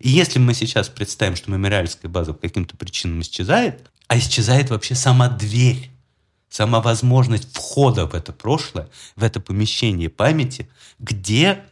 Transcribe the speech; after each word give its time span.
И 0.00 0.08
если 0.08 0.38
мы 0.38 0.54
сейчас 0.54 0.88
представим, 0.88 1.36
что 1.36 1.50
мемориальская 1.50 2.10
база 2.10 2.32
по 2.32 2.40
каким-то 2.40 2.74
причинам 2.76 3.20
исчезает, 3.20 3.90
а 4.08 4.18
исчезает 4.18 4.70
вообще 4.70 4.94
сама 4.94 5.28
дверь, 5.28 5.90
сама 6.48 6.80
возможность 6.80 7.54
входа 7.54 8.06
в 8.06 8.14
это 8.14 8.32
прошлое, 8.32 8.88
в 9.14 9.22
это 9.22 9.40
помещение 9.40 10.08
памяти, 10.08 10.70
где 10.98 11.62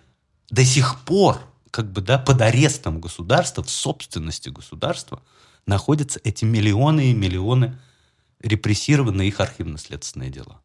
до 0.50 0.62
сих 0.64 1.00
пор 1.00 1.40
как 1.70 1.90
бы, 1.90 2.02
да, 2.02 2.18
под 2.18 2.40
арестом 2.42 3.00
государства, 3.00 3.62
в 3.62 3.70
собственности 3.70 4.50
государства, 4.50 5.22
находятся 5.66 6.20
эти 6.22 6.44
миллионы 6.44 7.10
и 7.10 7.14
миллионы 7.14 7.78
репрессированные 8.40 9.28
их 9.28 9.40
архивно-следственные 9.40 10.30
дела. 10.30 10.60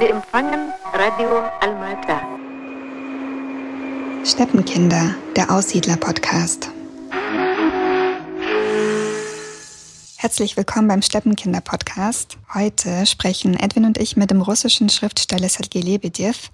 Sie 0.00 0.06
empfangen 0.06 0.72
Radio 0.94 1.42
Almata. 1.60 2.22
Steppenkinder, 4.24 5.14
der 5.36 5.50
Aussiedler-Podcast. 5.50 6.70
Herzlich 10.16 10.56
willkommen 10.56 10.88
beim 10.88 11.02
Steppenkinder-Podcast. 11.02 12.38
Heute 12.54 13.04
sprechen 13.06 13.54
Edwin 13.54 13.84
und 13.84 13.98
ich 13.98 14.16
mit 14.16 14.30
dem 14.30 14.40
russischen 14.40 14.88
Schriftsteller 14.88 15.48
Sergei 15.48 15.80
Lebedev. 15.80 16.50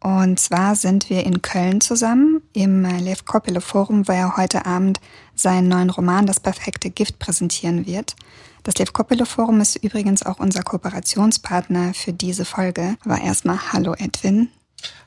Und 0.00 0.40
zwar 0.40 0.74
sind 0.74 1.08
wir 1.08 1.24
in 1.24 1.40
Köln 1.40 1.80
zusammen 1.80 2.42
im 2.52 2.84
Lev 2.84 3.24
Kopelo 3.24 3.60
Forum, 3.60 4.06
wo 4.08 4.12
er 4.12 4.36
heute 4.36 4.66
Abend 4.66 5.00
seinen 5.34 5.68
neuen 5.68 5.90
Roman 5.90 6.26
Das 6.26 6.40
perfekte 6.40 6.90
Gift 6.90 7.18
präsentieren 7.18 7.86
wird. 7.86 8.16
Das 8.64 8.76
Lev 8.78 8.92
Kopelo 8.92 9.24
Forum 9.24 9.60
ist 9.60 9.76
übrigens 9.76 10.24
auch 10.24 10.38
unser 10.38 10.62
Kooperationspartner 10.62 11.94
für 11.94 12.12
diese 12.12 12.44
Folge. 12.44 12.96
Aber 13.04 13.20
erstmal 13.20 13.58
Hallo 13.72 13.94
Edwin. 13.98 14.50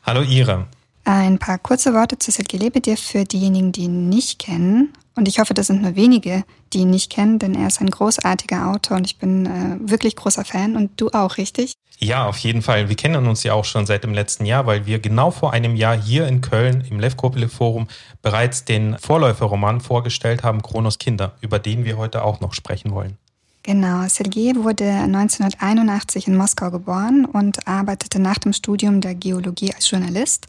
Hallo 0.04 0.22
Ira. 0.24 0.68
Ein 1.06 1.40
paar 1.40 1.58
kurze 1.60 1.94
Worte 1.94 2.20
zu 2.20 2.32
Sergei 2.32 2.58
Lebedev 2.58 3.00
für 3.00 3.24
diejenigen, 3.24 3.72
die 3.72 3.84
ihn 3.84 4.10
nicht 4.10 4.40
kennen. 4.40 4.92
Und 5.16 5.30
ich 5.30 5.40
hoffe, 5.40 5.54
das 5.54 5.68
sind 5.68 5.84
nur 5.84 5.96
wenige, 5.96 6.44
die 6.74 6.80
ihn 6.80 6.90
nicht 6.90 7.10
kennen, 7.10 7.40
denn 7.40 7.56
er 7.56 7.68
ist 7.68 7.80
ein 7.80 7.90
großartiger 7.90 8.68
Autor 8.68 8.98
und 8.98 9.06
ich 9.06 9.18
bin 9.18 9.46
äh, 9.46 9.78
wirklich 9.80 10.18
großer 10.18 10.44
Fan 10.44 10.76
und 10.76 11.00
du 11.00 11.10
auch, 11.12 11.38
richtig? 11.38 11.74
Ja, 12.00 12.26
auf 12.26 12.38
jeden 12.40 12.62
Fall. 12.62 12.90
Wir 12.90 12.98
kennen 12.98 13.26
uns 13.26 13.44
ja 13.44 13.54
auch 13.54 13.64
schon 13.64 13.86
seit 13.86 14.04
dem 14.04 14.14
letzten 14.14 14.46
Jahr, 14.46 14.66
weil 14.66 14.86
wir 14.86 15.00
genau 15.00 15.32
vor 15.32 15.54
einem 15.54 15.78
Jahr 15.78 15.96
hier 15.96 16.28
in 16.28 16.42
Köln 16.42 16.84
im 16.90 17.00
Lev 17.00 17.16
Kopele 17.16 17.48
Forum 17.48 17.88
bereits 18.22 18.66
den 18.66 18.98
Vorläuferroman 18.98 19.80
vorgestellt 19.80 20.44
haben, 20.44 20.62
Kronos 20.62 20.98
Kinder, 20.98 21.36
über 21.40 21.60
den 21.60 21.86
wir 21.86 21.96
heute 21.96 22.26
auch 22.26 22.42
noch 22.42 22.54
sprechen 22.54 22.92
wollen. 22.92 23.18
Genau, 23.66 24.08
Sergei 24.10 24.54
wurde 24.56 24.88
1981 24.88 26.28
in 26.28 26.38
Moskau 26.38 26.70
geboren 26.70 27.26
und 27.26 27.68
arbeitete 27.68 28.20
nach 28.20 28.38
dem 28.38 28.54
Studium 28.54 29.02
der 29.02 29.16
Geologie 29.16 29.74
als 29.74 29.90
Journalist. 29.90 30.46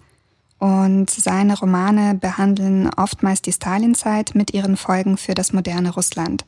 Und 0.58 1.08
seine 1.08 1.58
Romane 1.58 2.14
behandeln 2.14 2.90
oftmals 2.94 3.40
die 3.40 3.54
Stalinzeit 3.54 4.34
mit 4.34 4.52
ihren 4.52 4.76
Folgen 4.76 5.16
für 5.16 5.32
das 5.32 5.54
moderne 5.54 5.94
Russland. 5.94 6.44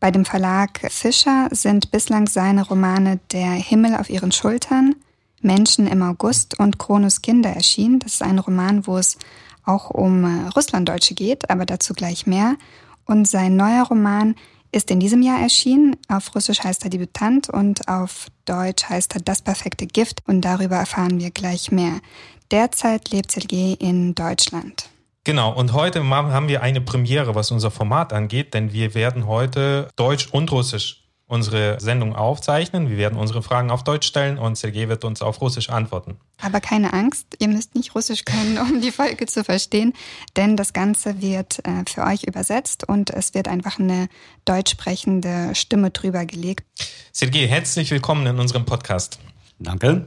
Bei 0.00 0.10
dem 0.10 0.24
Verlag 0.24 0.80
Fischer 0.90 1.48
sind 1.50 1.90
bislang 1.90 2.26
seine 2.26 2.66
Romane 2.66 3.20
Der 3.30 3.50
Himmel 3.50 3.94
auf 3.94 4.08
ihren 4.08 4.32
Schultern, 4.32 4.94
Menschen 5.42 5.86
im 5.86 6.02
August 6.02 6.58
und 6.58 6.78
Kronos 6.78 7.20
Kinder 7.20 7.50
erschienen. 7.50 7.98
Das 7.98 8.14
ist 8.14 8.22
ein 8.22 8.38
Roman, 8.38 8.86
wo 8.86 8.96
es 8.96 9.18
auch 9.62 9.90
um 9.90 10.24
äh, 10.24 10.48
Russlanddeutsche 10.56 11.12
geht, 11.12 11.50
aber 11.50 11.66
dazu 11.66 11.92
gleich 11.92 12.26
mehr. 12.26 12.56
Und 13.04 13.28
sein 13.28 13.56
neuer 13.56 13.84
Roman 13.84 14.36
ist 14.72 14.90
in 14.90 15.00
diesem 15.00 15.22
Jahr 15.22 15.40
erschienen. 15.40 15.96
Auf 16.08 16.34
Russisch 16.34 16.60
heißt 16.60 16.84
er 16.84 16.90
Debütant 16.90 17.48
und 17.48 17.88
auf 17.88 18.28
Deutsch 18.44 18.84
heißt 18.88 19.14
er 19.14 19.22
Das 19.22 19.42
perfekte 19.42 19.86
Gift 19.86 20.22
und 20.26 20.42
darüber 20.42 20.76
erfahren 20.76 21.20
wir 21.20 21.30
gleich 21.30 21.70
mehr. 21.70 22.00
Derzeit 22.50 23.10
lebt 23.10 23.30
Sergei 23.30 23.76
in 23.78 24.14
Deutschland. 24.14 24.88
Genau, 25.24 25.52
und 25.52 25.74
heute 25.74 26.02
haben 26.08 26.48
wir 26.48 26.62
eine 26.62 26.80
Premiere, 26.80 27.34
was 27.34 27.50
unser 27.50 27.70
Format 27.70 28.12
angeht, 28.12 28.54
denn 28.54 28.72
wir 28.72 28.94
werden 28.94 29.26
heute 29.26 29.90
Deutsch 29.96 30.28
und 30.32 30.50
Russisch 30.50 31.07
unsere 31.28 31.78
Sendung 31.78 32.16
aufzeichnen. 32.16 32.88
Wir 32.88 32.96
werden 32.96 33.18
unsere 33.18 33.42
Fragen 33.42 33.70
auf 33.70 33.84
Deutsch 33.84 34.06
stellen 34.06 34.38
und 34.38 34.56
Sergei 34.56 34.88
wird 34.88 35.04
uns 35.04 35.20
auf 35.20 35.40
Russisch 35.42 35.68
antworten. 35.68 36.16
Aber 36.40 36.60
keine 36.60 36.94
Angst, 36.94 37.26
ihr 37.38 37.48
müsst 37.48 37.74
nicht 37.74 37.94
Russisch 37.94 38.24
können, 38.24 38.58
um 38.58 38.80
die 38.80 38.90
Folge 38.90 39.26
zu 39.26 39.44
verstehen, 39.44 39.92
denn 40.36 40.56
das 40.56 40.72
Ganze 40.72 41.20
wird 41.20 41.58
äh, 41.66 41.84
für 41.86 42.02
euch 42.04 42.24
übersetzt 42.24 42.88
und 42.88 43.10
es 43.10 43.34
wird 43.34 43.46
einfach 43.46 43.78
eine 43.78 44.08
deutsch 44.46 44.72
sprechende 44.72 45.54
Stimme 45.54 45.90
drüber 45.90 46.24
gelegt. 46.24 46.64
Sergei, 47.12 47.46
herzlich 47.46 47.90
willkommen 47.90 48.26
in 48.26 48.38
unserem 48.38 48.64
Podcast. 48.64 49.18
Danke. 49.58 50.06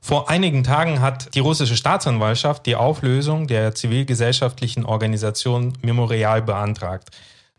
Vor 0.00 0.30
einigen 0.30 0.62
Tagen 0.62 1.00
hat 1.00 1.34
die 1.34 1.40
russische 1.40 1.76
Staatsanwaltschaft 1.76 2.64
die 2.66 2.76
Auflösung 2.76 3.48
der 3.48 3.74
zivilgesellschaftlichen 3.74 4.84
Organisation 4.84 5.72
Memorial 5.82 6.42
beantragt. 6.42 7.08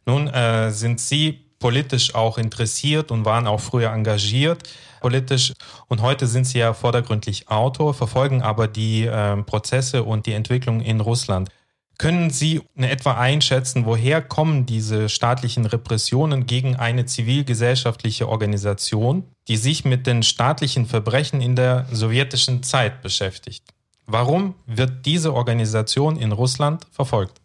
Nun 0.05 0.29
äh, 0.29 0.71
sind 0.71 1.01
Sie 1.01 1.46
politisch 1.59 2.15
auch 2.15 2.37
interessiert 2.37 3.11
und 3.11 3.25
waren 3.25 3.47
auch 3.47 3.61
früher 3.61 3.91
engagiert 3.91 4.63
politisch. 4.99 5.53
Und 5.87 6.01
heute 6.01 6.27
sind 6.27 6.45
Sie 6.45 6.59
ja 6.59 6.73
vordergründlich 6.73 7.49
Autor, 7.49 7.93
verfolgen 7.93 8.41
aber 8.41 8.67
die 8.67 9.05
äh, 9.05 9.37
Prozesse 9.43 10.03
und 10.03 10.25
die 10.25 10.33
Entwicklung 10.33 10.81
in 10.81 10.99
Russland. 10.99 11.49
Können 11.97 12.29
Sie 12.29 12.61
in 12.75 12.83
etwa 12.83 13.13
einschätzen, 13.13 13.85
woher 13.85 14.21
kommen 14.21 14.67
diese 14.67 15.09
staatlichen 15.09 15.65
Repressionen 15.65 16.45
gegen 16.45 16.75
eine 16.75 17.05
zivilgesellschaftliche 17.05 18.29
Organisation, 18.29 19.23
die 19.47 19.57
sich 19.57 19.83
mit 19.83 20.05
den 20.05 20.21
staatlichen 20.21 20.85
Verbrechen 20.85 21.41
in 21.41 21.55
der 21.55 21.87
sowjetischen 21.91 22.61
Zeit 22.61 23.01
beschäftigt? 23.01 23.63
Warum 24.05 24.53
wird 24.67 25.05
diese 25.05 25.33
Organisation 25.33 26.17
in 26.17 26.31
Russland 26.31 26.85
verfolgt? 26.91 27.41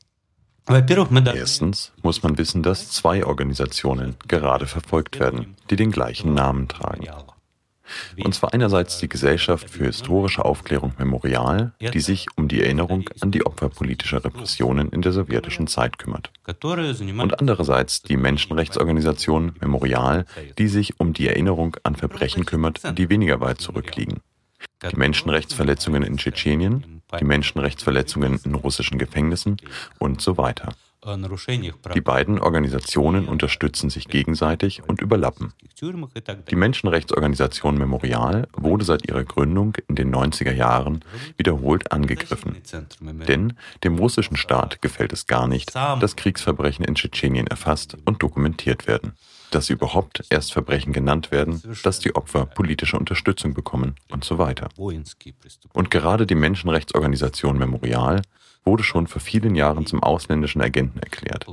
Erstens 1.34 1.92
muss 2.02 2.22
man 2.22 2.38
wissen, 2.38 2.62
dass 2.62 2.90
zwei 2.90 3.24
Organisationen 3.26 4.16
gerade 4.28 4.66
verfolgt 4.66 5.18
werden, 5.18 5.56
die 5.70 5.76
den 5.76 5.90
gleichen 5.90 6.34
Namen 6.34 6.68
tragen. 6.68 7.06
Und 8.24 8.34
zwar 8.34 8.54
einerseits 8.54 8.98
die 8.98 9.08
Gesellschaft 9.08 9.68
für 9.68 9.84
historische 9.84 10.44
Aufklärung 10.44 10.92
Memorial, 10.98 11.72
die 11.80 12.00
sich 12.00 12.26
um 12.36 12.48
die 12.48 12.62
Erinnerung 12.62 13.10
an 13.20 13.30
die 13.30 13.44
Opfer 13.44 13.68
politischer 13.68 14.24
Repressionen 14.24 14.88
in 14.90 15.02
der 15.02 15.12
sowjetischen 15.12 15.66
Zeit 15.66 15.98
kümmert. 15.98 16.30
Und 16.46 17.40
andererseits 17.40 18.02
die 18.02 18.16
Menschenrechtsorganisation 18.16 19.56
Memorial, 19.60 20.24
die 20.58 20.68
sich 20.68 20.98
um 21.00 21.12
die 21.12 21.28
Erinnerung 21.28 21.76
an 21.82 21.96
Verbrechen 21.96 22.46
kümmert, 22.46 22.80
die 22.96 23.10
weniger 23.10 23.40
weit 23.40 23.60
zurückliegen. 23.60 24.20
Die 24.82 24.96
Menschenrechtsverletzungen 24.96 26.02
in 26.02 26.16
Tschetschenien, 26.16 27.02
die 27.18 27.24
Menschenrechtsverletzungen 27.24 28.40
in 28.44 28.54
russischen 28.54 28.98
Gefängnissen 28.98 29.56
und 29.98 30.20
so 30.20 30.36
weiter. 30.38 30.74
Die 31.94 32.00
beiden 32.00 32.38
Organisationen 32.38 33.26
unterstützen 33.26 33.90
sich 33.90 34.06
gegenseitig 34.06 34.82
und 34.86 35.00
überlappen. 35.00 35.52
Die 35.80 36.56
Menschenrechtsorganisation 36.56 37.76
Memorial 37.76 38.46
wurde 38.52 38.84
seit 38.84 39.08
ihrer 39.08 39.24
Gründung 39.24 39.76
in 39.88 39.96
den 39.96 40.14
90er 40.14 40.52
Jahren 40.52 41.04
wiederholt 41.36 41.90
angegriffen. 41.90 42.56
Denn 43.26 43.54
dem 43.82 43.98
russischen 43.98 44.36
Staat 44.36 44.80
gefällt 44.80 45.12
es 45.12 45.26
gar 45.26 45.48
nicht, 45.48 45.74
dass 45.74 46.14
Kriegsverbrechen 46.14 46.84
in 46.84 46.94
Tschetschenien 46.94 47.48
erfasst 47.48 47.96
und 48.04 48.22
dokumentiert 48.22 48.86
werden 48.86 49.14
dass 49.54 49.66
sie 49.66 49.74
überhaupt 49.74 50.24
erst 50.30 50.52
Verbrechen 50.52 50.92
genannt 50.92 51.30
werden, 51.30 51.62
dass 51.82 51.98
die 51.98 52.14
Opfer 52.14 52.46
politische 52.46 52.98
Unterstützung 52.98 53.54
bekommen 53.54 53.94
und 54.10 54.24
so 54.24 54.38
weiter. 54.38 54.68
Und 55.72 55.90
gerade 55.90 56.26
die 56.26 56.34
Menschenrechtsorganisation 56.34 57.58
Memorial 57.58 58.22
wurde 58.64 58.84
schon 58.84 59.06
vor 59.06 59.20
vielen 59.20 59.54
Jahren 59.54 59.86
zum 59.86 60.02
ausländischen 60.02 60.62
Agenten 60.62 60.98
erklärt. 61.00 61.46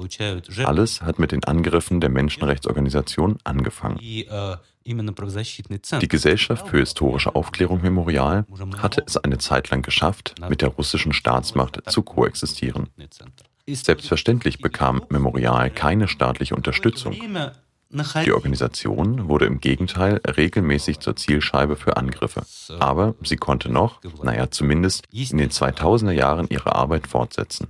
Alles 0.64 1.02
hat 1.02 1.20
mit 1.20 1.32
den 1.32 1.44
Angriffen 1.44 2.02
der 2.02 2.10
Menschenrechtsorganisation 2.10 3.38
angefangen. 3.44 3.98
Die 4.00 4.28
Gesellschaft 6.08 6.68
für 6.68 6.80
historische 6.80 7.36
Aufklärung 7.36 7.82
Memorial 7.82 8.46
hatte 8.78 9.04
es 9.06 9.18
eine 9.18 9.38
Zeit 9.38 9.70
lang 9.70 9.82
geschafft, 9.82 10.36
mit 10.50 10.62
der 10.62 10.70
russischen 10.70 11.14
Staatsmacht 11.14 11.90
zu 11.90 12.04
koexistieren. 12.04 12.90
Selbstverständlich 13.68 14.60
bekam 14.60 15.04
Memorial 15.10 15.70
keine 15.70 16.08
staatliche 16.08 16.56
Unterstützung. 16.56 17.16
Die 17.92 18.32
Organisation 18.32 19.28
wurde 19.28 19.46
im 19.46 19.60
Gegenteil 19.60 20.22
regelmäßig 20.26 21.00
zur 21.00 21.16
Zielscheibe 21.16 21.76
für 21.76 21.98
Angriffe. 21.98 22.44
Aber 22.80 23.16
sie 23.24 23.38
konnte 23.38 23.72
noch, 23.72 24.00
naja, 24.24 24.52
zumindest 24.52 25.06
in 25.12 25.38
den 25.38 25.50
2000er 25.50 26.12
Jahren 26.12 26.48
ihre 26.50 26.76
Arbeit 26.76 27.08
fortsetzen. 27.08 27.68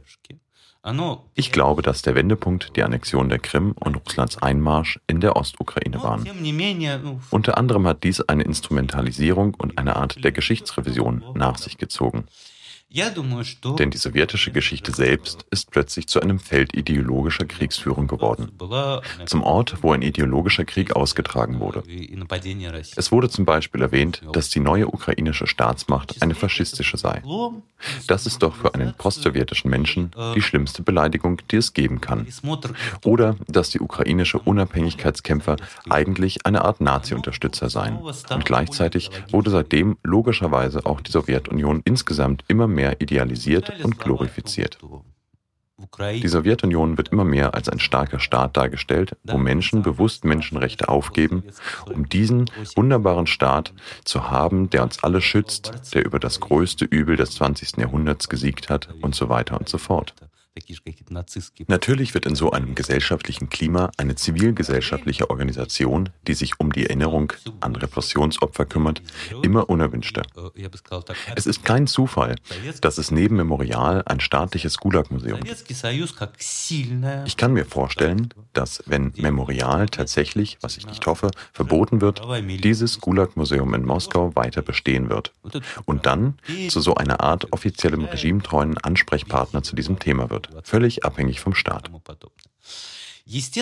Ich 1.36 1.52
glaube, 1.52 1.82
dass 1.82 2.02
der 2.02 2.16
Wendepunkt 2.16 2.76
die 2.76 2.84
Annexion 2.84 3.30
der 3.30 3.40
Krim 3.40 3.74
und 3.80 3.96
Russlands 3.96 4.42
Einmarsch 4.42 5.00
in 5.08 5.20
der 5.22 5.36
Ostukraine 5.36 6.02
waren. 6.02 6.28
Unter 7.30 7.58
anderem 7.58 7.86
hat 7.88 8.04
dies 8.04 8.22
eine 8.22 8.44
Instrumentalisierung 8.44 9.56
und 9.56 9.78
eine 9.78 9.98
Art 9.98 10.24
der 10.24 10.32
Geschichtsrevision 10.32 11.24
nach 11.36 11.58
sich 11.58 11.78
gezogen. 11.78 12.26
Denn 12.92 13.92
die 13.92 13.98
sowjetische 13.98 14.52
Geschichte 14.52 14.92
selbst 14.92 15.46
ist 15.52 15.70
plötzlich 15.70 16.08
zu 16.08 16.22
einem 16.22 16.40
Feld 16.40 16.76
ideologischer 16.76 17.46
Kriegsführung 17.46 18.08
geworden. 18.08 18.52
Zum 19.28 19.44
Ort, 19.44 19.78
wo 19.84 19.92
ein 19.92 20.02
ideologischer 20.02 20.66
Krieg 20.66 20.96
ausgetragen 20.96 21.60
wurde. 21.60 21.84
Es 22.96 23.12
wurde 23.12 23.30
zum 23.30 23.46
Beispiel 23.46 23.84
erwähnt, 23.84 24.24
dass 24.34 24.50
die 24.50 24.60
neue 24.60 24.88
ukrainische 24.88 25.46
Staatsmacht 25.46 26.22
eine 26.22 26.34
faschistische 26.34 26.98
sei. 26.98 27.22
Das 28.08 28.26
ist 28.26 28.42
doch 28.42 28.56
für 28.56 28.74
einen 28.74 28.94
postsowjetischen 28.96 29.70
Menschen 29.70 30.12
die 30.36 30.42
schlimmste 30.42 30.82
Beleidigung, 30.82 31.42
die 31.52 31.58
es 31.58 31.74
geben 31.74 32.02
kann. 32.02 32.26
Oder 33.06 33.36
dass 33.48 33.70
die 33.70 33.82
ukrainische 33.82 34.40
Unabhängigkeitskämpfer 34.40 35.58
eigentlich 35.88 36.46
eine 36.48 36.66
Art 36.66 36.82
Nazi-Unterstützer 36.82 37.70
seien. 37.70 37.98
Und 37.98 38.46
gleichzeitig 38.46 39.12
wurde 39.32 39.52
seitdem 39.52 39.98
logischerweise 40.04 40.88
auch 40.88 41.02
die 41.02 41.12
Sowjetunion 41.12 41.82
insgesamt 41.86 42.44
immer 42.48 42.68
mehr 42.68 42.79
idealisiert 43.00 43.84
und 43.84 44.00
glorifiziert. 44.00 44.78
Die 46.00 46.28
Sowjetunion 46.28 46.98
wird 46.98 47.10
immer 47.10 47.24
mehr 47.24 47.54
als 47.54 47.70
ein 47.70 47.80
starker 47.80 48.20
Staat 48.20 48.58
dargestellt, 48.58 49.16
wo 49.24 49.38
Menschen 49.38 49.82
bewusst 49.82 50.26
Menschenrechte 50.26 50.90
aufgeben, 50.90 51.44
um 51.86 52.10
diesen 52.10 52.52
wunderbaren 52.76 53.28
Staat 53.28 53.74
zu 54.04 54.30
haben, 54.30 54.70
der 54.70 54.84
uns 54.84 55.04
alle 55.04 55.22
schützt, 55.22 55.94
der 55.94 56.06
über 56.06 56.20
das 56.20 56.40
größte 56.42 56.86
Übel 56.86 57.16
des 57.16 57.32
20. 57.32 57.78
Jahrhunderts 57.78 58.28
gesiegt 58.28 58.70
hat 58.70 58.90
und 59.02 59.16
so 59.16 59.30
weiter 59.30 59.58
und 59.58 59.70
so 59.70 59.78
fort. 59.78 60.14
Natürlich 61.68 62.14
wird 62.14 62.26
in 62.26 62.36
so 62.36 62.52
einem 62.52 62.76
gesellschaftlichen 62.76 63.50
Klima 63.50 63.92
eine 63.98 64.16
zivilgesellschaftliche 64.16 65.30
Organisation, 65.30 66.10
die 66.28 66.34
sich 66.34 66.60
um 66.60 66.72
die 66.72 66.86
Erinnerung 66.86 67.34
an 67.60 67.76
Repressionsopfer 67.76 68.66
kümmert, 68.66 69.02
immer 69.42 69.70
unerwünschter. 69.70 70.24
Es 71.36 71.46
ist 71.46 71.64
kein 71.64 71.88
Zufall, 71.88 72.36
dass 72.82 72.98
es 72.98 73.12
neben 73.12 73.36
Memorial 73.36 74.04
ein 74.06 74.20
staatliches 74.20 74.78
Gulag-Museum 74.78 75.42
gibt. 75.42 75.66
Ich 77.26 77.38
kann 77.38 77.54
mir 77.54 77.66
vorstellen, 77.66 78.30
dass 78.54 78.84
wenn 78.86 79.14
Memorial 79.18 79.88
tatsächlich, 79.88 80.58
was 80.62 80.78
ich 80.78 80.88
nicht 80.88 81.06
hoffe, 81.06 81.32
verboten 81.54 82.02
wird, 82.02 82.22
dieses 82.64 83.00
Gulag-Museum 83.00 83.74
in 83.74 83.86
Moskau 83.86 84.36
weiter 84.36 84.62
bestehen 84.62 85.10
wird 85.10 85.34
und 85.86 86.06
dann 86.06 86.36
zu 86.70 86.80
so 86.80 86.96
einer 86.96 87.22
Art 87.22 87.52
offiziellem 87.52 88.06
regimetreuen 88.06 88.78
Ansprechpartner 88.78 89.64
zu 89.64 89.76
diesem 89.76 90.00
Thema 90.00 90.30
wird 90.30 90.49
völlig 90.64 91.06
abhängig 91.06 91.40
vom 91.40 91.54
Staat. 91.54 91.90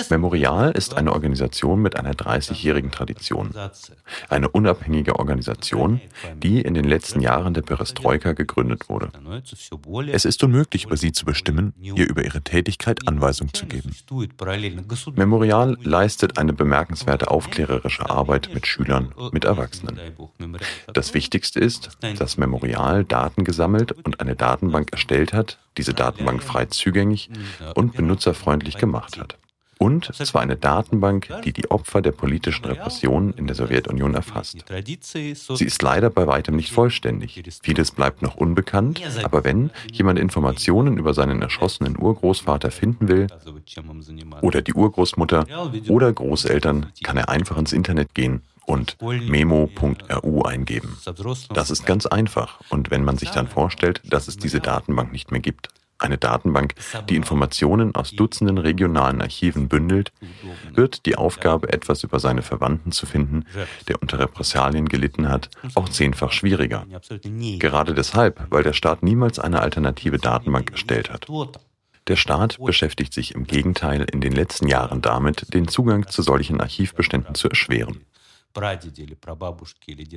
Memorial 0.10 0.72
ist 0.72 0.94
eine 0.94 1.12
Organisation 1.12 1.82
mit 1.82 1.98
einer 1.98 2.14
30-jährigen 2.14 2.90
Tradition. 2.90 3.54
Eine 4.30 4.48
unabhängige 4.48 5.20
Organisation, 5.20 6.00
die 6.38 6.62
in 6.62 6.74
den 6.74 6.86
letzten 6.86 7.20
Jahren 7.20 7.54
der 7.54 7.64
Perestroika 7.64 8.32
gegründet 8.32 8.88
wurde. 8.88 9.12
Es 10.14 10.24
ist 10.24 10.42
unmöglich, 10.44 10.86
über 10.86 10.96
sie 10.96 11.12
zu 11.12 11.26
bestimmen, 11.26 11.74
ihr 11.82 12.08
über 12.08 12.24
ihre 12.24 12.42
Tätigkeit 12.42 13.10
Anweisung 13.10 13.54
zu 13.54 13.66
geben. 13.66 13.94
Memorial 15.16 15.78
leistet 15.82 16.38
eine 16.38 16.54
bemerkenswerte 16.54 17.30
aufklärerische 17.30 18.10
Arbeit 18.10 18.54
mit 18.54 18.68
Schülern, 18.68 19.14
mit 19.34 19.44
Erwachsenen. 19.44 20.00
Das 20.94 21.14
Wichtigste 21.14 21.60
ist, 21.60 21.98
dass 22.18 22.38
Memorial 22.38 23.04
Daten 23.04 23.44
gesammelt 23.44 23.92
und 23.92 24.22
eine 24.22 24.38
Datenbank 24.38 24.94
erstellt 24.94 25.34
hat, 25.34 25.58
diese 25.78 25.94
Datenbank 25.94 26.44
frei 26.44 26.66
zugänglich 26.66 27.30
und 27.76 27.96
benutzerfreundlich 27.96 28.78
gemacht 28.78 29.18
hat. 29.20 29.38
Und 29.80 30.14
zwar 30.16 30.42
eine 30.42 30.56
Datenbank, 30.56 31.30
die 31.44 31.54
die 31.54 31.70
Opfer 31.70 32.02
der 32.02 32.12
politischen 32.12 32.66
Repressionen 32.66 33.34
in 33.34 33.46
der 33.46 33.56
Sowjetunion 33.56 34.16
erfasst. 34.16 34.66
Sie 34.84 35.66
ist 35.66 35.82
leider 35.82 36.10
bei 36.10 36.26
weitem 36.26 36.56
nicht 36.56 36.72
vollständig. 36.72 37.44
Vieles 37.62 37.92
bleibt 37.92 38.22
noch 38.22 38.36
unbekannt, 38.36 39.02
aber 39.24 39.44
wenn 39.44 39.70
jemand 39.92 40.18
Informationen 40.18 40.98
über 40.98 41.14
seinen 41.14 41.42
erschossenen 41.42 41.98
Urgroßvater 41.98 42.72
finden 42.72 43.08
will, 43.08 43.28
oder 44.42 44.62
die 44.62 44.74
Urgroßmutter 44.74 45.46
oder 45.88 46.12
Großeltern, 46.12 46.88
kann 47.04 47.18
er 47.18 47.30
einfach 47.30 47.58
ins 47.58 47.74
Internet 47.74 48.16
gehen 48.16 48.42
und 48.68 48.98
memo.ru 49.02 50.42
eingeben. 50.44 50.98
Das 51.54 51.72
ist 51.72 51.86
ganz 51.86 52.06
einfach. 52.06 52.60
Und 52.70 52.92
wenn 52.92 53.04
man 53.04 53.18
sich 53.18 53.32
dann 53.32 53.48
vorstellt, 53.48 54.02
dass 54.04 54.28
es 54.28 54.38
diese 54.38 54.60
Datenbank 54.60 55.12
nicht 55.12 55.32
mehr 55.32 55.40
gibt, 55.40 55.70
eine 56.00 56.18
Datenbank, 56.18 56.76
die 57.10 57.16
Informationen 57.16 57.96
aus 57.96 58.12
Dutzenden 58.12 58.60
regionalen 58.60 59.22
Archiven 59.22 59.68
bündelt, 59.68 60.12
wird 60.72 61.06
die 61.08 61.16
Aufgabe, 61.16 61.74
etwas 61.74 62.04
über 62.04 62.20
seine 62.20 62.44
Verwandten 62.44 62.92
zu 62.92 63.06
finden, 63.06 63.46
der 63.88 64.00
unter 64.02 64.20
Repressalien 64.20 64.90
gelitten 64.90 65.30
hat, 65.30 65.50
auch 65.74 65.90
zehnfach 65.90 66.34
schwieriger. 66.34 66.86
Gerade 67.58 67.96
deshalb, 67.96 68.46
weil 68.50 68.64
der 68.64 68.74
Staat 68.74 69.02
niemals 69.02 69.40
eine 69.40 69.62
alternative 69.62 70.20
Datenbank 70.20 70.72
erstellt 70.72 71.10
hat. 71.10 71.26
Der 72.08 72.16
Staat 72.16 72.58
beschäftigt 72.64 73.14
sich 73.14 73.34
im 73.34 73.46
Gegenteil 73.46 74.06
in 74.12 74.22
den 74.22 74.34
letzten 74.34 74.68
Jahren 74.68 75.02
damit, 75.02 75.54
den 75.54 75.68
Zugang 75.68 76.08
zu 76.08 76.22
solchen 76.22 76.62
Archivbeständen 76.62 77.34
zu 77.34 77.50
erschweren. 77.50 78.02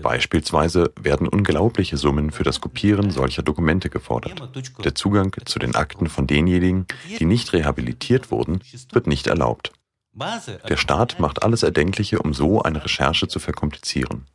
Beispielsweise 0.02 0.92
werden 0.98 1.28
unglaubliche 1.28 1.96
Summen 1.96 2.31
für 2.31 2.42
das 2.42 2.60
Kopieren 2.60 3.10
solcher 3.10 3.42
Dokumente 3.42 3.90
gefordert. 3.90 4.40
Der 4.84 4.94
Zugang 4.94 5.34
zu 5.44 5.58
den 5.58 5.75
Akten 5.75 6.08
von 6.08 6.26
denjenigen, 6.26 6.87
die 7.19 7.26
nicht 7.26 7.52
rehabilitiert 7.52 8.31
wurden, 8.31 8.60
wird 8.92 9.06
nicht 9.06 9.26
erlaubt. 9.26 9.72
Der 10.69 10.76
Staat 10.76 11.20
macht 11.20 11.42
alles 11.42 11.62
Erdenkliche, 11.62 12.19
um 12.19 12.34
so 12.34 12.62
eine 12.62 12.84
Recherche 12.84 13.28
zu 13.28 13.38
verkomplizieren. 13.38 14.26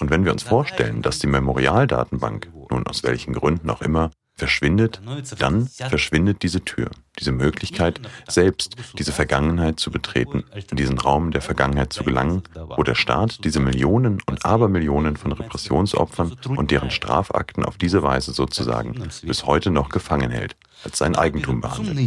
Und 0.00 0.10
wenn 0.10 0.24
wir 0.24 0.32
uns 0.32 0.42
vorstellen, 0.42 1.02
dass 1.02 1.18
die 1.18 1.28
Memorialdatenbank, 1.28 2.50
nun 2.70 2.86
aus 2.86 3.04
welchen 3.04 3.32
Gründen 3.32 3.70
auch 3.70 3.82
immer, 3.82 4.10
verschwindet, 4.39 5.01
dann 5.37 5.67
verschwindet 5.67 6.41
diese 6.41 6.61
Tür, 6.61 6.89
diese 7.19 7.31
Möglichkeit, 7.31 7.99
selbst 8.27 8.75
diese 8.97 9.11
Vergangenheit 9.11 9.79
zu 9.79 9.91
betreten, 9.91 10.45
in 10.71 10.77
diesen 10.77 10.97
Raum 10.97 11.31
der 11.31 11.41
Vergangenheit 11.41 11.91
zu 11.93 12.03
gelangen, 12.03 12.43
wo 12.55 12.83
der 12.83 12.95
Staat 12.95 13.43
diese 13.43 13.59
Millionen 13.59 14.19
und 14.25 14.45
Abermillionen 14.45 15.17
von 15.17 15.33
Repressionsopfern 15.33 16.37
und 16.45 16.71
deren 16.71 16.89
Strafakten 16.89 17.65
auf 17.65 17.77
diese 17.77 18.01
Weise 18.01 18.31
sozusagen 18.31 18.95
bis 19.23 19.45
heute 19.45 19.69
noch 19.71 19.89
gefangen 19.89 20.31
hält, 20.31 20.55
als 20.83 20.97
sein 20.97 21.15
Eigentum 21.15 21.61
behandelt. 21.61 21.97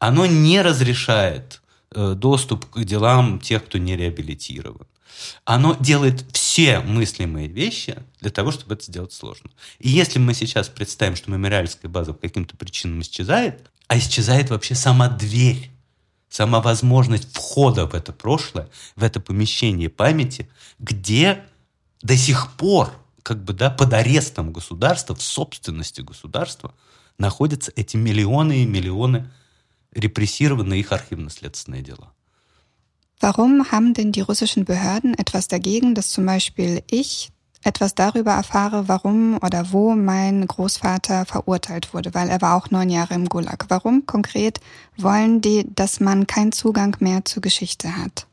Оно 0.00 0.26
не 0.26 0.60
разрешает 0.60 1.62
доступ 1.94 2.66
к 2.66 2.84
делам 2.84 3.40
тех, 3.40 3.64
кто 3.64 3.78
не 3.78 3.96
реабилитирован. 3.96 4.86
Оно 5.45 5.75
делает 5.79 6.25
все 6.33 6.79
мыслимые 6.79 7.47
вещи 7.47 7.97
для 8.19 8.31
того, 8.31 8.51
чтобы 8.51 8.75
это 8.75 8.83
сделать 8.85 9.13
сложно. 9.13 9.49
И 9.79 9.89
если 9.89 10.19
мы 10.19 10.33
сейчас 10.33 10.69
представим, 10.69 11.15
что 11.15 11.31
мемориальская 11.31 11.89
база 11.89 12.13
по 12.13 12.21
каким-то 12.21 12.57
причинам 12.57 13.01
исчезает, 13.01 13.69
а 13.87 13.97
исчезает 13.97 14.49
вообще 14.49 14.75
сама 14.75 15.09
дверь, 15.09 15.69
сама 16.29 16.61
возможность 16.61 17.33
входа 17.33 17.87
в 17.87 17.93
это 17.93 18.13
прошлое, 18.13 18.69
в 18.95 19.03
это 19.03 19.19
помещение 19.19 19.89
памяти, 19.89 20.49
где 20.79 21.43
до 22.01 22.15
сих 22.15 22.53
пор 22.53 22.93
как 23.23 23.43
бы, 23.43 23.53
да, 23.53 23.69
под 23.69 23.93
арестом 23.93 24.51
государства, 24.51 25.15
в 25.15 25.21
собственности 25.21 26.01
государства, 26.01 26.73
находятся 27.17 27.71
эти 27.75 27.97
миллионы 27.97 28.63
и 28.63 28.65
миллионы 28.65 29.29
репрессированные 29.91 30.79
их 30.79 30.91
архивно-следственные 30.91 31.81
дела. 31.81 32.13
Warum 33.19 33.71
haben 33.71 33.93
denn 33.93 34.11
die 34.11 34.21
russischen 34.21 34.65
Behörden 34.65 35.13
etwas 35.13 35.47
dagegen, 35.47 35.93
dass 35.93 36.09
zum 36.09 36.25
Beispiel 36.25 36.81
ich 36.89 37.31
etwas 37.63 37.93
darüber 37.93 38.31
erfahre, 38.31 38.87
warum 38.87 39.37
oder 39.41 39.71
wo 39.71 39.93
mein 39.95 40.47
Großvater 40.47 41.25
verurteilt 41.25 41.93
wurde, 41.93 42.13
weil 42.13 42.29
er 42.29 42.41
war 42.41 42.55
auch 42.55 42.71
neun 42.71 42.89
Jahre 42.89 43.15
im 43.15 43.27
Gulag. 43.27 43.65
Warum 43.67 44.05
konkret 44.05 44.61
wollen 44.95 45.41
die, 45.41 45.65
dass 45.75 45.99
man 45.99 46.25
keinen 46.25 46.53
Zugang 46.53 46.95
mehr 46.99 47.25
zur 47.25 47.41
Geschichte 47.41 47.97
hat? 47.97 48.27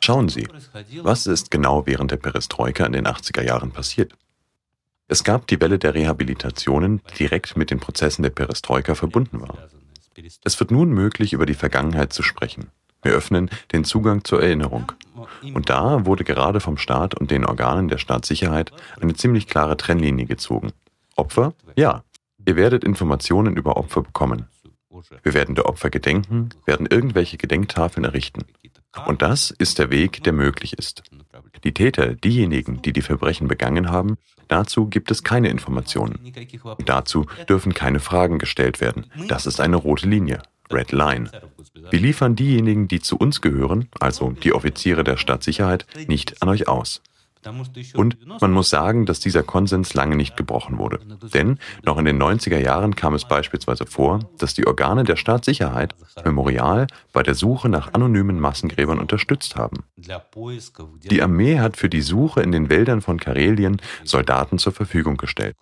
Schauen 0.00 0.28
Sie, 0.28 0.48
was 1.02 1.26
ist 1.26 1.50
genau 1.50 1.86
während 1.86 2.12
der 2.12 2.16
Perestroika 2.16 2.86
in 2.86 2.92
den 2.92 3.06
80er 3.06 3.42
Jahren 3.42 3.72
passiert? 3.72 4.12
Es 5.08 5.24
gab 5.24 5.48
die 5.48 5.60
Welle 5.60 5.80
der 5.80 5.94
Rehabilitationen, 5.94 7.02
die 7.10 7.24
direkt 7.24 7.56
mit 7.56 7.72
den 7.72 7.80
Prozessen 7.80 8.22
der 8.22 8.30
Perestroika 8.30 8.94
verbunden 8.94 9.40
war. 9.40 9.58
Es 10.44 10.60
wird 10.60 10.70
nun 10.70 10.90
möglich, 10.90 11.32
über 11.32 11.46
die 11.46 11.54
Vergangenheit 11.54 12.12
zu 12.12 12.22
sprechen. 12.22 12.70
Wir 13.02 13.12
öffnen 13.12 13.50
den 13.72 13.84
Zugang 13.84 14.24
zur 14.24 14.42
Erinnerung. 14.42 14.92
Und 15.54 15.70
da 15.70 16.06
wurde 16.06 16.24
gerade 16.24 16.60
vom 16.60 16.76
Staat 16.76 17.14
und 17.14 17.30
den 17.30 17.46
Organen 17.46 17.88
der 17.88 17.98
Staatssicherheit 17.98 18.72
eine 19.00 19.14
ziemlich 19.14 19.46
klare 19.46 19.76
Trennlinie 19.76 20.26
gezogen. 20.26 20.72
Opfer? 21.16 21.54
Ja. 21.76 22.04
Ihr 22.46 22.56
werdet 22.56 22.84
Informationen 22.84 23.56
über 23.56 23.76
Opfer 23.76 24.02
bekommen. 24.02 24.46
Wir 25.22 25.34
werden 25.34 25.54
der 25.54 25.66
Opfer 25.66 25.88
gedenken, 25.90 26.50
werden 26.66 26.86
irgendwelche 26.86 27.36
Gedenktafeln 27.36 28.04
errichten. 28.04 28.44
Und 29.06 29.22
das 29.22 29.50
ist 29.50 29.78
der 29.78 29.90
Weg, 29.90 30.22
der 30.24 30.32
möglich 30.32 30.78
ist. 30.78 31.02
Die 31.62 31.72
Täter, 31.72 32.14
diejenigen, 32.14 32.82
die 32.82 32.92
die 32.92 33.02
Verbrechen 33.02 33.46
begangen 33.46 33.90
haben, 33.90 34.16
dazu 34.48 34.86
gibt 34.86 35.10
es 35.10 35.22
keine 35.22 35.48
Informationen. 35.48 36.18
Und 36.78 36.88
dazu 36.88 37.26
dürfen 37.48 37.72
keine 37.72 38.00
Fragen 38.00 38.38
gestellt 38.38 38.80
werden. 38.80 39.06
Das 39.28 39.46
ist 39.46 39.60
eine 39.60 39.76
rote 39.76 40.08
Linie. 40.08 40.42
Red 40.72 40.92
Line. 40.92 41.30
Wir 41.90 42.00
liefern 42.00 42.36
diejenigen, 42.36 42.88
die 42.88 43.00
zu 43.00 43.16
uns 43.16 43.40
gehören, 43.40 43.88
also 43.98 44.30
die 44.30 44.52
Offiziere 44.52 45.04
der 45.04 45.16
Staatssicherheit, 45.16 45.86
nicht 46.08 46.42
an 46.42 46.48
euch 46.48 46.68
aus. 46.68 47.02
Und 47.94 48.18
man 48.40 48.52
muss 48.52 48.68
sagen, 48.68 49.06
dass 49.06 49.18
dieser 49.18 49.42
Konsens 49.42 49.94
lange 49.94 50.14
nicht 50.14 50.36
gebrochen 50.36 50.78
wurde. 50.78 51.00
Denn 51.32 51.58
noch 51.84 51.96
in 51.96 52.04
den 52.04 52.22
90er 52.22 52.58
Jahren 52.58 52.96
kam 52.96 53.14
es 53.14 53.24
beispielsweise 53.24 53.86
vor, 53.86 54.20
dass 54.38 54.52
die 54.52 54.66
Organe 54.66 55.04
der 55.04 55.16
Staatssicherheit 55.16 55.94
Memorial 56.22 56.86
bei 57.12 57.22
der 57.22 57.34
Suche 57.34 57.70
nach 57.70 57.94
anonymen 57.94 58.40
Massengräbern 58.40 58.98
unterstützt 58.98 59.56
haben. 59.56 59.84
Die 59.96 61.22
Armee 61.22 61.58
hat 61.58 61.78
für 61.78 61.88
die 61.88 62.02
Suche 62.02 62.42
in 62.42 62.52
den 62.52 62.68
Wäldern 62.68 63.00
von 63.00 63.18
Karelien 63.18 63.80
Soldaten 64.04 64.58
zur 64.58 64.72
Verfügung 64.72 65.16
gestellt. 65.16 65.56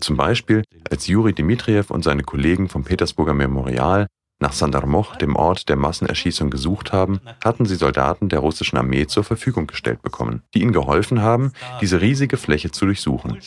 Zum 0.00 0.16
Beispiel, 0.16 0.62
als 0.90 1.06
Juri 1.06 1.32
Dmitriev 1.32 1.90
und 1.90 2.04
seine 2.04 2.22
Kollegen 2.22 2.68
vom 2.68 2.84
Petersburger 2.84 3.34
Memorial 3.34 4.08
nach 4.40 4.52
Sandarmoch, 4.52 5.16
dem 5.16 5.36
Ort 5.36 5.68
der 5.68 5.76
Massenerschießung, 5.76 6.50
gesucht 6.50 6.92
haben, 6.92 7.20
hatten 7.44 7.66
sie 7.66 7.76
Soldaten 7.76 8.28
der 8.28 8.40
russischen 8.40 8.76
Armee 8.76 9.06
zur 9.06 9.24
Verfügung 9.24 9.66
gestellt 9.66 10.02
bekommen, 10.02 10.42
die 10.54 10.62
ihnen 10.62 10.72
geholfen 10.72 11.22
haben, 11.22 11.52
diese 11.80 12.00
riesige 12.00 12.36
Fläche 12.36 12.70
zu 12.70 12.86
durchsuchen. 12.86 13.38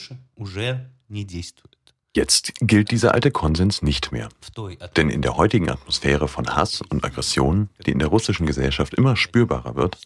Jetzt 2.14 2.54
gilt 2.60 2.92
dieser 2.92 3.14
alte 3.14 3.32
Konsens 3.32 3.82
nicht 3.82 4.12
mehr. 4.12 4.28
Denn 4.98 5.10
in 5.10 5.22
der 5.22 5.38
heutigen 5.38 5.70
Atmosphäre 5.70 6.28
von 6.28 6.56
Hass 6.56 6.82
und 6.82 7.06
Aggression, 7.06 7.70
die 7.86 7.92
in 7.92 8.00
der 8.00 8.10
russischen 8.10 8.46
Gesellschaft 8.46 8.94
immer 8.96 9.16
spürbarer 9.16 9.76
wird 9.76 9.98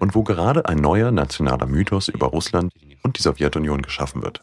und 0.00 0.16
wo 0.16 0.24
gerade 0.24 0.66
ein 0.66 0.78
neuer 0.78 1.12
nationaler 1.12 1.66
Mythos 1.66 2.08
über 2.08 2.26
Russland 2.26 2.72
und 3.04 3.16
die 3.16 3.22
Sowjetunion 3.22 3.82
geschaffen 3.82 4.22
wird, 4.22 4.42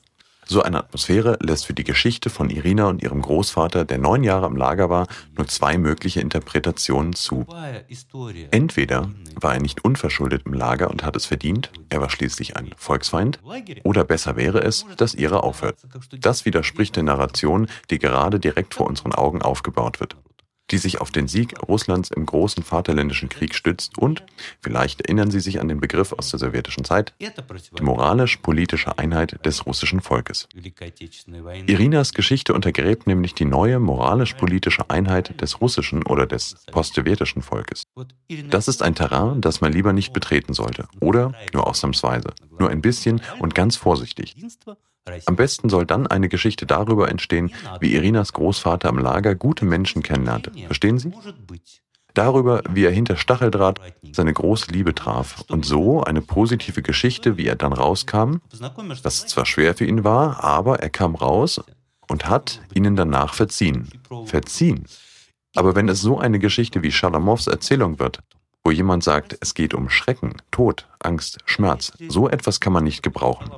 so 0.50 0.64
eine 0.64 0.80
Atmosphäre 0.80 1.38
lässt 1.42 1.68
für 1.68 1.74
die 1.74 1.84
Geschichte 1.84 2.30
von 2.32 2.50
Irina 2.50 2.88
und 2.88 3.04
ihrem 3.04 3.22
Großvater, 3.22 3.86
der 3.86 4.00
neun 4.00 4.24
Jahre 4.24 4.48
im 4.48 4.56
Lager 4.56 4.90
war, 4.90 5.08
nur 5.38 5.48
zwei 5.48 5.78
mögliche 5.78 6.22
Interpretationen 6.22 7.14
zu. 7.14 7.46
Entweder 8.50 9.10
war 9.36 9.54
er 9.54 9.62
nicht 9.62 9.86
unverschuldet 9.86 10.44
im 10.46 10.54
Lager 10.54 10.90
und 10.90 11.04
hat 11.04 11.16
es 11.16 11.28
verdient, 11.28 11.72
er 11.90 12.02
war 12.02 12.10
schließlich 12.10 12.58
ein 12.58 12.72
Volksfeind, 12.76 13.40
oder 13.84 14.04
besser 14.04 14.36
wäre 14.36 14.62
es, 14.64 14.86
dass 14.98 15.14
Ira 15.14 15.38
aufhört. 15.38 15.78
Das 16.20 16.46
widerspricht 16.46 16.96
der 16.96 17.04
Narration, 17.04 17.68
die 17.92 18.00
gerade 18.00 18.40
direkt 18.40 18.74
vor 18.74 18.88
unseren 18.88 19.14
Augen 19.14 19.44
aufgebaut 19.44 20.00
wird 20.00 20.16
die 20.72 20.78
sich 20.78 21.02
auf 21.02 21.12
den 21.12 21.28
Sieg 21.28 21.56
Russlands 21.68 22.12
im 22.12 22.26
großen 22.26 22.64
Vaterländischen 22.64 23.30
Krieg 23.30 23.56
stützt 23.56 23.98
und, 23.98 24.24
vielleicht 24.62 25.02
erinnern 25.02 25.32
Sie 25.32 25.40
sich 25.40 25.60
an 25.60 25.68
den 25.68 25.80
Begriff 25.80 26.14
aus 26.14 26.30
der 26.30 26.40
sowjetischen 26.40 26.84
Zeit, 26.84 27.14
die 27.20 27.84
moralisch-politische 27.84 28.98
Einheit 28.98 29.46
des 29.46 29.66
russischen 29.66 30.02
Volkes. 30.02 30.48
Irinas 31.68 32.14
Geschichte 32.14 32.54
untergräbt 32.54 33.08
nämlich 33.08 33.34
die 33.34 33.46
neue 33.46 33.80
moralisch-politische 33.80 34.90
Einheit 34.90 35.42
des 35.42 35.62
russischen 35.62 36.06
oder 36.06 36.26
des 36.26 36.66
postsowjetischen 36.72 37.42
Volkes. 37.42 37.84
Das 38.50 38.68
ist 38.68 38.84
ein 38.84 38.96
Terrain, 38.96 39.42
das 39.42 39.62
man 39.62 39.74
lieber 39.74 39.94
nicht 39.94 40.14
betreten 40.14 40.54
sollte 40.54 40.88
oder 41.00 41.34
nur 41.54 41.68
ausnahmsweise, 41.68 42.30
nur 42.58 42.70
ein 42.70 42.82
bisschen 42.82 43.22
und 43.40 43.56
ganz 43.56 43.76
vorsichtig. 43.76 44.36
Am 45.26 45.36
besten 45.36 45.70
soll 45.70 45.86
dann 45.86 46.08
eine 46.08 46.30
Geschichte 46.30 46.66
darüber 46.66 47.10
entstehen, 47.10 47.52
wie 47.80 47.94
Irinas 47.94 48.34
Großvater 48.34 48.90
im 48.90 48.98
Lager 48.98 49.36
gute 49.36 49.66
Menschen 49.66 50.04
kennenlernte. 50.04 50.52
Verstehen 50.66 51.00
Sie? 51.00 51.12
Darüber, 52.14 52.64
wie 52.70 52.86
er 52.86 52.92
hinter 52.92 53.18
Stacheldraht 53.18 53.80
seine 54.12 54.34
große 54.34 54.72
Liebe 54.72 54.96
traf. 54.96 55.44
Und 55.50 55.66
so 55.66 56.04
eine 56.04 56.22
positive 56.22 56.82
Geschichte, 56.82 57.38
wie 57.38 57.46
er 57.46 57.56
dann 57.56 57.72
rauskam, 57.72 58.38
was 59.04 59.28
zwar 59.28 59.46
schwer 59.46 59.76
für 59.76 59.86
ihn 59.86 60.04
war, 60.04 60.44
aber 60.44 60.80
er 60.80 60.90
kam 60.90 61.16
raus 61.16 61.62
und 62.08 62.28
hat 62.28 62.60
ihnen 62.74 62.96
danach 62.96 63.34
verziehen. 63.34 63.90
Verziehen. 64.26 64.86
Aber 65.56 65.76
wenn 65.76 65.90
es 65.90 66.02
so 66.02 66.20
eine 66.20 66.40
Geschichte 66.40 66.84
wie 66.84 66.92
Schalamows 66.92 67.48
Erzählung 67.48 68.00
wird, 68.00 68.20
wo 68.70 68.72
jemand 68.72 69.04
sagt, 69.04 69.36
es 69.42 69.56
geht 69.56 69.74
um 69.74 69.90
Schrecken, 69.90 70.34
Tod, 70.52 70.88
Angst, 71.00 71.40
Schmerz. 71.46 71.92
So 72.08 72.30
etwas 72.30 72.60
kann 72.60 72.72
man 72.72 72.84
nicht 72.84 73.02
gebrauchen. 73.02 73.50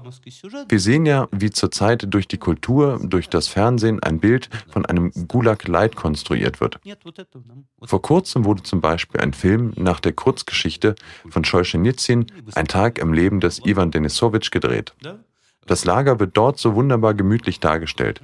Wir 0.70 0.80
sehen 0.80 1.06
ja, 1.06 1.28
wie 1.34 1.50
zurzeit 1.50 2.06
durch 2.14 2.30
die 2.30 2.38
Kultur, 2.38 2.98
durch 3.04 3.28
das 3.28 3.50
Fernsehen 3.50 4.02
ein 4.02 4.22
Bild 4.22 4.50
von 4.70 4.86
einem 4.86 5.12
Gulag-Light 5.28 5.98
konstruiert 5.98 6.62
wird. 6.62 6.80
Vor 7.84 8.02
kurzem 8.02 8.46
wurde 8.46 8.64
zum 8.64 8.80
Beispiel 8.80 9.20
ein 9.20 9.34
Film 9.34 9.74
nach 9.76 10.00
der 10.00 10.14
Kurzgeschichte 10.14 10.96
von 11.30 11.44
Solzhenitsyn 11.44 12.28
Ein 12.56 12.70
Tag 12.70 12.98
im 12.98 13.12
Leben 13.12 13.42
des 13.42 13.60
Ivan 13.66 13.92
Denisowitsch 13.92 14.50
gedreht. 14.50 14.94
Das 15.68 15.84
Lager 15.84 16.22
wird 16.22 16.38
dort 16.38 16.58
so 16.58 16.74
wunderbar 16.76 17.16
gemütlich 17.16 17.60
dargestellt. 17.60 18.22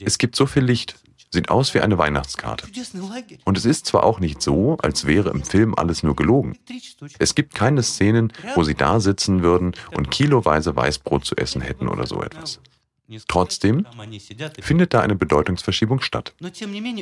Es 0.00 0.18
gibt 0.18 0.36
so 0.36 0.46
viel 0.46 0.62
Licht, 0.62 0.94
Sieht 1.32 1.48
aus 1.48 1.72
wie 1.72 1.80
eine 1.80 1.96
Weihnachtskarte. 1.96 2.66
Und 3.44 3.56
es 3.56 3.64
ist 3.64 3.86
zwar 3.86 4.04
auch 4.04 4.20
nicht 4.20 4.42
so, 4.42 4.76
als 4.82 5.06
wäre 5.06 5.30
im 5.30 5.42
Film 5.42 5.74
alles 5.74 6.02
nur 6.02 6.14
gelogen. 6.14 6.58
Es 7.18 7.34
gibt 7.34 7.54
keine 7.54 7.82
Szenen, 7.82 8.32
wo 8.54 8.62
sie 8.64 8.74
da 8.74 9.00
sitzen 9.00 9.42
würden 9.42 9.72
und 9.96 10.10
kiloweise 10.10 10.76
Weißbrot 10.76 11.24
zu 11.24 11.36
essen 11.36 11.62
hätten 11.62 11.88
oder 11.88 12.06
so 12.06 12.22
etwas. 12.22 12.60
Trotzdem 13.28 13.86
findet 14.60 14.94
da 14.94 15.00
eine 15.00 15.14
Bedeutungsverschiebung 15.14 16.00
statt. 16.00 16.34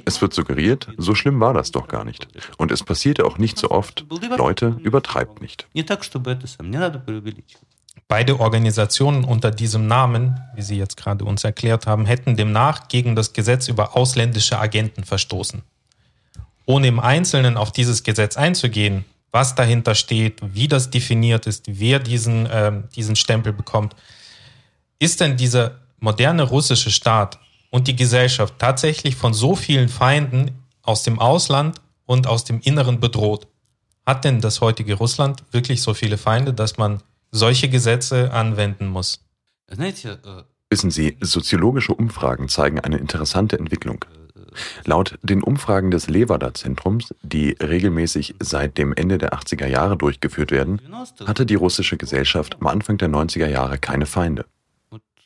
Es 0.05 0.23
wird 0.23 0.33
suggeriert, 0.33 0.89
so 0.97 1.15
schlimm 1.15 1.41
war 1.41 1.55
das 1.55 1.71
doch 1.73 1.89
gar 1.89 2.05
nicht. 2.05 2.29
Und 2.57 2.71
es 2.71 2.83
passierte 2.83 3.25
auch 3.25 3.39
nicht 3.39 3.59
so 3.59 3.71
oft. 3.71 4.07
Leute, 4.37 4.77
übertreibt 4.83 5.41
nicht. 5.41 5.67
Beide 8.09 8.41
Organisationen 8.41 9.25
unter 9.25 9.51
diesem 9.51 9.87
Namen, 9.87 10.41
wie 10.55 10.63
Sie 10.63 10.77
jetzt 10.77 10.97
gerade 10.97 11.25
uns 11.25 11.45
erklärt 11.45 11.87
haben, 11.87 12.07
hätten 12.07 12.37
demnach 12.37 12.89
gegen 12.89 13.15
das 13.15 13.33
Gesetz 13.33 13.69
über 13.69 13.97
ausländische 13.97 14.59
Agenten 14.59 15.05
verstoßen. 15.05 15.63
Ohne 16.67 16.89
im 16.89 17.01
Einzelnen 17.01 17.57
auf 17.57 17.73
dieses 17.73 18.03
Gesetz 18.03 18.37
einzugehen, 18.37 19.05
was 19.33 19.55
dahinter 19.55 19.95
steht, 19.95 20.41
wie 20.43 20.69
das 20.69 20.91
definiert 20.91 21.47
ist, 21.47 21.65
wer 21.69 21.99
diesen, 21.99 22.47
äh, 22.47 22.73
diesen 22.95 23.17
Stempel 23.17 23.53
bekommt, 23.53 23.95
ist 24.99 25.21
denn 25.21 25.37
dieser 25.37 25.79
moderne 26.01 26.43
russische 26.43 26.91
Staat 26.91 27.39
und 27.71 27.87
die 27.87 27.97
Gesellschaft 27.97 28.55
tatsächlich 28.59 29.17
von 29.17 29.35
so 29.35 29.55
vielen 29.55 29.89
Feinden 29.89 30.51
aus 30.83 31.03
dem 31.03 31.19
Ausland 31.19 31.81
und 32.07 32.27
aus 32.27 32.45
dem 32.45 32.61
Inneren 32.61 33.01
bedroht? 33.01 33.47
Hat 34.05 34.25
denn 34.25 34.41
das 34.41 34.61
heutige 34.61 34.95
Russland 34.95 35.45
wirklich 35.53 35.83
so 35.83 35.95
viele 35.95 36.19
Feinde, 36.19 36.53
dass 36.53 36.77
man 36.77 37.03
solche 37.31 37.69
Gesetze 37.69 38.33
anwenden 38.33 38.89
muss. 38.89 39.25
Wissen 40.69 40.91
Sie, 40.91 41.17
soziologische 41.21 41.95
Umfragen 41.95 42.49
zeigen 42.49 42.81
eine 42.81 42.99
interessante 42.99 43.59
Entwicklung. 43.59 44.05
Laut 44.85 45.19
den 45.23 45.43
Umfragen 45.43 45.91
des 45.91 46.09
Levada-Zentrums, 46.09 47.15
die 47.23 47.57
regelmäßig 47.61 48.35
seit 48.41 48.79
dem 48.79 48.93
Ende 48.93 49.19
der 49.19 49.33
80er 49.33 49.67
Jahre 49.67 49.97
durchgeführt 49.97 50.51
werden, 50.51 50.81
hatte 51.25 51.47
die 51.47 51.55
russische 51.55 51.97
Gesellschaft 51.97 52.57
am 52.61 52.67
Anfang 52.67 52.99
der 52.99 53.09
90er 53.09 53.47
Jahre 53.47 53.79
keine 53.79 54.07
Feinde. 54.07 54.45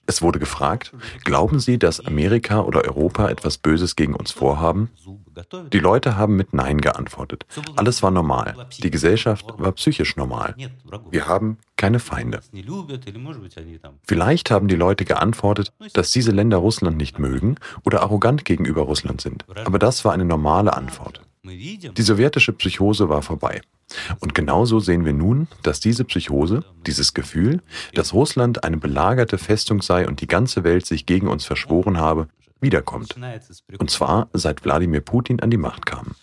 Es 0.07 0.23
wurde 0.23 0.39
gefragt, 0.39 0.93
glauben 1.25 1.61
Sie, 1.61 1.79
dass 1.79 2.05
Amerika 2.05 2.61
oder 2.61 2.85
Europa 2.85 3.29
etwas 3.29 3.59
Böses 3.59 3.97
gegen 3.97 4.15
uns 4.15 4.31
vorhaben? 4.31 4.91
Die 5.73 5.79
Leute 5.79 6.17
haben 6.17 6.37
mit 6.37 6.53
Nein 6.53 6.81
geantwortet. 6.81 7.47
Alles 7.77 8.03
war 8.03 8.11
normal. 8.11 8.69
Die 8.83 8.91
Gesellschaft 8.91 9.47
war 9.57 9.73
psychisch 9.73 10.17
normal. 10.17 10.55
Wir 11.11 11.27
haben 11.27 11.59
keine 11.77 11.99
Feinde. 11.99 12.41
Vielleicht 14.07 14.51
haben 14.51 14.69
die 14.69 14.77
Leute 14.77 15.05
geantwortet, 15.05 15.73
dass 15.93 16.13
diese 16.13 16.31
Länder 16.31 16.59
Russland 16.59 16.97
nicht 16.97 17.19
mögen 17.19 17.57
oder 17.85 18.03
arrogant 18.03 18.45
gegenüber 18.45 18.83
Russland 18.83 19.21
sind. 19.21 19.45
Aber 19.65 19.79
das 19.79 20.05
war 20.05 20.13
eine 20.13 20.25
normale 20.25 20.75
Antwort. 20.75 21.21
Die 21.45 22.03
sowjetische 22.03 22.53
Psychose 22.55 23.09
war 23.09 23.23
vorbei. 23.23 23.61
Und 24.21 24.35
genauso 24.35 24.81
sehen 24.81 25.05
wir 25.05 25.13
nun, 25.13 25.47
dass 25.63 25.79
diese 25.79 26.05
Psychose, 26.05 26.65
dieses 26.87 27.13
Gefühl, 27.13 27.63
dass 27.93 28.15
Russland 28.15 28.65
eine 28.65 28.79
belagerte 28.79 29.37
Festung 29.37 29.83
sei 29.83 30.09
und 30.09 30.21
die 30.23 30.27
ganze 30.27 30.65
Welt 30.65 30.87
sich 30.87 31.05
gegen 31.05 31.29
uns 31.29 31.45
verschworen 31.45 31.99
habe, 31.99 32.29
wiederkommt. 32.61 33.15
Und 33.79 33.91
zwar 33.91 34.29
seit 34.33 34.65
Wladimir 34.65 35.03
Putin 35.03 35.41
an 35.41 35.51
die 35.51 35.59
Macht 35.59 35.85
kam. 35.85 36.15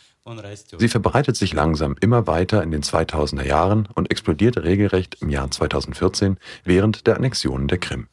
Sie 0.78 0.88
verbreitet 0.88 1.36
sich 1.36 1.54
langsam 1.54 1.96
immer 2.00 2.28
weiter 2.28 2.64
in 2.64 2.72
den 2.72 2.84
2000er 2.84 3.46
Jahren 3.46 3.88
und 3.94 4.12
explodiert 4.12 4.58
regelrecht 4.58 5.18
im 5.22 5.30
Jahr 5.30 5.50
2014 5.50 6.38
während 6.64 7.08
der 7.08 7.18
Annexionen 7.18 7.68
der 7.68 7.78
Krim. 7.78 8.08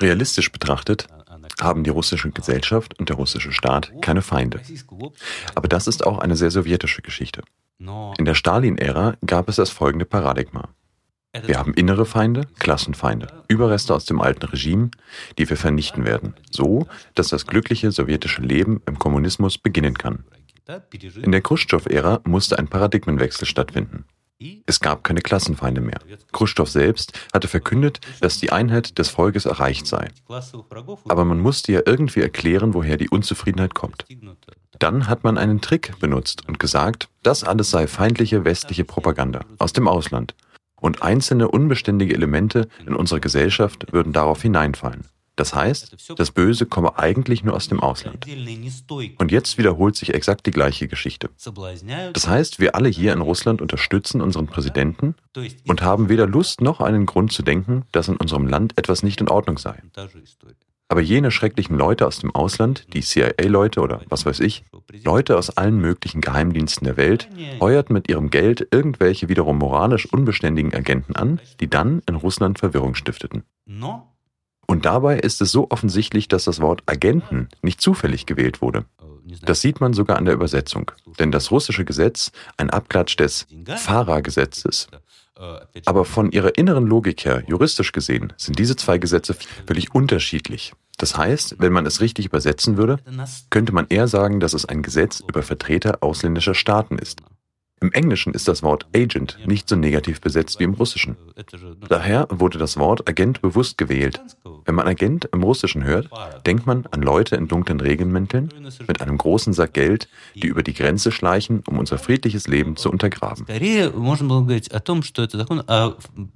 Realistisch 0.00 0.52
betrachtet 0.52 1.06
haben 1.60 1.84
die 1.84 1.90
russische 1.90 2.30
Gesellschaft 2.30 2.98
und 2.98 3.08
der 3.08 3.16
russische 3.16 3.52
Staat 3.52 3.92
keine 4.02 4.22
Feinde. 4.22 4.60
Aber 5.54 5.68
das 5.68 5.86
ist 5.86 6.06
auch 6.06 6.18
eine 6.18 6.36
sehr 6.36 6.50
sowjetische 6.50 7.02
Geschichte. 7.02 7.42
In 7.78 8.24
der 8.24 8.34
Stalin-Ära 8.34 9.16
gab 9.26 9.48
es 9.48 9.56
das 9.56 9.70
folgende 9.70 10.04
Paradigma. 10.04 10.68
Wir 11.42 11.58
haben 11.58 11.74
innere 11.74 12.06
Feinde, 12.06 12.42
Klassenfeinde, 12.60 13.26
Überreste 13.48 13.94
aus 13.94 14.04
dem 14.04 14.20
alten 14.20 14.46
Regime, 14.46 14.90
die 15.36 15.48
wir 15.50 15.56
vernichten 15.56 16.04
werden, 16.04 16.34
so 16.50 16.86
dass 17.14 17.28
das 17.28 17.46
glückliche 17.46 17.90
sowjetische 17.90 18.42
Leben 18.42 18.80
im 18.86 18.98
Kommunismus 18.98 19.58
beginnen 19.58 19.98
kann. 19.98 20.24
In 21.22 21.32
der 21.32 21.42
Khrushchev-Ära 21.42 22.20
musste 22.24 22.58
ein 22.58 22.68
Paradigmenwechsel 22.68 23.46
stattfinden. 23.46 24.04
Es 24.66 24.80
gab 24.80 25.04
keine 25.04 25.20
Klassenfeinde 25.20 25.80
mehr. 25.80 25.98
Khrushchev 26.32 26.70
selbst 26.70 27.18
hatte 27.32 27.48
verkündet, 27.48 28.00
dass 28.20 28.38
die 28.38 28.52
Einheit 28.52 28.98
des 28.98 29.08
Volkes 29.08 29.46
erreicht 29.46 29.86
sei. 29.86 30.08
Aber 31.08 31.24
man 31.24 31.40
musste 31.40 31.72
ja 31.72 31.80
irgendwie 31.84 32.20
erklären, 32.20 32.74
woher 32.74 32.96
die 32.96 33.08
Unzufriedenheit 33.08 33.74
kommt. 33.74 34.06
Dann 34.78 35.08
hat 35.08 35.24
man 35.24 35.38
einen 35.38 35.60
Trick 35.60 35.98
benutzt 36.00 36.46
und 36.48 36.58
gesagt, 36.58 37.08
das 37.22 37.44
alles 37.44 37.70
sei 37.70 37.86
feindliche 37.86 38.44
westliche 38.44 38.84
Propaganda 38.84 39.44
aus 39.58 39.72
dem 39.72 39.88
Ausland 39.88 40.34
und 40.84 41.02
einzelne 41.02 41.48
unbeständige 41.48 42.12
Elemente 42.12 42.68
in 42.86 42.94
unserer 42.94 43.18
Gesellschaft 43.18 43.90
würden 43.94 44.12
darauf 44.12 44.42
hineinfallen. 44.42 45.06
Das 45.34 45.54
heißt, 45.54 46.12
das 46.16 46.30
Böse 46.30 46.66
komme 46.66 46.98
eigentlich 46.98 47.42
nur 47.42 47.54
aus 47.54 47.68
dem 47.68 47.80
Ausland. 47.80 48.26
Und 49.18 49.32
jetzt 49.32 49.56
wiederholt 49.56 49.96
sich 49.96 50.12
exakt 50.12 50.44
die 50.44 50.50
gleiche 50.50 50.86
Geschichte. 50.86 51.30
Das 52.12 52.28
heißt, 52.28 52.60
wir 52.60 52.74
alle 52.76 52.90
hier 52.90 53.14
in 53.14 53.22
Russland 53.22 53.62
unterstützen 53.62 54.20
unseren 54.20 54.46
Präsidenten 54.46 55.14
und 55.66 55.80
haben 55.80 56.10
weder 56.10 56.26
Lust 56.26 56.60
noch 56.60 56.80
einen 56.80 57.06
Grund 57.06 57.32
zu 57.32 57.42
denken, 57.42 57.84
dass 57.90 58.08
in 58.08 58.16
unserem 58.18 58.46
Land 58.46 58.76
etwas 58.76 59.02
nicht 59.02 59.22
in 59.22 59.28
Ordnung 59.28 59.56
sei. 59.56 59.82
Aber 60.88 61.00
jene 61.00 61.30
schrecklichen 61.30 61.76
Leute 61.76 62.06
aus 62.06 62.18
dem 62.18 62.34
Ausland, 62.34 62.86
die 62.92 63.00
CIA-Leute 63.00 63.80
oder 63.80 64.02
was 64.10 64.26
weiß 64.26 64.40
ich, 64.40 64.64
Leute 65.02 65.36
aus 65.38 65.56
allen 65.56 65.78
möglichen 65.78 66.20
Geheimdiensten 66.20 66.84
der 66.84 66.96
Welt, 66.96 67.28
heuerten 67.60 67.94
mit 67.94 68.08
ihrem 68.08 68.30
Geld 68.30 68.68
irgendwelche 68.70 69.28
wiederum 69.28 69.58
moralisch 69.58 70.06
unbeständigen 70.12 70.74
Agenten 70.74 71.16
an, 71.16 71.40
die 71.60 71.68
dann 71.68 72.02
in 72.08 72.16
Russland 72.16 72.58
Verwirrung 72.58 72.94
stifteten. 72.94 73.44
Und 74.66 74.84
dabei 74.86 75.18
ist 75.18 75.40
es 75.42 75.50
so 75.52 75.70
offensichtlich, 75.70 76.28
dass 76.28 76.44
das 76.44 76.60
Wort 76.60 76.82
Agenten 76.86 77.48
nicht 77.62 77.80
zufällig 77.80 78.26
gewählt 78.26 78.62
wurde. 78.62 78.84
Das 79.42 79.60
sieht 79.62 79.80
man 79.80 79.94
sogar 79.94 80.16
an 80.18 80.26
der 80.26 80.34
Übersetzung. 80.34 80.90
Denn 81.18 81.30
das 81.32 81.50
russische 81.50 81.84
Gesetz, 81.84 82.30
ein 82.56 82.70
Abklatsch 82.70 83.16
des 83.16 83.46
Fahrergesetzes, 83.76 84.88
aber 85.84 86.04
von 86.04 86.30
ihrer 86.30 86.56
inneren 86.56 86.86
Logik 86.86 87.24
her, 87.24 87.42
juristisch 87.46 87.92
gesehen, 87.92 88.32
sind 88.36 88.58
diese 88.58 88.76
zwei 88.76 88.98
Gesetze 88.98 89.34
völlig 89.66 89.94
unterschiedlich. 89.94 90.72
Das 90.96 91.16
heißt, 91.16 91.56
wenn 91.58 91.72
man 91.72 91.86
es 91.86 92.00
richtig 92.00 92.26
übersetzen 92.26 92.76
würde, 92.76 92.98
könnte 93.50 93.72
man 93.72 93.86
eher 93.88 94.06
sagen, 94.06 94.38
dass 94.38 94.54
es 94.54 94.64
ein 94.64 94.82
Gesetz 94.82 95.20
über 95.20 95.42
Vertreter 95.42 95.98
ausländischer 96.02 96.54
Staaten 96.54 96.98
ist. 96.98 97.20
Im 97.81 97.93
Englischen 97.93 98.33
ist 98.33 98.47
das 98.49 98.61
Wort 98.61 98.87
Agent 98.93 99.37
nicht 99.45 99.69
so 99.69 99.75
negativ 99.77 100.19
besetzt 100.19 100.59
wie 100.59 100.65
im 100.65 100.73
Russischen. 100.73 101.15
Daher 101.87 102.27
wurde 102.29 102.57
das 102.57 102.75
Wort 102.77 103.07
Agent 103.07 103.41
bewusst 103.41 103.77
gewählt. 103.77 104.19
Wenn 104.65 104.75
man 104.75 104.85
Agent 104.85 105.29
im 105.31 105.43
Russischen 105.43 105.85
hört, 105.85 106.09
denkt 106.45 106.65
man 106.65 106.85
an 106.87 107.01
Leute 107.01 107.37
in 107.37 107.47
dunklen 107.47 107.79
Regenmänteln 107.79 108.49
mit 108.85 109.01
einem 109.01 109.17
großen 109.17 109.53
Sack 109.53 109.73
Geld, 109.73 110.09
die 110.35 110.47
über 110.47 110.61
die 110.61 110.73
Grenze 110.73 111.11
schleichen, 111.11 111.63
um 111.67 111.79
unser 111.79 111.97
friedliches 111.97 112.47
Leben 112.47 112.75
zu 112.75 112.89
untergraben. 112.91 113.45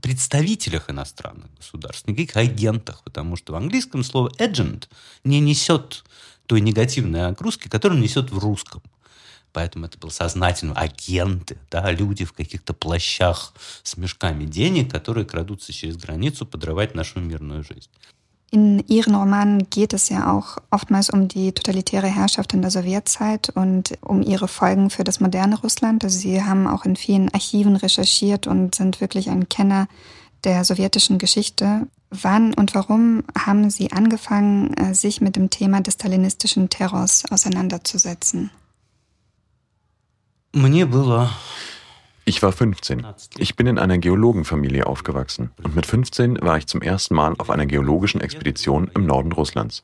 представителях 0.02 0.90
иностранных 0.90 1.54
государств, 1.58 2.08
никаких 2.08 2.38
агентах, 2.38 3.04
потому 3.04 3.36
что 3.36 3.54
в 3.54 3.56
английском 3.56 4.04
слово 4.04 4.32
agent 4.40 4.88
не 5.24 5.40
несет 5.40 6.04
той 6.48 6.62
негативной 6.62 7.28
огрузки, 7.28 7.68
которую 7.68 8.00
несет 8.00 8.32
в 8.32 8.38
русском. 8.38 8.82
Поэтому 9.54 9.86
это 9.86 10.00
был 10.00 10.10
сознательно 10.10 10.74
агенты, 10.74 11.58
да, 11.70 11.92
люди 11.92 12.26
в 12.26 12.34
каких-то 12.34 12.74
плащах 12.74 13.54
с 13.84 13.98
мешками 13.98 14.46
денег, 14.46 14.92
которые 14.92 15.26
крадутся 15.26 15.72
через 15.72 15.96
границу 15.96 16.46
подрывать 16.46 16.96
нашу 16.96 17.20
мирную 17.20 17.64
жизнь. 17.64 17.90
In 18.54 18.84
Ihren 18.88 19.16
Romanen 19.16 19.68
geht 19.72 19.94
es 19.94 20.10
ja 20.10 20.32
auch 20.32 20.58
oftmals 20.70 21.10
um 21.10 21.28
die 21.28 21.54
totalitäre 21.54 22.06
Herrschaft 22.06 22.54
in 22.54 22.62
der 22.62 22.70
Sowjetzeit 22.70 23.50
und 23.50 23.98
um 24.02 24.22
ihre 24.22 24.48
Folgen 24.48 24.92
für 24.92 25.04
das 25.04 25.20
moderne 25.20 25.60
Russland. 25.60 26.04
Also 26.04 26.20
Sie 26.20 26.44
haben 26.44 26.68
auch 26.68 26.86
in 26.86 26.96
vielen 26.96 27.34
Archiven 27.34 27.76
recherchiert 27.76 28.46
und 28.46 28.76
sind 28.76 29.02
wirklich 29.02 29.32
ein 29.32 29.50
Kenner 29.50 29.88
der 30.44 30.64
sowjetischen 30.66 31.18
Geschichte. 31.18 31.88
Wann 32.12 32.54
und 32.54 32.76
warum 32.76 33.24
haben 33.36 33.72
Sie 33.72 33.92
angefangen, 33.92 34.72
äh, 34.76 34.94
sich 34.94 35.20
mit 35.20 35.36
dem 35.36 35.50
Thema 35.50 35.82
des 35.82 35.96
stalinistischen 35.96 36.70
Terrors 36.70 37.24
auseinanderzusetzen? 37.32 38.52
Ich 42.25 42.43
war 42.43 42.53
15. 42.53 43.07
Ich 43.39 43.57
bin 43.57 43.67
in 43.67 43.79
einer 43.79 43.97
Geologenfamilie 43.97 44.87
aufgewachsen 44.87 45.51
und 45.63 45.75
mit 45.75 45.87
15 45.87 46.43
war 46.43 46.59
ich 46.59 46.67
zum 46.67 46.83
ersten 46.83 47.15
Mal 47.15 47.35
auf 47.39 47.49
einer 47.49 47.65
geologischen 47.65 48.21
Expedition 48.21 48.91
im 48.95 49.07
Norden 49.07 49.33
Russlands. 49.33 49.83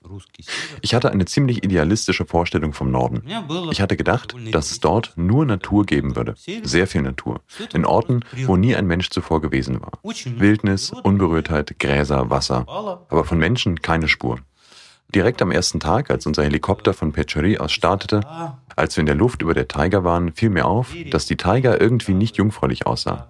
Ich 0.82 0.94
hatte 0.94 1.10
eine 1.10 1.24
ziemlich 1.24 1.64
idealistische 1.64 2.26
Vorstellung 2.26 2.74
vom 2.74 2.90
Norden. 2.90 3.22
Ich 3.70 3.80
hatte 3.80 3.96
gedacht, 3.96 4.34
dass 4.52 4.70
es 4.70 4.80
dort 4.80 5.14
nur 5.16 5.46
Natur 5.46 5.86
geben 5.86 6.16
würde. 6.16 6.34
Sehr 6.62 6.86
viel 6.86 7.00
Natur. 7.00 7.40
In 7.72 7.86
Orten, 7.86 8.20
wo 8.44 8.56
nie 8.56 8.76
ein 8.76 8.86
Mensch 8.86 9.08
zuvor 9.08 9.40
gewesen 9.40 9.80
war. 9.80 9.92
Wildnis, 10.02 10.90
Unberührtheit, 10.90 11.78
Gräser, 11.78 12.28
Wasser. 12.28 12.66
Aber 12.68 13.24
von 13.24 13.38
Menschen 13.38 13.80
keine 13.80 14.08
Spur. 14.08 14.38
Direkt 15.14 15.42
am 15.42 15.52
ersten 15.52 15.78
Tag, 15.78 16.10
als 16.10 16.26
unser 16.26 16.42
Helikopter 16.42 16.92
von 16.92 17.12
Pecheri 17.12 17.58
aus 17.58 17.72
startete, 17.72 18.20
als 18.74 18.96
wir 18.96 19.00
in 19.00 19.06
der 19.06 19.14
Luft 19.14 19.42
über 19.42 19.54
der 19.54 19.68
Tiger 19.68 20.02
waren, 20.02 20.32
fiel 20.32 20.50
mir 20.50 20.66
auf, 20.66 20.92
dass 21.10 21.26
die 21.26 21.36
Tiger 21.36 21.80
irgendwie 21.80 22.14
nicht 22.14 22.36
jungfräulich 22.36 22.86
aussah. 22.86 23.28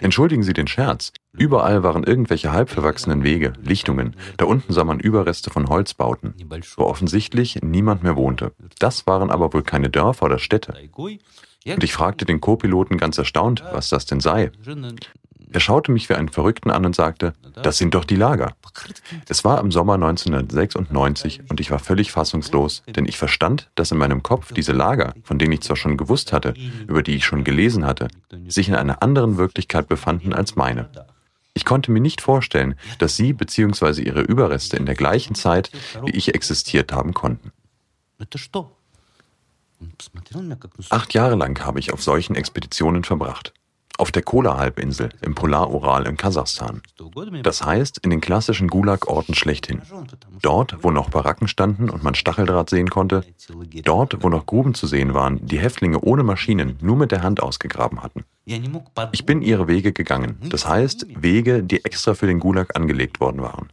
Entschuldigen 0.00 0.42
Sie 0.42 0.54
den 0.54 0.66
Scherz. 0.66 1.12
Überall 1.36 1.82
waren 1.82 2.04
irgendwelche 2.04 2.52
halbverwachsenen 2.52 3.22
Wege, 3.24 3.52
Lichtungen. 3.62 4.16
Da 4.38 4.46
unten 4.46 4.72
sah 4.72 4.84
man 4.84 4.98
Überreste 4.98 5.50
von 5.50 5.68
Holzbauten, 5.68 6.34
wo 6.76 6.84
offensichtlich 6.84 7.58
niemand 7.62 8.02
mehr 8.02 8.16
wohnte. 8.16 8.52
Das 8.78 9.06
waren 9.06 9.30
aber 9.30 9.52
wohl 9.52 9.62
keine 9.62 9.90
Dörfer 9.90 10.26
oder 10.26 10.38
Städte. 10.38 10.74
Und 10.94 11.84
ich 11.84 11.92
fragte 11.92 12.24
den 12.24 12.40
Co-Piloten 12.40 12.96
ganz 12.96 13.18
erstaunt, 13.18 13.62
was 13.72 13.90
das 13.90 14.06
denn 14.06 14.20
sei. 14.20 14.50
Er 15.52 15.60
schaute 15.60 15.92
mich 15.92 16.08
wie 16.08 16.14
einen 16.14 16.28
Verrückten 16.28 16.70
an 16.70 16.84
und 16.84 16.96
sagte, 16.96 17.32
das 17.62 17.78
sind 17.78 17.94
doch 17.94 18.04
die 18.04 18.16
Lager. 18.16 18.54
Es 19.28 19.44
war 19.44 19.60
im 19.60 19.70
Sommer 19.70 19.94
1996 19.94 21.42
und 21.48 21.60
ich 21.60 21.70
war 21.70 21.78
völlig 21.78 22.10
fassungslos, 22.12 22.82
denn 22.88 23.06
ich 23.06 23.16
verstand, 23.16 23.70
dass 23.74 23.92
in 23.92 23.98
meinem 23.98 24.22
Kopf 24.22 24.52
diese 24.52 24.72
Lager, 24.72 25.14
von 25.22 25.38
denen 25.38 25.52
ich 25.52 25.62
zwar 25.62 25.76
schon 25.76 25.96
gewusst 25.96 26.32
hatte, 26.32 26.54
über 26.86 27.02
die 27.02 27.16
ich 27.16 27.24
schon 27.24 27.44
gelesen 27.44 27.86
hatte, 27.86 28.08
sich 28.48 28.68
in 28.68 28.74
einer 28.74 29.02
anderen 29.02 29.36
Wirklichkeit 29.36 29.88
befanden 29.88 30.32
als 30.32 30.56
meine. 30.56 30.90
Ich 31.54 31.64
konnte 31.64 31.90
mir 31.90 32.00
nicht 32.00 32.20
vorstellen, 32.20 32.74
dass 32.98 33.16
sie 33.16 33.32
bzw. 33.32 34.02
ihre 34.02 34.20
Überreste 34.20 34.76
in 34.76 34.84
der 34.84 34.94
gleichen 34.94 35.34
Zeit 35.34 35.70
wie 36.04 36.10
ich 36.10 36.34
existiert 36.34 36.92
haben 36.92 37.14
konnten. 37.14 37.52
Acht 40.90 41.14
Jahre 41.14 41.34
lang 41.34 41.64
habe 41.64 41.78
ich 41.78 41.92
auf 41.92 42.02
solchen 42.02 42.34
Expeditionen 42.34 43.04
verbracht 43.04 43.52
auf 43.98 44.12
der 44.12 44.22
Kola-Halbinsel 44.22 45.10
im 45.22 45.34
Polarural 45.34 46.06
in 46.06 46.16
Kasachstan. 46.16 46.82
Das 47.42 47.64
heißt, 47.64 47.98
in 47.98 48.10
den 48.10 48.20
klassischen 48.20 48.68
Gulag-Orten 48.68 49.34
schlechthin. 49.34 49.82
Dort, 50.42 50.82
wo 50.82 50.90
noch 50.90 51.10
Baracken 51.10 51.48
standen 51.48 51.90
und 51.90 52.02
man 52.02 52.14
Stacheldraht 52.14 52.70
sehen 52.70 52.90
konnte. 52.90 53.24
Dort, 53.84 54.22
wo 54.22 54.28
noch 54.28 54.46
Gruben 54.46 54.74
zu 54.74 54.86
sehen 54.86 55.14
waren, 55.14 55.44
die 55.46 55.58
Häftlinge 55.58 56.00
ohne 56.00 56.22
Maschinen 56.22 56.78
nur 56.80 56.96
mit 56.96 57.12
der 57.12 57.22
Hand 57.22 57.42
ausgegraben 57.42 58.02
hatten. 58.02 58.24
Ich 59.12 59.26
bin 59.26 59.42
ihre 59.42 59.68
Wege 59.68 59.92
gegangen. 59.92 60.38
Das 60.50 60.68
heißt, 60.68 61.06
Wege, 61.20 61.62
die 61.62 61.84
extra 61.84 62.14
für 62.14 62.26
den 62.26 62.38
Gulag 62.38 62.76
angelegt 62.76 63.20
worden 63.20 63.42
waren. 63.42 63.68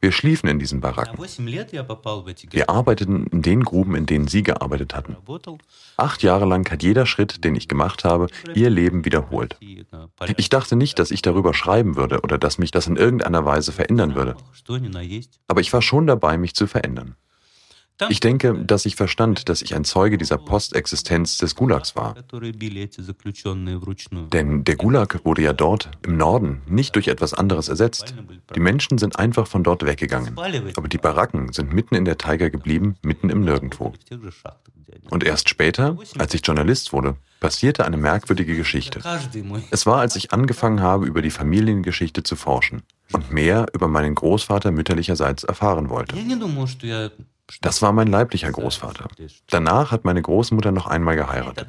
Wir 0.00 0.12
schliefen 0.12 0.48
in 0.48 0.58
diesen 0.58 0.80
Baracken. 0.80 1.18
Wir 1.18 2.70
arbeiteten 2.70 3.26
in 3.26 3.42
den 3.42 3.64
Gruben, 3.64 3.96
in 3.96 4.06
denen 4.06 4.28
Sie 4.28 4.42
gearbeitet 4.44 4.94
hatten. 4.94 5.16
Acht 5.96 6.22
Jahre 6.22 6.44
lang 6.44 6.70
hat 6.70 6.82
jeder 6.82 7.04
Schritt, 7.04 7.42
den 7.44 7.56
ich 7.56 7.66
gemacht 7.66 8.04
habe, 8.04 8.28
Ihr 8.54 8.70
Leben 8.70 9.04
wiederholt. 9.04 9.56
Ich 10.36 10.48
dachte 10.48 10.76
nicht, 10.76 10.98
dass 10.98 11.10
ich 11.10 11.22
darüber 11.22 11.52
schreiben 11.52 11.96
würde 11.96 12.20
oder 12.20 12.38
dass 12.38 12.58
mich 12.58 12.70
das 12.70 12.86
in 12.86 12.96
irgendeiner 12.96 13.44
Weise 13.44 13.72
verändern 13.72 14.14
würde. 14.14 14.36
Aber 15.48 15.60
ich 15.60 15.72
war 15.72 15.82
schon 15.82 16.06
dabei, 16.06 16.38
mich 16.38 16.54
zu 16.54 16.66
verändern. 16.66 17.16
Ich 18.08 18.20
denke, 18.20 18.64
dass 18.64 18.86
ich 18.86 18.96
verstand, 18.96 19.48
dass 19.48 19.62
ich 19.62 19.74
ein 19.74 19.84
Zeuge 19.84 20.18
dieser 20.18 20.38
Postexistenz 20.38 21.38
des 21.38 21.56
Gulags 21.56 21.96
war. 21.96 22.14
Denn 24.32 24.64
der 24.64 24.76
Gulag 24.76 25.24
wurde 25.24 25.42
ja 25.42 25.52
dort, 25.52 25.90
im 26.02 26.16
Norden, 26.16 26.62
nicht 26.66 26.94
durch 26.94 27.08
etwas 27.08 27.34
anderes 27.34 27.68
ersetzt. 27.68 28.14
Die 28.54 28.60
Menschen 28.60 28.98
sind 28.98 29.18
einfach 29.18 29.46
von 29.46 29.64
dort 29.64 29.84
weggegangen. 29.84 30.36
Aber 30.76 30.88
die 30.88 30.98
Baracken 30.98 31.52
sind 31.52 31.72
mitten 31.72 31.96
in 31.96 32.04
der 32.04 32.18
Taiga 32.18 32.48
geblieben, 32.48 32.96
mitten 33.02 33.30
im 33.30 33.40
Nirgendwo. 33.40 33.92
Und 35.10 35.24
erst 35.24 35.48
später, 35.48 35.96
als 36.18 36.34
ich 36.34 36.46
Journalist 36.46 36.92
wurde, 36.92 37.16
passierte 37.40 37.84
eine 37.84 37.96
merkwürdige 37.96 38.56
Geschichte. 38.56 39.00
Es 39.70 39.86
war, 39.86 39.98
als 40.00 40.16
ich 40.16 40.32
angefangen 40.32 40.80
habe, 40.80 41.06
über 41.06 41.22
die 41.22 41.30
Familiengeschichte 41.30 42.22
zu 42.22 42.36
forschen 42.36 42.82
und 43.12 43.32
mehr 43.32 43.66
über 43.72 43.88
meinen 43.88 44.14
Großvater 44.14 44.70
mütterlicherseits 44.70 45.44
erfahren 45.44 45.88
wollte. 45.88 46.16
Das 47.60 47.82
war 47.82 47.92
mein 47.92 48.08
leiblicher 48.08 48.52
Großvater. 48.52 49.08
Danach 49.48 49.90
hat 49.90 50.04
meine 50.04 50.20
Großmutter 50.22 50.70
noch 50.70 50.86
einmal 50.86 51.16
geheiratet. 51.16 51.68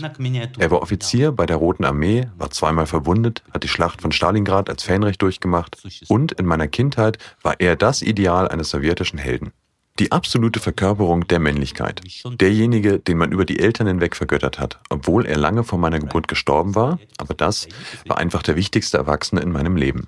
Er 0.57 0.71
war 0.71 0.81
Offizier 0.81 1.31
bei 1.31 1.45
der 1.45 1.57
Roten 1.57 1.85
Armee, 1.85 2.27
war 2.37 2.51
zweimal 2.51 2.85
verwundet, 2.85 3.43
hat 3.53 3.63
die 3.63 3.69
Schlacht 3.69 4.01
von 4.01 4.11
Stalingrad 4.11 4.69
als 4.69 4.83
Fähnrich 4.83 5.17
durchgemacht 5.17 5.77
und 6.07 6.33
in 6.33 6.45
meiner 6.45 6.67
Kindheit 6.67 7.17
war 7.41 7.59
er 7.59 7.75
das 7.75 8.01
Ideal 8.01 8.47
eines 8.47 8.69
sowjetischen 8.69 9.19
Helden. 9.19 9.51
Die 9.99 10.13
absolute 10.13 10.61
Verkörperung 10.61 11.27
der 11.27 11.39
Männlichkeit. 11.39 12.01
Derjenige, 12.39 12.99
den 12.99 13.17
man 13.17 13.33
über 13.33 13.43
die 13.43 13.59
Eltern 13.59 13.87
hinweg 13.87 14.15
vergöttert 14.15 14.57
hat, 14.57 14.79
obwohl 14.89 15.25
er 15.25 15.37
lange 15.37 15.65
vor 15.65 15.77
meiner 15.77 15.99
Geburt 15.99 16.29
gestorben 16.29 16.73
war, 16.73 16.99
aber 17.17 17.33
das 17.33 17.67
war 18.05 18.17
einfach 18.17 18.41
der 18.41 18.55
wichtigste 18.55 18.97
Erwachsene 18.97 19.41
in 19.41 19.51
meinem 19.51 19.75
Leben. 19.75 20.07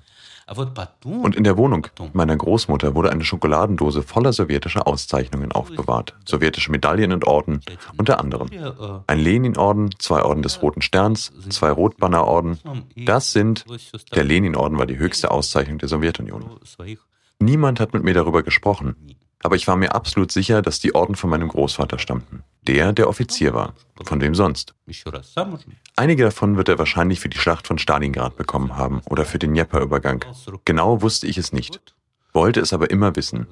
Und 1.04 1.36
in 1.36 1.44
der 1.44 1.56
Wohnung 1.56 1.86
meiner 2.12 2.36
Großmutter 2.36 2.94
wurde 2.94 3.10
eine 3.10 3.24
Schokoladendose 3.24 4.02
voller 4.02 4.32
sowjetischer 4.32 4.86
Auszeichnungen 4.86 5.52
aufbewahrt. 5.52 6.14
Sowjetische 6.24 6.70
Medaillen 6.70 7.12
und 7.12 7.26
Orden, 7.26 7.60
unter 7.96 8.20
anderem. 8.20 8.48
Ein 9.06 9.18
Lenin-Orden, 9.18 9.90
zwei 9.98 10.22
Orden 10.22 10.42
des 10.42 10.62
Roten 10.62 10.82
Sterns, 10.82 11.32
zwei 11.50 11.70
Rotbannerorden. 11.70 12.58
Das 12.96 13.32
sind, 13.32 13.64
der 14.14 14.24
Lenin-Orden 14.24 14.78
war 14.78 14.86
die 14.86 14.98
höchste 14.98 15.30
Auszeichnung 15.30 15.78
der 15.78 15.88
Sowjetunion. 15.88 16.44
Niemand 17.38 17.80
hat 17.80 17.92
mit 17.92 18.04
mir 18.04 18.14
darüber 18.14 18.42
gesprochen. 18.42 18.96
Aber 19.42 19.56
ich 19.56 19.66
war 19.66 19.76
mir 19.76 19.94
absolut 19.94 20.30
sicher, 20.30 20.62
dass 20.62 20.80
die 20.80 20.94
Orden 20.94 21.16
von 21.16 21.28
meinem 21.28 21.48
Großvater 21.48 21.98
stammten. 21.98 22.44
Der, 22.62 22.92
der 22.92 23.08
Offizier 23.08 23.54
war. 23.54 23.74
Von 24.04 24.20
wem 24.20 24.34
sonst? 24.34 24.74
Einige 25.96 26.22
davon 26.24 26.56
wird 26.56 26.68
er 26.68 26.78
wahrscheinlich 26.78 27.20
für 27.20 27.28
die 27.28 27.38
Schlacht 27.38 27.66
von 27.66 27.78
Stalingrad 27.78 28.36
bekommen 28.36 28.76
haben 28.76 29.02
oder 29.10 29.24
für 29.24 29.38
den 29.38 29.50
Dnieper-Übergang. 29.50 30.24
Genau 30.64 31.02
wusste 31.02 31.26
ich 31.26 31.38
es 31.38 31.52
nicht. 31.52 31.80
Wollte 32.32 32.60
es 32.60 32.72
aber 32.72 32.90
immer 32.90 33.14
wissen. 33.16 33.46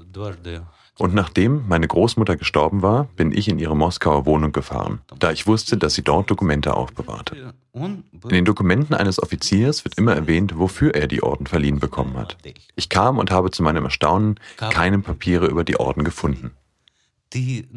Und 1.01 1.15
nachdem 1.15 1.67
meine 1.67 1.89
Großmutter 1.89 2.37
gestorben 2.37 2.83
war, 2.83 3.05
bin 3.17 3.33
ich 3.33 3.49
in 3.49 3.59
ihre 3.59 3.75
Moskauer 3.75 4.27
Wohnung 4.27 4.53
gefahren, 4.53 5.01
da 5.19 5.33
ich 5.33 5.47
wusste, 5.47 5.79
dass 5.79 5.95
sie 5.95 6.03
dort 6.03 6.31
Dokumente 6.31 6.75
aufbewahrte. 6.75 7.55
In 7.73 8.05
den 8.29 8.45
Dokumenten 8.45 8.93
eines 8.93 9.23
Offiziers 9.23 9.85
wird 9.87 9.97
immer 9.97 10.15
erwähnt, 10.15 10.59
wofür 10.59 10.95
er 10.95 11.07
die 11.07 11.23
Orden 11.23 11.47
verliehen 11.47 11.79
bekommen 11.79 12.19
hat. 12.19 12.37
Ich 12.77 12.91
kam 12.91 13.17
und 13.17 13.31
habe 13.31 13.51
zu 13.51 13.63
meinem 13.63 13.85
Erstaunen 13.85 14.39
keine 14.59 14.99
Papiere 14.99 15.47
über 15.47 15.65
die 15.65 15.81
Orden 15.81 16.05
gefunden. 16.05 16.51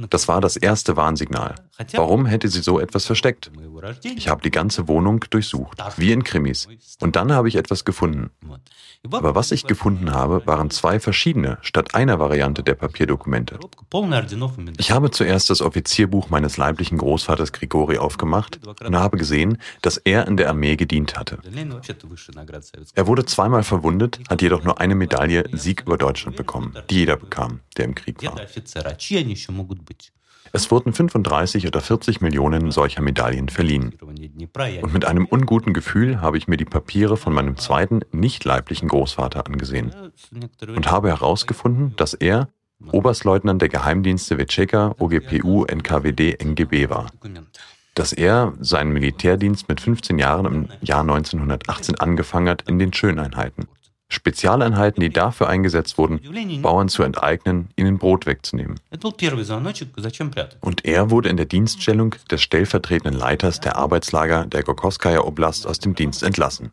Das 0.09 0.27
war 0.27 0.41
das 0.41 0.57
erste 0.57 0.97
Warnsignal. 0.97 1.55
Warum 1.93 2.25
hätte 2.25 2.49
sie 2.49 2.61
so 2.61 2.79
etwas 2.79 3.05
versteckt? 3.05 3.51
Ich 4.03 4.27
habe 4.27 4.41
die 4.41 4.51
ganze 4.51 4.87
Wohnung 4.87 5.23
durchsucht, 5.29 5.77
wie 5.95 6.11
in 6.11 6.23
Krimis. 6.23 6.67
Und 6.99 7.15
dann 7.15 7.31
habe 7.31 7.47
ich 7.47 7.55
etwas 7.55 7.85
gefunden. 7.85 8.31
Aber 9.11 9.35
was 9.35 9.51
ich 9.51 9.67
gefunden 9.67 10.13
habe, 10.13 10.41
waren 10.45 10.69
zwei 10.69 10.97
verschiedene 10.97 11.57
statt 11.61 11.93
einer 11.93 12.19
Variante 12.19 12.63
der 12.63 12.75
Papierdokumente. 12.75 13.59
Ich 14.77 14.91
habe 14.91 15.11
zuerst 15.11 15.49
das 15.49 15.61
Offizierbuch 15.61 16.29
meines 16.29 16.55
leiblichen 16.55 16.97
Großvaters 16.97 17.51
Grigori 17.51 17.97
aufgemacht 17.97 18.61
und 18.65 18.95
habe 18.95 19.17
gesehen, 19.17 19.57
dass 19.81 19.97
er 19.97 20.25
in 20.27 20.37
der 20.37 20.47
Armee 20.49 20.77
gedient 20.77 21.17
hatte. 21.17 21.37
Er 22.95 23.07
wurde 23.07 23.25
zweimal 23.25 23.63
verwundet, 23.63 24.19
hat 24.29 24.41
jedoch 24.41 24.63
nur 24.63 24.79
eine 24.79 24.95
Medaille 24.95 25.43
Sieg 25.51 25.81
über 25.81 25.97
Deutschland 25.97 26.37
bekommen, 26.37 26.73
die 26.89 26.95
jeder 26.99 27.17
bekam, 27.17 27.59
der 27.75 27.85
im 27.85 27.95
Krieg 27.95 28.23
war. 28.23 28.37
Es 30.55 30.69
wurden 30.69 30.93
35 30.93 31.65
oder 31.65 31.81
40 31.81 32.21
Millionen 32.21 32.69
solcher 32.69 33.01
Medaillen 33.01 33.49
verliehen. 33.49 33.95
Und 34.83 34.93
mit 34.93 35.03
einem 35.03 35.25
unguten 35.25 35.73
Gefühl 35.73 36.21
habe 36.21 36.37
ich 36.37 36.47
mir 36.47 36.57
die 36.57 36.65
Papiere 36.65 37.17
von 37.17 37.33
meinem 37.33 37.57
zweiten, 37.57 38.01
nicht 38.11 38.45
leiblichen 38.45 38.87
Großvater 38.87 39.47
angesehen 39.47 39.91
und 40.67 40.91
habe 40.91 41.09
herausgefunden, 41.09 41.95
dass 41.95 42.13
er 42.13 42.49
Oberstleutnant 42.91 43.61
der 43.63 43.69
Geheimdienste 43.69 44.37
Wetscheka, 44.37 44.93
OGPU, 44.99 45.65
NKWD, 45.65 46.39
NGB 46.43 46.89
war. 46.89 47.07
Dass 47.95 48.13
er 48.13 48.53
seinen 48.59 48.93
Militärdienst 48.93 49.69
mit 49.69 49.81
15 49.81 50.19
Jahren 50.19 50.45
im 50.45 50.69
Jahr 50.81 51.01
1918 51.01 51.95
angefangen 51.95 52.49
hat 52.49 52.63
in 52.67 52.77
den 52.77 52.93
Schöneinheiten. 52.93 53.67
Spezialeinheiten, 54.09 55.01
die 55.01 55.09
dafür 55.09 55.49
eingesetzt 55.49 55.97
wurden, 55.97 56.21
Bauern 56.61 56.87
zu 56.87 57.03
enteignen, 57.03 57.69
ihnen 57.75 57.97
Brot 57.97 58.25
wegzunehmen. 58.25 58.79
Und 60.61 60.85
er 60.85 61.09
wurde 61.09 61.29
in 61.29 61.37
der 61.37 61.45
Dienststellung 61.45 62.15
des 62.29 62.41
stellvertretenden 62.41 63.19
Leiters 63.19 63.59
der 63.59 63.75
Arbeitslager 63.75 64.45
der 64.45 64.63
Gorkoskaya 64.63 65.21
Oblast 65.21 65.67
aus 65.67 65.79
dem 65.79 65.95
Dienst 65.95 66.23
entlassen. 66.23 66.71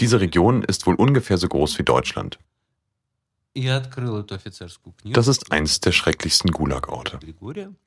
Diese 0.00 0.20
Region 0.20 0.62
ist 0.62 0.86
wohl 0.86 0.96
ungefähr 0.96 1.38
so 1.38 1.48
groß 1.48 1.78
wie 1.78 1.84
Deutschland. 1.84 2.38
Das 5.04 5.26
ist 5.26 5.50
eins 5.50 5.80
der 5.80 5.92
schrecklichsten 5.92 6.52
Gulag-Orte. 6.52 7.18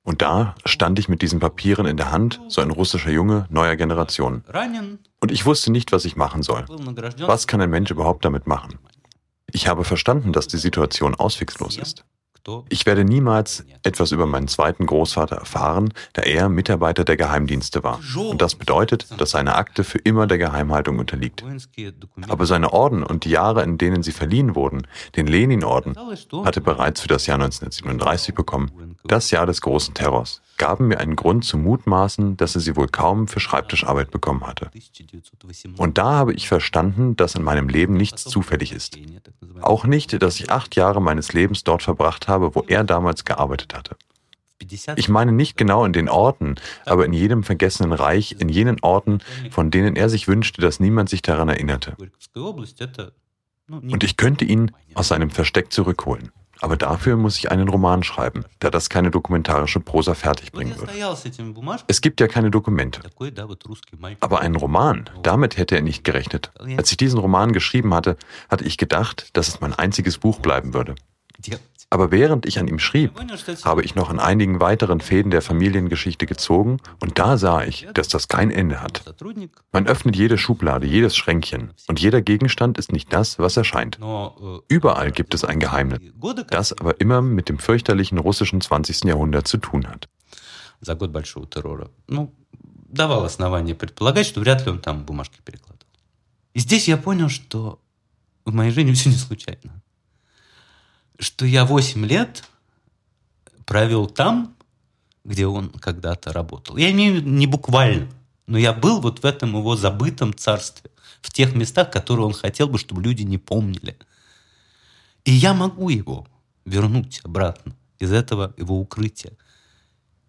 Und 0.04 0.21
da 0.21 0.56
stand 0.65 0.99
ich 0.99 1.08
mit 1.08 1.21
diesen 1.21 1.39
Papieren 1.39 1.86
in 1.86 1.95
der 1.95 2.12
Hand, 2.12 2.41
so 2.49 2.62
ein 2.62 2.69
russischer 2.69 3.12
Junge 3.12 3.47
neuer 3.49 3.76
Generation. 3.78 4.43
Und 5.21 5.32
ich 5.32 5.45
wusste 5.45 5.71
nicht, 5.71 5.91
was 5.93 6.04
ich 6.06 6.15
machen 6.17 6.43
soll. 6.43 6.65
Was 7.19 7.47
kann 7.47 7.62
ein 7.62 7.69
Mensch 7.69 7.91
überhaupt 7.91 8.26
damit 8.26 8.45
machen? 8.45 8.78
Ich 9.52 9.67
habe 9.67 9.84
verstanden, 9.84 10.34
dass 10.34 10.47
die 10.47 10.58
Situation 10.58 11.15
auswegslos 11.15 11.78
ist. 11.78 12.04
Ich 12.70 12.86
werde 12.86 13.06
niemals 13.06 13.66
etwas 13.84 14.12
über 14.12 14.26
meinen 14.26 14.48
zweiten 14.48 14.86
Großvater 14.86 15.38
erfahren, 15.38 15.94
da 16.14 16.24
er 16.24 16.50
Mitarbeiter 16.50 17.06
der 17.06 17.16
Geheimdienste 17.16 17.84
war. 17.84 18.00
Und 18.16 18.42
das 18.42 18.56
bedeutet, 18.56 19.08
dass 19.18 19.32
seine 19.32 19.56
Akte 19.56 19.84
für 19.84 20.00
immer 20.00 20.28
der 20.28 20.38
Geheimhaltung 20.38 21.00
unterliegt. 21.00 21.44
Aber 22.28 22.46
seine 22.46 22.74
Orden 22.74 23.04
und 23.04 23.26
die 23.26 23.30
Jahre, 23.30 23.64
in 23.64 23.78
denen 23.78 24.04
sie 24.04 24.12
verliehen 24.12 24.56
wurden, 24.56 24.88
den 25.16 25.28
Lenin-Orden, 25.28 25.96
hatte 26.44 26.62
bereits 26.62 27.02
für 27.02 27.08
das 27.08 27.28
Jahr 27.28 27.36
1937 27.36 28.36
bekommen, 28.36 28.98
das 29.06 29.32
Jahr 29.32 29.46
des 29.46 29.62
großen 29.62 29.94
Terrors, 29.94 30.42
gaben 30.58 30.88
mir 30.88 31.00
einen 31.00 31.16
Grund 31.16 31.46
zu 31.46 31.58
mutmaßen, 31.58 32.38
dass 32.38 32.56
er 32.56 32.62
sie 32.62 32.76
wohl 32.76 32.88
kaum 32.88 33.28
für 33.28 33.39
Schreibtischarbeit 33.39 34.12
bekommen 34.12 34.46
hatte. 34.46 34.70
Und 35.78 35.98
da 35.98 36.12
habe 36.12 36.34
ich 36.34 36.48
verstanden, 36.48 37.16
dass 37.16 37.36
in 37.36 37.44
meinem 37.44 37.70
Leben 37.70 37.96
nichts 37.96 38.24
zufällig 38.24 38.72
ist. 38.72 38.98
Auch 39.62 39.86
nicht, 39.86 40.22
dass 40.22 40.39
ich 40.39 40.52
acht 40.52 40.76
Jahre 40.76 41.02
meines 41.02 41.34
Lebens 41.34 41.63
dort 41.63 41.84
verbracht 41.84 42.28
habe, 42.28 42.56
wo 42.56 42.62
er 42.68 42.84
damals 42.84 43.26
gearbeitet 43.26 43.74
hatte. 43.74 43.96
Ich 44.96 45.10
meine 45.10 45.32
nicht 45.32 45.58
genau 45.58 45.84
in 45.86 45.94
den 45.94 46.10
Orten, 46.10 46.56
aber 46.86 47.06
in 47.06 47.13
jedem 47.13 47.44
vergessenen 47.44 47.92
Reich, 47.92 48.38
in 48.39 48.50
jenen 48.50 48.80
Orten, 48.82 49.20
von 49.52 49.72
denen 49.72 49.96
er 49.96 50.10
sich 50.10 50.28
wünschte, 50.28 50.62
dass 50.62 50.80
niemand 50.80 51.10
sich 51.10 51.22
daran 51.22 51.50
erinnerte. 51.50 51.96
Und 53.70 54.04
ich 54.04 54.18
könnte 54.18 54.46
ihn 54.46 54.72
aus 54.94 55.10
seinem 55.10 55.30
Versteck 55.30 55.72
zurückholen. 55.72 56.32
Aber 56.63 56.78
dafür 56.78 57.17
muss 57.17 57.38
ich 57.38 57.52
einen 57.52 57.67
Roman 57.67 58.04
schreiben, 58.04 58.45
da 58.60 58.69
das 58.69 58.88
keine 58.89 59.12
dokumentarische 59.12 59.82
Prosa 59.82 60.13
fertigbringen 60.13 60.80
würde. 60.80 60.93
Es 61.88 61.99
gibt 61.99 62.21
ja 62.21 62.30
keine 62.30 62.52
Dokumente. 62.52 63.02
Aber 64.21 64.39
einen 64.39 64.56
Roman, 64.56 65.10
damit 65.23 65.58
hätte 65.58 65.76
er 65.76 65.82
nicht 65.82 66.06
gerechnet. 66.06 66.54
Als 66.78 66.89
ich 66.89 66.95
diesen 66.95 67.19
Roman 67.19 67.52
geschrieben 67.52 67.93
hatte, 67.93 68.15
hatte 68.49 68.63
ich 68.63 68.78
gedacht, 68.78 69.30
dass 69.34 69.49
es 69.49 69.60
mein 69.60 69.73
einziges 69.73 70.17
Buch 70.19 70.39
bleiben 70.39 70.73
würde. 70.73 70.95
Aber 71.93 72.11
während 72.11 72.45
ich 72.45 72.59
an 72.59 72.69
ihm 72.69 72.79
schrieb, 72.79 73.12
habe 73.64 73.83
ich 73.83 73.95
noch 73.95 74.11
an 74.11 74.21
einigen 74.21 74.61
weiteren 74.61 75.01
Fäden 75.01 75.31
der 75.31 75.41
Familiengeschichte 75.41 76.27
gezogen 76.27 76.79
und 77.01 77.19
da 77.19 77.38
sah 77.38 77.64
ich, 77.64 77.88
dass 77.95 78.09
das 78.09 78.29
kein 78.29 78.51
Ende 78.51 78.83
hat. 78.83 79.03
Man 79.73 79.87
öffnet 79.87 80.14
jede 80.14 80.37
Schublade, 80.37 80.87
jedes 80.87 81.17
Schränkchen 81.17 81.71
und 81.87 81.99
jeder 81.99 82.21
Gegenstand 82.21 82.77
ist 82.77 82.93
nicht 82.93 83.11
das, 83.12 83.38
was 83.38 83.57
er 83.57 83.64
scheint. 83.64 83.99
Überall 84.69 85.12
gibt 85.12 85.33
es 85.33 85.45
ein 85.45 85.61
Geheimnis, 85.61 86.01
das 86.51 86.79
aber 86.79 87.01
immer 87.01 87.23
mit 87.23 87.49
dem 87.49 87.59
fürchterlichen 87.59 88.19
russischen 88.19 88.61
20. 88.61 89.05
Jahrhundert 89.05 89.49
zu 89.49 89.57
tun 89.59 89.87
hat. 89.87 90.09
давал 92.88 93.25
основания 93.25 93.75
предполагать, 93.75 94.27
что 94.27 94.41
вряд 94.41 94.64
ли 94.64 94.73
он 94.73 94.79
там 94.81 95.05
бумажки 95.05 95.41
перекладывал. 95.45 95.87
И 96.55 96.61
здесь 96.61 96.88
я 96.88 96.97
понял, 96.97 97.29
что 97.29 97.81
в 98.47 98.55
моей 98.55 98.71
жизни 98.71 98.93
все 98.93 99.11
не 99.11 99.17
случайно 99.17 99.83
Что 101.19 101.45
я 101.45 101.65
8 101.65 102.06
лет 102.06 102.43
провел 103.65 104.08
там, 104.08 104.56
где 105.23 105.47
он 105.47 105.69
когда-то 105.69 106.34
работал. 106.34 106.78
Я 106.78 106.91
имею 106.91 107.23
не 107.23 107.47
буквально, 107.47 108.10
но 108.47 108.58
я 108.58 108.73
был 108.73 108.99
вот 108.99 109.19
в 109.19 109.26
этом 109.26 109.56
его 109.56 109.76
забытом 109.76 110.34
царстве, 110.34 110.91
в 111.21 111.32
тех 111.32 111.56
местах, 111.56 111.91
которые 111.91 112.26
он 112.26 112.34
хотел 112.34 112.67
бы, 112.67 112.78
чтобы 112.78 113.02
люди 113.02 113.23
не 113.23 113.38
помнили. 113.38 113.97
И 115.23 115.32
я 115.32 115.54
могу 115.54 115.89
его 115.89 116.28
вернуть 116.65 117.21
обратно 117.23 117.76
из 117.99 118.12
этого 118.12 118.54
его 118.58 118.80
укрытия. 118.80 119.34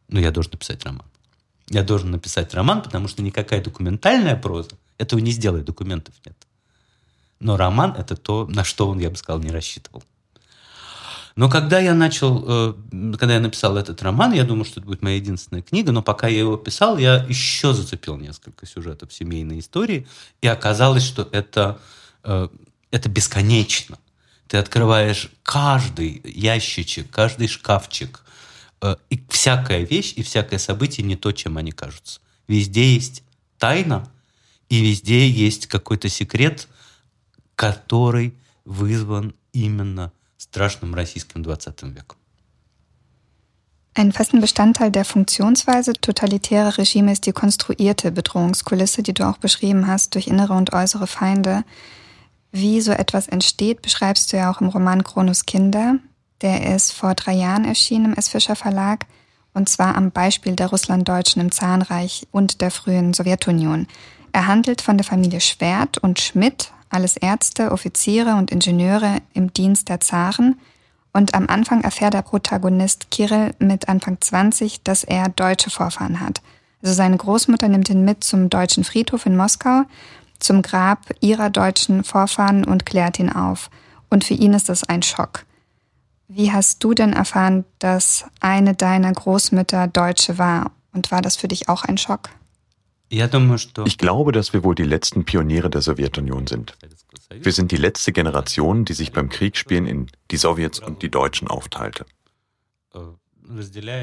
Но 0.09 0.21
я 0.21 0.31
должен 0.31 0.53
написать 0.53 0.85
роман. 0.85 1.07
Я 1.69 1.83
должен 1.83 2.11
написать 2.11 2.55
роман, 2.55 2.83
потому 2.83 3.09
что 3.09 3.23
никакая 3.23 3.63
документальная 3.63 4.37
проза 4.37 4.77
этого 4.99 5.19
не 5.19 5.33
сделает, 5.33 5.65
документов 5.65 6.15
нет. 6.25 6.37
Но 7.41 7.57
роман— 7.57 7.95
это 7.99 8.17
то, 8.17 8.47
на 8.47 8.63
что 8.63 8.89
он, 8.89 9.01
я 9.01 9.11
бы 9.11 9.17
сказал, 9.17 9.41
не 9.41 9.51
рассчитывал. 9.51 10.05
Но 11.37 11.49
когда 11.51 11.81
я 11.81 11.95
начал, 11.95 12.45
э, 12.47 12.75
когда 13.19 13.35
я 13.35 13.41
написал 13.41 13.77
этот 13.77 14.01
роман, 14.03 14.33
я 14.33 14.45
думал, 14.45 14.65
что 14.65 14.81
это 14.81 14.87
будет 14.87 15.03
моя 15.03 15.17
единственная 15.17 15.63
книга, 15.63 15.91
но 15.91 16.01
пока 16.01 16.29
я 16.29 16.39
его 16.39 16.57
писал, 16.57 16.97
я 16.97 17.25
еще 17.29 17.75
зацепил 17.75 18.17
несколько 18.17 18.67
сюжетов 18.67 19.13
семейной 19.13 19.59
истории, 19.59 20.07
и 20.43 20.47
оказалось, 20.47 21.03
что 21.03 21.29
это, 21.33 21.81
э, 22.23 22.49
это 22.93 23.09
бесконечно. 23.09 23.99
Ты 24.47 24.59
открываешь 24.59 25.31
каждый 25.43 26.23
ящичек, 26.25 27.11
каждый 27.11 27.49
шкафчик, 27.49 28.23
э, 28.81 28.95
и 29.11 29.21
всякая 29.29 29.85
вещь 29.85 30.13
и 30.15 30.23
всякое 30.23 30.61
событие 30.61 31.05
не 31.05 31.17
то, 31.17 31.33
чем 31.33 31.57
они 31.57 31.73
кажутся. 31.73 32.21
Везде 32.47 32.95
есть 32.95 33.25
тайна, 33.59 34.09
и 34.69 34.81
везде 34.81 35.29
есть 35.29 35.67
какой-то 35.67 36.09
секрет, 36.09 36.69
который 37.57 38.35
вызван 38.65 39.35
именно 39.53 40.13
страшным 40.44 40.94
российским 40.94 41.44
20 41.44 41.84
веком. 41.96 42.18
Ein 43.96 44.12
festen 44.14 44.40
Bestandteil 44.40 44.92
der 44.92 45.04
Funktionsweise 45.04 45.94
totalitärer 45.94 46.78
Regime 46.78 47.12
ist 47.12 47.26
die 47.26 47.34
konstruierte 47.34 48.12
Bedrohungskulisse, 48.12 49.04
die 49.04 49.14
du 49.14 49.28
auch 49.28 49.38
beschrieben 49.38 49.88
hast, 49.88 50.16
durch 50.16 50.28
innere 50.28 50.54
und 50.54 50.72
äußere 50.72 51.08
Feinde. 51.08 51.64
Wie 52.52 52.80
so 52.82 52.92
etwas 52.92 53.28
entsteht, 53.28 53.82
beschreibst 53.82 54.32
du 54.32 54.38
ja 54.38 54.52
auch 54.52 54.62
im 54.62 54.70
Roman 54.70 55.04
Kronos 55.04 55.46
Kinder. 55.46 55.96
Der 56.42 56.76
ist 56.76 56.94
vor 56.94 57.14
drei 57.16 57.34
Jahren 57.34 57.66
erschienen 57.66 58.06
im 58.06 58.14
S. 58.14 58.30
Fischer 58.30 58.56
Verlag 58.56 59.06
und 59.54 59.68
zwar 59.68 59.96
am 59.96 60.12
Beispiel 60.12 60.56
der 60.56 60.68
Russlanddeutschen 60.68 61.42
im 61.42 61.52
Zahnreich 61.52 62.28
und 62.32 62.62
der 62.62 62.72
frühen 62.72 63.14
Sowjetunion. 63.14 63.88
Er 64.32 64.48
handelt 64.48 64.82
von 64.82 64.98
der 64.98 65.06
Familie 65.06 65.42
Schwert 65.42 65.98
und 65.98 66.20
Schmidt, 66.20 66.72
alles 66.95 67.17
Ärzte, 67.17 67.73
Offiziere 67.73 68.37
und 68.37 68.51
Ingenieure 68.51 69.19
im 69.35 69.53
Dienst 69.53 69.89
der 69.89 70.01
Zaren. 70.01 70.59
Und 71.13 71.35
am 71.35 71.49
Anfang 71.49 71.83
erfährt 71.83 72.15
der 72.15 72.23
Protagonist 72.23 73.11
Kirill 73.11 73.55
mit 73.59 73.89
Anfang 73.89 74.19
20, 74.21 74.83
dass 74.83 75.05
er 75.05 75.29
deutsche 75.29 75.71
Vorfahren 75.71 76.21
hat. 76.21 76.41
Also 76.83 76.95
seine 76.95 77.17
Großmutter 77.17 77.69
nimmt 77.69 77.89
ihn 77.89 78.05
mit 78.05 78.25
zum 78.25 78.51
deutschen 78.51 78.85
Friedhof 78.85 79.27
in 79.27 79.37
Moskau, 79.37 79.83
zum 80.39 80.63
Grab 80.63 80.99
ihrer 81.21 81.51
deutschen 81.51 82.05
Vorfahren 82.05 82.65
und 82.65 82.87
klärt 82.87 83.19
ihn 83.19 83.31
auf. 83.31 83.71
Und 84.11 84.25
für 84.25 84.35
ihn 84.35 84.53
ist 84.53 84.69
das 84.69 84.85
ein 84.85 85.03
Schock. 85.03 85.45
Wie 86.29 86.53
hast 86.53 86.83
du 86.83 86.95
denn 86.95 87.13
erfahren, 87.13 87.65
dass 87.79 88.25
eine 88.41 88.75
deiner 88.75 89.13
Großmütter 89.13 89.87
Deutsche 89.87 90.39
war? 90.39 90.73
Und 90.93 91.11
war 91.11 91.23
das 91.23 91.37
für 91.37 91.49
dich 91.49 91.69
auch 91.69 91.85
ein 91.85 91.99
Schock? 91.99 92.31
Ich 93.87 93.99
glaube, 93.99 94.33
dass 94.33 94.53
wir 94.53 94.65
wohl 94.65 94.75
die 94.75 94.85
letzten 94.85 95.25
Pioniere 95.25 95.71
der 95.71 95.83
Sowjetunion 95.83 96.47
sind. 96.47 96.77
Wir 97.31 97.53
sind 97.53 97.73
die 97.73 97.77
letzte 97.77 98.13
Generation, 98.13 98.85
die 98.85 98.93
sich 98.93 99.13
beim 99.13 99.29
Kriegsspielen 99.29 99.87
in 99.87 100.07
die 100.31 100.37
Sowjets 100.37 100.81
und 100.81 101.03
die 101.03 101.11
Deutschen 101.11 101.49
aufteilte. 101.49 102.07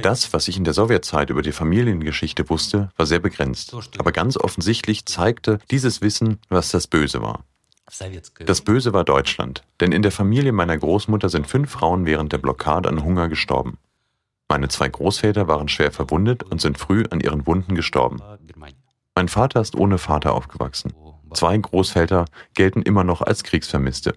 Das, 0.03 0.33
was 0.33 0.47
ich 0.47 0.57
in 0.57 0.63
der 0.63 0.73
Sowjetzeit 0.73 1.29
über 1.29 1.41
die 1.41 1.51
Familiengeschichte 1.51 2.49
wusste, 2.49 2.89
war 2.95 3.05
sehr 3.05 3.19
begrenzt. 3.19 3.75
Aber 3.97 4.11
ganz 4.11 4.37
offensichtlich 4.37 5.05
zeigte 5.05 5.59
dieses 5.71 6.01
Wissen, 6.01 6.39
was 6.49 6.69
das 6.69 6.87
Böse 6.87 7.21
war. 7.21 7.43
Das 8.45 8.61
Böse 8.61 8.93
war 8.93 9.03
Deutschland, 9.03 9.63
denn 9.79 9.91
in 9.91 10.01
der 10.01 10.11
Familie 10.11 10.51
meiner 10.51 10.77
Großmutter 10.77 11.27
sind 11.27 11.47
fünf 11.47 11.71
Frauen 11.71 12.05
während 12.05 12.31
der 12.31 12.37
Blockade 12.37 12.87
an 12.87 13.03
Hunger 13.03 13.27
gestorben. 13.27 13.77
Meine 14.47 14.67
zwei 14.67 14.89
Großväter 14.89 15.47
waren 15.47 15.67
schwer 15.67 15.91
verwundet 15.91 16.43
und 16.43 16.61
sind 16.61 16.77
früh 16.77 17.03
an 17.09 17.19
ihren 17.19 17.47
Wunden 17.47 17.73
gestorben. 17.73 18.21
Mein 19.15 19.27
Vater 19.27 19.61
ist 19.61 19.75
ohne 19.75 19.97
Vater 19.97 20.33
aufgewachsen. 20.33 20.93
Zwei 21.33 21.57
Großväter 21.57 22.25
gelten 22.53 22.81
immer 22.81 23.03
noch 23.03 23.21
als 23.21 23.43
Kriegsvermisste. 23.43 24.13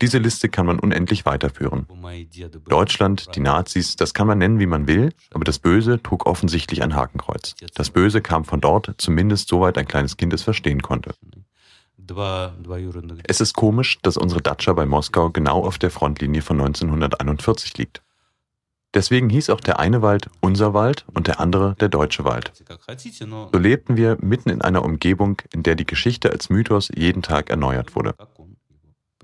Diese 0.00 0.18
Liste 0.18 0.48
kann 0.48 0.66
man 0.66 0.78
unendlich 0.78 1.26
weiterführen. 1.26 1.86
Deutschland, 2.68 3.34
die 3.34 3.40
Nazis, 3.40 3.96
das 3.96 4.14
kann 4.14 4.26
man 4.26 4.38
nennen, 4.38 4.60
wie 4.60 4.66
man 4.66 4.86
will, 4.86 5.12
aber 5.32 5.44
das 5.44 5.58
Böse 5.58 6.02
trug 6.02 6.26
offensichtlich 6.26 6.82
ein 6.82 6.94
Hakenkreuz. 6.94 7.54
Das 7.74 7.90
Böse 7.90 8.20
kam 8.20 8.44
von 8.44 8.60
dort, 8.60 8.94
zumindest 8.98 9.48
soweit 9.48 9.76
ein 9.78 9.88
kleines 9.88 10.16
Kind 10.16 10.32
es 10.32 10.42
verstehen 10.42 10.82
konnte. 10.82 11.14
Es 13.26 13.40
ist 13.40 13.54
komisch, 13.54 13.98
dass 14.02 14.16
unsere 14.16 14.40
Datscha 14.40 14.72
bei 14.72 14.86
Moskau 14.86 15.30
genau 15.30 15.64
auf 15.64 15.78
der 15.78 15.90
Frontlinie 15.90 16.42
von 16.42 16.60
1941 16.60 17.76
liegt. 17.76 18.02
Deswegen 18.94 19.28
hieß 19.28 19.50
auch 19.50 19.60
der 19.60 19.78
eine 19.78 20.00
Wald 20.00 20.30
unser 20.40 20.72
Wald 20.72 21.04
und 21.12 21.26
der 21.26 21.40
andere 21.40 21.74
der 21.78 21.88
deutsche 21.88 22.24
Wald. 22.24 22.52
So 23.52 23.58
lebten 23.58 23.96
wir 23.96 24.16
mitten 24.20 24.48
in 24.48 24.62
einer 24.62 24.82
Umgebung, 24.84 25.42
in 25.52 25.62
der 25.62 25.74
die 25.74 25.84
Geschichte 25.84 26.30
als 26.30 26.48
Mythos 26.48 26.90
jeden 26.94 27.22
Tag 27.22 27.50
erneuert 27.50 27.94
wurde. 27.94 28.14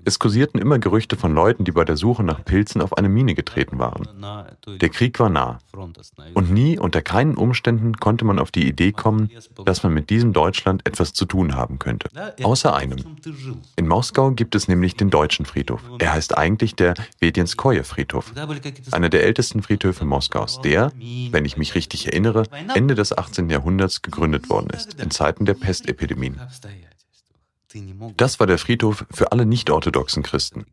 Es 0.05 0.19
kursierten 0.19 0.61
immer 0.61 0.77
Gerüchte 0.77 1.15
von 1.15 1.33
Leuten, 1.33 1.65
die 1.65 1.71
bei 1.71 1.83
der 1.83 1.97
Suche 1.97 2.23
nach 2.23 2.45
Pilzen 2.45 2.81
auf 2.81 2.97
eine 2.97 3.09
Mine 3.09 3.33
getreten 3.33 3.79
waren. 3.79 4.07
Der 4.79 4.89
Krieg 4.89 5.19
war 5.19 5.29
nah. 5.29 5.57
Und 6.33 6.51
nie 6.51 6.77
unter 6.77 7.01
keinen 7.01 7.35
Umständen 7.35 7.97
konnte 7.97 8.23
man 8.23 8.37
auf 8.37 8.51
die 8.51 8.67
Idee 8.67 8.91
kommen, 8.91 9.31
dass 9.65 9.81
man 9.81 9.93
mit 9.93 10.11
diesem 10.11 10.31
Deutschland 10.31 10.87
etwas 10.87 11.13
zu 11.13 11.25
tun 11.25 11.55
haben 11.55 11.79
könnte. 11.79 12.09
Außer 12.43 12.75
einem. 12.75 12.99
In 13.75 13.87
Moskau 13.87 14.31
gibt 14.31 14.53
es 14.53 14.67
nämlich 14.67 14.95
den 14.95 15.09
deutschen 15.09 15.45
Friedhof. 15.45 15.81
Er 15.97 16.13
heißt 16.13 16.37
eigentlich 16.37 16.75
der 16.75 16.93
Vedjenskoje 17.19 17.83
Friedhof. 17.83 18.31
Einer 18.91 19.09
der 19.09 19.23
ältesten 19.23 19.63
Friedhöfe 19.63 20.05
Moskaus, 20.05 20.61
der, 20.61 20.91
wenn 21.31 21.45
ich 21.45 21.57
mich 21.57 21.73
richtig 21.73 22.05
erinnere, 22.05 22.43
Ende 22.75 22.93
des 22.93 23.17
18. 23.17 23.49
Jahrhunderts 23.49 24.03
gegründet 24.03 24.49
worden 24.49 24.69
ist, 24.69 25.01
in 25.01 25.09
Zeiten 25.09 25.45
der 25.45 25.55
Pestepidemien. 25.55 26.39
Das 28.17 28.39
war 28.39 28.47
der 28.47 28.57
Friedhof 28.57 29.05
für 29.11 29.31
alle 29.31 29.45
nicht-orthodoxen 29.45 30.23
Christen. 30.23 30.65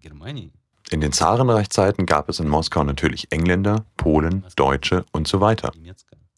In 0.90 1.00
den 1.00 1.12
Zarenreichzeiten 1.12 2.06
gab 2.06 2.28
es 2.28 2.38
in 2.38 2.48
Moskau 2.48 2.84
natürlich 2.84 3.28
Engländer, 3.30 3.86
Polen, 3.96 4.44
Deutsche 4.56 5.04
und 5.12 5.26
so 5.26 5.40
weiter. 5.40 5.72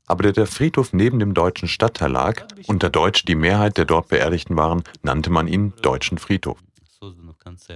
Aber 0.06 0.22
da 0.22 0.32
der 0.32 0.46
Friedhof 0.46 0.92
neben 0.92 1.18
dem 1.18 1.34
deutschen 1.34 1.66
Stadtteil 1.66 2.12
lag 2.12 2.46
und 2.66 2.82
da 2.82 2.88
Deutsch 2.88 3.24
die 3.24 3.34
Mehrheit 3.34 3.78
der 3.78 3.84
dort 3.84 4.08
Beerdigten 4.08 4.56
waren, 4.56 4.84
nannte 5.02 5.30
man 5.30 5.48
ihn 5.48 5.72
Deutschen 5.82 6.18
Friedhof. 6.18 6.58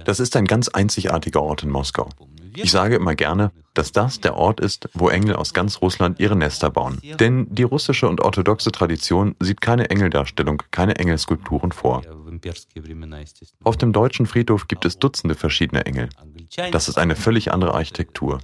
Das 0.05 0.19
ist 0.19 0.35
ein 0.35 0.45
ganz 0.45 0.69
einzigartiger 0.69 1.41
Ort 1.41 1.63
in 1.63 1.69
Moskau. 1.69 2.09
Ich 2.55 2.71
sage 2.71 2.95
immer 2.95 3.15
gerne, 3.15 3.51
dass 3.73 3.91
das 3.91 4.19
der 4.19 4.35
Ort 4.35 4.59
ist, 4.59 4.89
wo 4.93 5.09
Engel 5.09 5.35
aus 5.35 5.53
ganz 5.53 5.81
Russland 5.81 6.19
ihre 6.19 6.35
Nester 6.35 6.69
bauen. 6.69 6.99
Denn 7.19 7.47
die 7.49 7.63
russische 7.63 8.07
und 8.07 8.21
orthodoxe 8.21 8.71
Tradition 8.71 9.35
sieht 9.39 9.61
keine 9.61 9.89
Engeldarstellung, 9.89 10.63
keine 10.71 10.97
Engelskulpturen 10.97 11.71
vor. 11.71 12.01
Auf 13.63 13.77
dem 13.77 13.93
deutschen 13.93 14.25
Friedhof 14.25 14.67
gibt 14.67 14.85
es 14.85 14.99
Dutzende 14.99 15.35
verschiedene 15.35 15.85
Engel. 15.85 16.09
Das 16.71 16.89
ist 16.89 16.97
eine 16.97 17.15
völlig 17.15 17.51
andere 17.51 17.73
Architektur. 17.73 18.39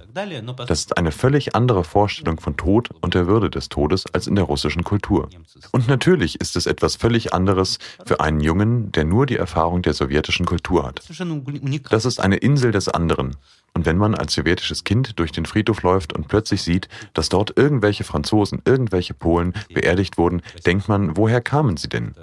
Das 0.66 0.78
ist 0.80 0.96
eine 0.96 1.12
völlig 1.12 1.56
andere 1.56 1.84
Vorstellung 1.84 2.40
von 2.40 2.56
Tod 2.56 2.90
und 3.00 3.14
der 3.14 3.26
Würde 3.26 3.50
des 3.50 3.68
Todes 3.68 4.04
als 4.12 4.26
in 4.26 4.36
der 4.36 4.44
russischen 4.44 4.84
Kultur. 4.84 5.28
Und 5.72 5.88
natürlich 5.88 6.40
ist 6.40 6.56
es 6.56 6.66
etwas 6.66 6.96
völlig 6.96 7.34
anderes 7.34 7.78
für 8.04 8.20
einen 8.20 8.40
Jungen, 8.40 8.92
der 8.92 9.04
nur 9.04 9.26
die 9.26 9.36
Erfahrung 9.36 9.82
der 9.82 9.94
sowjetischen 9.94 10.46
Kultur 10.46 10.84
hat. 10.84 11.02
Das 11.90 12.04
ist 12.04 12.20
eine 12.20 12.36
Insel 12.36 12.70
des 12.70 12.88
anderen. 12.88 13.36
Und 13.74 13.84
wenn 13.84 13.98
man 13.98 14.14
als 14.14 14.32
sowjetisches 14.32 14.84
Kind 14.84 15.18
durch 15.18 15.32
den 15.32 15.44
Friedhof 15.44 15.82
läuft 15.82 16.14
und 16.14 16.28
plötzlich 16.28 16.62
sieht, 16.62 16.88
dass 17.12 17.28
dort 17.28 17.58
irgendwelche 17.58 18.04
Franzosen, 18.04 18.62
irgendwelche 18.64 19.12
Polen 19.12 19.52
beerdigt 19.68 20.16
wurden, 20.16 20.40
denkt 20.64 20.88
man, 20.88 21.18
woher 21.18 21.42
kamen 21.42 21.76
sie 21.76 21.90
denn? 21.90 22.14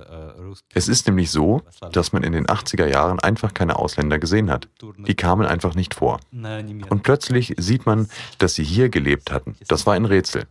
Es 0.73 0.87
ist 0.87 1.07
nämlich 1.07 1.31
so, 1.31 1.61
dass 1.91 2.13
man 2.13 2.23
in 2.23 2.33
den 2.33 2.47
80er 2.47 2.87
Jahren 2.87 3.19
einfach 3.19 3.53
keine 3.53 3.77
Ausländer 3.77 4.19
gesehen 4.19 4.49
hat. 4.49 4.67
Die 4.97 5.15
kamen 5.15 5.45
einfach 5.45 5.75
nicht 5.75 5.93
vor. 5.93 6.19
Und 6.31 7.03
plötzlich 7.03 7.55
sieht 7.57 7.85
man, 7.85 8.09
dass 8.37 8.55
sie 8.55 8.63
hier 8.63 8.89
gelebt 8.89 9.31
hatten. 9.31 9.55
Das 9.67 9.85
war 9.85 9.93
ein 9.93 10.05
Rätsel. 10.05 10.45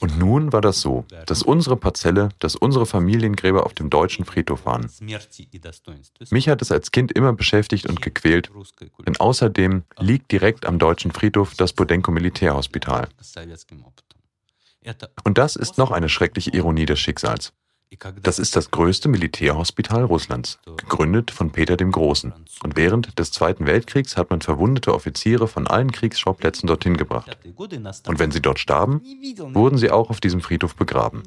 Und 0.00 0.18
nun 0.18 0.52
war 0.52 0.60
das 0.60 0.80
so, 0.80 1.04
dass 1.26 1.42
unsere 1.42 1.76
Parzelle, 1.76 2.28
dass 2.38 2.54
unsere 2.54 2.86
Familiengräber 2.86 3.66
auf 3.66 3.74
dem 3.74 3.90
deutschen 3.90 4.24
Friedhof 4.24 4.64
waren. 4.64 4.88
Mich 6.30 6.48
hat 6.48 6.62
es 6.62 6.72
als 6.72 6.92
Kind 6.92 7.12
immer 7.12 7.32
beschäftigt 7.32 7.86
und 7.86 8.00
gequält, 8.00 8.50
denn 9.06 9.16
außerdem 9.16 9.82
liegt 9.98 10.30
direkt 10.30 10.66
am 10.66 10.78
deutschen 10.78 11.10
Friedhof 11.10 11.54
das 11.54 11.72
Bodenko 11.72 12.12
Militärhospital. 12.12 13.08
Und 15.24 15.38
das 15.38 15.56
ist 15.56 15.78
noch 15.78 15.90
eine 15.90 16.08
schreckliche 16.08 16.50
Ironie 16.50 16.86
des 16.86 17.00
Schicksals. 17.00 17.52
Das 18.22 18.38
ist 18.38 18.54
das 18.54 18.70
größte 18.70 19.08
Militärhospital 19.08 20.04
Russlands, 20.04 20.58
gegründet 20.76 21.30
von 21.30 21.50
Peter 21.50 21.76
dem 21.76 21.90
Großen. 21.90 22.32
Und 22.62 22.76
während 22.76 23.18
des 23.18 23.32
Zweiten 23.32 23.66
Weltkriegs 23.66 24.16
hat 24.16 24.30
man 24.30 24.40
verwundete 24.40 24.94
Offiziere 24.94 25.48
von 25.48 25.66
allen 25.66 25.90
Kriegsschauplätzen 25.90 26.66
dorthin 26.66 26.96
gebracht. 26.96 27.38
Und 28.06 28.18
wenn 28.18 28.30
sie 28.30 28.42
dort 28.42 28.58
starben, 28.58 29.02
wurden 29.54 29.78
sie 29.78 29.90
auch 29.90 30.10
auf 30.10 30.20
diesem 30.20 30.40
Friedhof 30.40 30.76
begraben. 30.76 31.22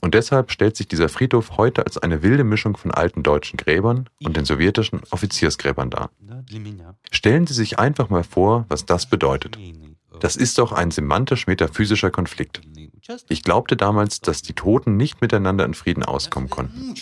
Und 0.00 0.14
deshalb 0.14 0.50
stellt 0.52 0.76
sich 0.76 0.88
dieser 0.88 1.08
Friedhof 1.08 1.56
heute 1.56 1.84
als 1.84 1.98
eine 1.98 2.22
wilde 2.22 2.44
Mischung 2.44 2.76
von 2.76 2.92
alten 2.92 3.22
deutschen 3.22 3.56
Gräbern 3.56 4.08
und 4.22 4.36
den 4.36 4.44
sowjetischen 4.44 5.00
Offiziersgräbern 5.10 5.90
dar. 5.90 6.10
Stellen 7.10 7.46
Sie 7.46 7.54
sich 7.54 7.78
einfach 7.78 8.08
mal 8.08 8.24
vor, 8.24 8.66
was 8.68 8.86
das 8.86 9.06
bedeutet. 9.06 9.58
Das 10.20 10.36
ist 10.36 10.58
doch 10.58 10.72
ein 10.72 10.90
semantisch-metaphysischer 10.90 12.10
Konflikt. 12.10 12.60
Ich 13.28 13.42
glaubte 13.42 13.76
damals, 13.76 14.20
dass 14.20 14.42
die 14.42 14.52
Toten 14.52 14.96
nicht 14.96 15.20
miteinander 15.20 15.64
in 15.64 15.74
Frieden 15.74 16.02
auskommen 16.02 16.50
konnten. 16.50 16.94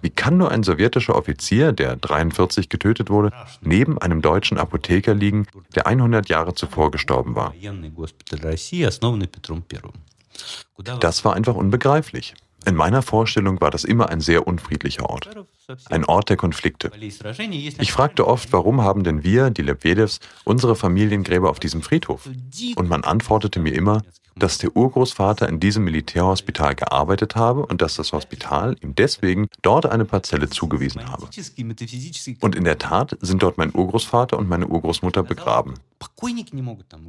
Wie 0.00 0.10
kann 0.10 0.36
nur 0.36 0.50
ein 0.50 0.64
sowjetischer 0.64 1.14
Offizier, 1.14 1.72
der 1.72 1.96
43 1.96 2.68
getötet 2.68 3.10
wurde, 3.10 3.32
neben 3.60 3.98
einem 3.98 4.22
deutschen 4.22 4.58
Apotheker 4.58 5.14
liegen, 5.14 5.46
der 5.74 5.86
100 5.86 6.28
Jahre 6.28 6.54
zuvor 6.54 6.90
gestorben 6.90 7.36
war? 7.36 7.54
Das 11.00 11.24
war 11.24 11.34
einfach 11.34 11.54
unbegreiflich. 11.54 12.34
In 12.64 12.74
meiner 12.74 13.02
Vorstellung 13.02 13.60
war 13.60 13.70
das 13.70 13.84
immer 13.84 14.08
ein 14.08 14.20
sehr 14.20 14.46
unfriedlicher 14.46 15.08
Ort. 15.08 15.28
Ein 15.90 16.04
Ort 16.04 16.28
der 16.28 16.36
Konflikte. 16.36 16.90
Ich 16.98 17.92
fragte 17.92 18.26
oft, 18.26 18.52
warum 18.52 18.82
haben 18.82 19.04
denn 19.04 19.24
wir, 19.24 19.50
die 19.50 19.62
Lebedevs, 19.62 20.20
unsere 20.44 20.76
Familiengräber 20.76 21.50
auf 21.50 21.60
diesem 21.60 21.82
Friedhof? 21.82 22.28
Und 22.76 22.88
man 22.88 23.04
antwortete 23.04 23.60
mir 23.60 23.74
immer, 23.74 24.02
dass 24.36 24.58
der 24.58 24.76
Urgroßvater 24.76 25.48
in 25.48 25.60
diesem 25.60 25.84
Militärhospital 25.84 26.74
gearbeitet 26.74 27.36
habe 27.36 27.66
und 27.66 27.82
dass 27.82 27.96
das 27.96 28.12
Hospital 28.12 28.76
ihm 28.80 28.94
deswegen 28.94 29.48
dort 29.62 29.86
eine 29.86 30.04
Parzelle 30.04 30.48
zugewiesen 30.48 31.08
habe. 31.08 31.28
Und 32.40 32.54
in 32.54 32.64
der 32.64 32.78
Tat 32.78 33.16
sind 33.20 33.42
dort 33.42 33.58
mein 33.58 33.74
Urgroßvater 33.74 34.38
und 34.38 34.48
meine 34.48 34.66
Urgroßmutter 34.66 35.22
begraben. 35.22 35.74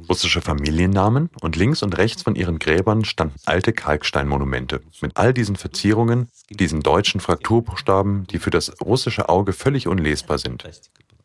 Russische 0.08 0.40
Familiennamen 0.40 1.30
und 1.40 1.56
links 1.56 1.82
und 1.82 1.96
rechts 1.96 2.22
von 2.22 2.34
ihren 2.34 2.58
Gräbern 2.58 3.04
standen 3.04 3.36
alte 3.44 3.72
Kalksteinmonumente 3.72 4.80
mit 5.00 5.16
all 5.16 5.34
diesen 5.34 5.56
Verzierungen, 5.56 6.28
diesen 6.50 6.80
deutschen 6.80 7.20
Frakturbuchstaben, 7.20 8.26
die 8.26 8.38
für 8.38 8.50
das 8.50 8.80
russische 8.80 9.28
Auge 9.28 9.52
völlig 9.52 9.88
unlesbar 9.88 10.38
sind. 10.38 10.64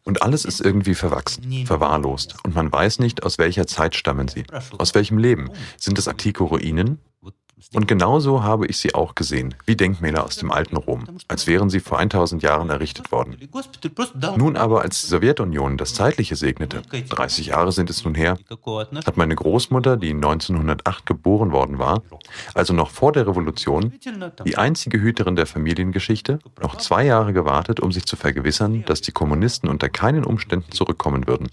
Und 0.06 0.22
alles 0.24 0.46
ist 0.46 0.62
irgendwie 0.62 0.96
verwachsen, 0.96 1.66
verwahrlost. 1.68 2.36
Und 2.44 2.56
man 2.56 2.72
weiß 2.72 3.00
nicht, 3.00 3.24
aus 3.24 3.38
welcher 3.38 3.68
Zeit 3.68 3.96
stammen 3.96 4.28
sie. 4.28 4.44
Aus 4.78 4.96
welchem 4.96 5.18
Leben? 5.18 5.52
Sind 5.78 6.00
es 6.00 6.08
antike 6.08 6.44
Ruinen? 6.44 7.00
Und 7.74 7.88
genauso 7.88 8.44
habe 8.44 8.68
ich 8.68 8.78
sie 8.78 8.96
auch 8.96 9.16
gesehen, 9.16 9.56
wie 9.66 9.76
Denkmäler 9.76 10.24
aus 10.24 10.38
dem 10.38 10.52
alten 10.52 10.78
Rom, 10.78 11.06
als 11.28 11.48
wären 11.48 11.70
sie 11.70 11.80
vor 11.80 12.00
1000 12.00 12.42
Jahren 12.42 12.70
errichtet 12.70 13.12
worden. 13.12 13.38
Nun 14.38 14.56
aber, 14.56 14.82
als 14.82 15.02
die 15.02 15.08
Sowjetunion 15.08 15.78
das 15.78 15.94
Zeitliche 15.94 16.36
segnete, 16.36 16.82
30 16.82 17.48
Jahre 17.48 17.72
sind 17.72 17.90
es 17.90 18.04
nun 18.04 18.16
her, 18.16 18.38
hat 19.06 19.18
meine 19.18 19.36
Großmutter, 19.36 19.98
die 19.98 20.12
1908 20.12 21.06
geboren 21.06 21.52
worden 21.52 21.80
war, 21.80 22.02
also 22.54 22.74
noch 22.74 22.90
vor 22.90 23.12
der 23.12 23.28
Revolution, 23.28 23.94
die 24.46 24.58
einzige 24.58 25.00
Hüterin 25.02 25.36
der 25.36 25.46
Familiengeschichte, 25.46 26.40
noch 26.62 26.78
zwei 26.78 27.06
Jahre 27.06 27.34
gewartet, 27.34 27.80
um 27.80 27.92
sich 27.92 28.06
zu 28.06 28.16
vergewissern, 28.16 28.84
dass 28.86 29.02
die 29.02 29.12
Kommunisten 29.12 29.70
unter 29.70 29.90
keinen 29.90 30.24
Umständen 30.24 30.72
zurückkommen 30.72 31.28
würden. 31.28 31.50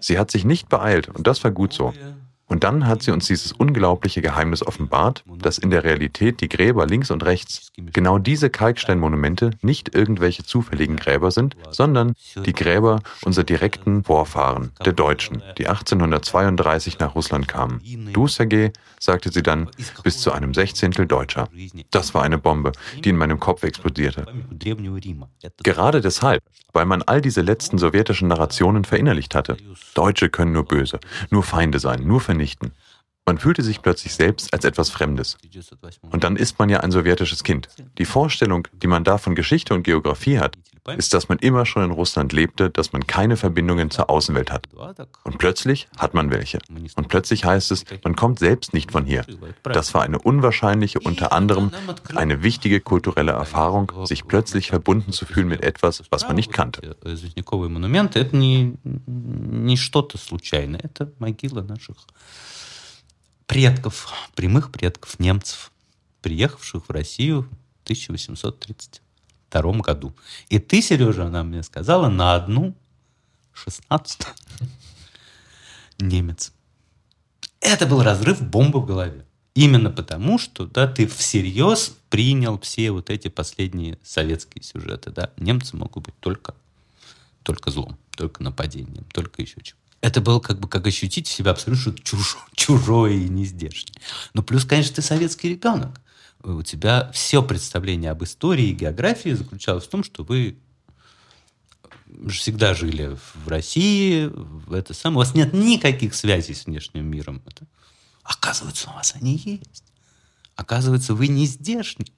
Sie 0.00 0.18
hat 0.18 0.30
sich 0.30 0.44
nicht 0.44 0.68
beeilt 0.68 1.08
und 1.08 1.26
das 1.26 1.42
war 1.44 1.50
gut 1.50 1.72
so. 1.72 1.92
Und 2.48 2.64
dann 2.64 2.86
hat 2.86 3.02
sie 3.02 3.10
uns 3.10 3.26
dieses 3.26 3.52
unglaubliche 3.52 4.22
Geheimnis 4.22 4.66
offenbart, 4.66 5.22
dass 5.38 5.58
in 5.58 5.70
der 5.70 5.84
Realität 5.84 6.40
die 6.40 6.48
Gräber 6.48 6.86
links 6.86 7.10
und 7.10 7.24
rechts, 7.24 7.70
genau 7.76 8.18
diese 8.18 8.48
Kalksteinmonumente, 8.48 9.50
nicht 9.60 9.94
irgendwelche 9.94 10.44
zufälligen 10.44 10.96
Gräber 10.96 11.30
sind, 11.30 11.56
sondern 11.70 12.14
die 12.46 12.54
Gräber 12.54 13.00
unserer 13.24 13.44
direkten 13.44 14.04
Vorfahren, 14.04 14.72
der 14.84 14.94
Deutschen, 14.94 15.42
die 15.58 15.68
1832 15.68 16.98
nach 16.98 17.14
Russland 17.14 17.48
kamen. 17.48 17.82
Du, 18.12 18.26
Sergei, 18.26 18.72
sagte 19.00 19.30
sie 19.30 19.42
dann, 19.42 19.70
bis 20.02 20.18
zu 20.18 20.32
einem 20.32 20.54
Sechzehntel 20.54 21.06
Deutscher. 21.06 21.48
Das 21.90 22.14
war 22.14 22.22
eine 22.22 22.38
Bombe, 22.38 22.72
die 23.04 23.10
in 23.10 23.16
meinem 23.16 23.40
Kopf 23.40 23.62
explodierte. 23.62 24.26
Gerade 25.62 26.00
deshalb, 26.00 26.42
weil 26.72 26.84
man 26.84 27.02
all 27.02 27.20
diese 27.20 27.42
letzten 27.42 27.78
sowjetischen 27.78 28.28
Narrationen 28.28 28.84
verinnerlicht 28.84 29.34
hatte. 29.34 29.56
Deutsche 29.94 30.28
können 30.28 30.52
nur 30.52 30.64
böse, 30.64 31.00
nur 31.30 31.42
Feinde 31.42 31.78
sein, 31.78 32.06
nur 32.06 32.20
vernichten. 32.20 32.72
Man 33.28 33.36
fühlte 33.36 33.62
sich 33.62 33.82
plötzlich 33.82 34.14
selbst 34.14 34.54
als 34.54 34.64
etwas 34.64 34.88
Fremdes. 34.88 35.36
Und 36.00 36.24
dann 36.24 36.36
ist 36.36 36.58
man 36.58 36.70
ja 36.70 36.80
ein 36.80 36.90
sowjetisches 36.90 37.44
Kind. 37.44 37.68
Die 37.98 38.06
Vorstellung, 38.06 38.66
die 38.72 38.86
man 38.86 39.04
da 39.04 39.18
von 39.18 39.34
Geschichte 39.34 39.74
und 39.74 39.82
Geografie 39.82 40.38
hat, 40.38 40.56
ist, 40.97 41.13
dass 41.13 41.29
man 41.29 41.37
immer 41.39 41.65
schon 41.65 41.83
in 41.83 41.91
Russland 41.91 42.33
lebte, 42.33 42.69
dass 42.69 42.91
man 42.91 43.07
keine 43.07 43.37
Verbindungen 43.37 43.89
zur 43.89 44.09
Außenwelt 44.09 44.51
hat. 44.51 44.67
Und 45.23 45.37
plötzlich 45.37 45.87
hat 45.97 46.13
man 46.13 46.29
welche. 46.31 46.59
Und 46.95 47.07
plötzlich 47.07 47.45
heißt 47.45 47.71
es, 47.71 47.85
man 48.03 48.15
kommt 48.15 48.39
selbst 48.39 48.73
nicht 48.73 48.91
von 48.91 49.05
hier. 49.05 49.25
Das 49.63 49.93
war 49.93 50.03
eine 50.03 50.19
unwahrscheinliche, 50.19 50.99
unter 50.99 51.31
anderem 51.31 51.71
eine 52.15 52.43
wichtige 52.43 52.81
kulturelle 52.81 53.31
Erfahrung, 53.31 53.91
sich 54.05 54.27
plötzlich 54.27 54.67
verbunden 54.67 55.11
zu 55.13 55.25
fühlen 55.25 55.47
mit 55.47 55.63
etwas, 55.63 56.03
was 56.09 56.27
man 56.27 56.35
nicht 56.35 56.51
kannte. 56.51 56.95
предков, 63.45 64.07
прямых 64.35 64.71
предков 64.71 65.19
немцев, 65.19 65.71
приехавших 66.21 66.87
в 66.87 66.91
Россию 66.91 67.47
в 67.83 67.85
1832 69.50 69.82
году. 69.82 70.14
И 70.48 70.58
ты, 70.58 70.82
Сережа, 70.82 71.26
она 71.26 71.42
мне 71.42 71.62
сказала, 71.62 72.08
на 72.08 72.34
одну 72.34 72.74
шестнадцатую 73.52 74.34
немец. 75.98 76.52
Это 77.60 77.86
был 77.86 78.02
разрыв 78.02 78.40
бомбы 78.40 78.80
в 78.80 78.86
голове. 78.86 79.24
Именно 79.54 79.90
потому, 79.90 80.38
что 80.38 80.66
да, 80.66 80.86
ты 80.86 81.06
всерьез 81.08 81.96
принял 82.10 82.58
все 82.60 82.92
вот 82.92 83.10
эти 83.10 83.28
последние 83.28 83.98
советские 84.04 84.62
сюжеты. 84.62 85.10
Да? 85.10 85.32
Немцы 85.36 85.76
могут 85.76 86.04
быть 86.04 86.18
только, 86.20 86.54
только 87.42 87.70
злом, 87.70 87.98
только 88.16 88.42
нападением, 88.42 89.04
только 89.12 89.42
еще 89.42 89.60
чем 89.60 89.76
это 90.00 90.20
было 90.20 90.40
как 90.40 90.60
бы 90.60 90.68
как 90.68 90.86
ощутить 90.86 91.26
себя 91.26 91.52
абсолютно 91.52 91.94
чужое, 92.02 92.42
чужое 92.54 93.12
и 93.14 93.28
нездешнее. 93.28 94.00
Но 94.34 94.42
плюс, 94.42 94.64
конечно, 94.64 94.96
ты 94.96 95.02
советский 95.02 95.50
ребенок. 95.50 96.00
У 96.48 96.62
тебя 96.62 97.10
все 97.12 97.42
представление 97.42 98.10
об 98.10 98.24
истории 98.24 98.68
и 98.68 98.74
географии 98.74 99.30
заключалось 99.30 99.84
в 99.84 99.88
том, 99.88 100.02
что 100.02 100.24
вы 100.24 100.58
всегда 102.30 102.74
жили 102.74 103.16
в 103.34 103.48
России, 103.48 104.26
в 104.26 104.72
это 104.72 104.94
самое. 104.94 105.16
У 105.16 105.18
вас 105.20 105.34
нет 105.34 105.52
никаких 105.52 106.14
связей 106.14 106.54
с 106.54 106.66
внешним 106.66 107.06
миром. 107.06 107.42
Это, 107.46 107.66
оказывается, 108.22 108.90
у 108.90 108.94
вас 108.94 109.14
они 109.14 109.36
есть. 109.36 109.84
Оказывается, 110.56 111.14
вы 111.14 111.28
не 111.28 111.46
здешний. 111.46 112.12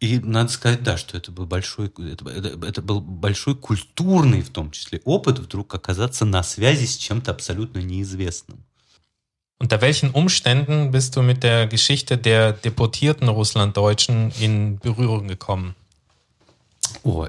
И 0.00 0.18
надо 0.18 0.50
сказать, 0.50 0.82
да, 0.82 0.96
что 0.96 1.16
это 1.16 1.30
был 1.30 1.46
большой, 1.46 1.86
это, 1.86 2.28
это, 2.28 2.66
это 2.66 2.82
был 2.82 3.00
большой 3.00 3.54
культурный, 3.54 4.42
в 4.42 4.50
том 4.50 4.72
числе, 4.72 5.00
опыт 5.04 5.38
вдруг 5.38 5.72
оказаться 5.74 6.24
на 6.24 6.42
связи 6.42 6.86
с 6.86 6.96
чем-то 6.96 7.30
абсолютно 7.30 7.78
неизвестным. 7.78 8.64
Unter 9.62 9.80
welchen 9.80 10.10
Umständen 10.10 10.90
bist 10.90 11.14
du 11.14 11.22
mit 11.22 11.44
der 11.44 11.68
Geschichte 11.68 12.18
der 12.18 12.52
deportierten 12.52 13.28
Russlanddeutschen 13.28 14.32
in 14.40 14.80
Berührung 14.80 15.28
gekommen? 15.28 15.76
Oh, 17.04 17.24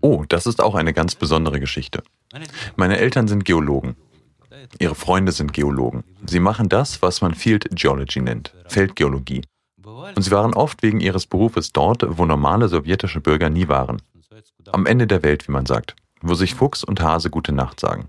oh, 0.00 0.24
das 0.28 0.46
ist 0.46 0.62
auch 0.62 0.76
eine 0.76 0.92
ganz 0.92 1.16
besondere 1.16 1.58
Geschichte. 1.58 2.04
Meine 2.76 2.98
Eltern 2.98 3.26
sind 3.26 3.44
Geologen. 3.44 3.96
Ihre 4.78 4.94
Freunde 4.94 5.32
sind 5.32 5.52
Geologen. 5.52 6.04
Sie 6.24 6.38
machen 6.38 6.68
das, 6.68 7.02
was 7.02 7.22
man 7.22 7.34
Field 7.34 7.66
Geology 7.72 8.20
nennt, 8.20 8.54
Feldgeologie. 8.68 9.42
Und 10.14 10.22
sie 10.22 10.30
waren 10.30 10.54
oft 10.54 10.84
wegen 10.84 11.00
ihres 11.00 11.26
Berufes 11.26 11.72
dort, 11.72 12.04
wo 12.08 12.24
normale 12.24 12.68
sowjetische 12.68 13.20
Bürger 13.20 13.50
nie 13.50 13.66
waren. 13.66 14.00
Am 14.70 14.86
Ende 14.86 15.08
der 15.08 15.24
Welt, 15.24 15.48
wie 15.48 15.52
man 15.52 15.66
sagt, 15.66 15.96
wo 16.22 16.34
sich 16.34 16.54
Fuchs 16.54 16.84
und 16.84 17.00
Hase 17.00 17.30
gute 17.30 17.50
Nacht 17.50 17.80
sagen. 17.80 18.08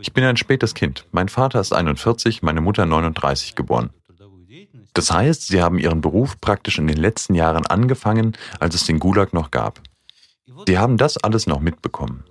Ich 0.00 0.12
bin 0.12 0.24
ein 0.24 0.36
spätes 0.36 0.74
Kind. 0.74 1.06
Mein 1.12 1.28
Vater 1.28 1.60
ist 1.60 1.72
41, 1.72 2.42
meine 2.42 2.60
Mutter 2.60 2.84
39 2.84 3.54
geboren. 3.54 3.90
Das 4.94 5.12
heißt, 5.12 5.46
sie 5.46 5.62
haben 5.62 5.78
ihren 5.78 6.00
Beruf 6.00 6.40
praktisch 6.40 6.78
in 6.78 6.86
den 6.86 6.96
letzten 6.96 7.34
Jahren 7.34 7.66
angefangen, 7.66 8.36
als 8.60 8.74
es 8.74 8.84
den 8.84 8.98
Gulag 8.98 9.32
noch 9.32 9.50
gab. 9.50 9.80
Sie 10.66 10.78
haben 10.78 10.96
das 10.96 11.16
alles 11.16 11.46
noch 11.46 11.60
mitbekommen. 11.60 12.24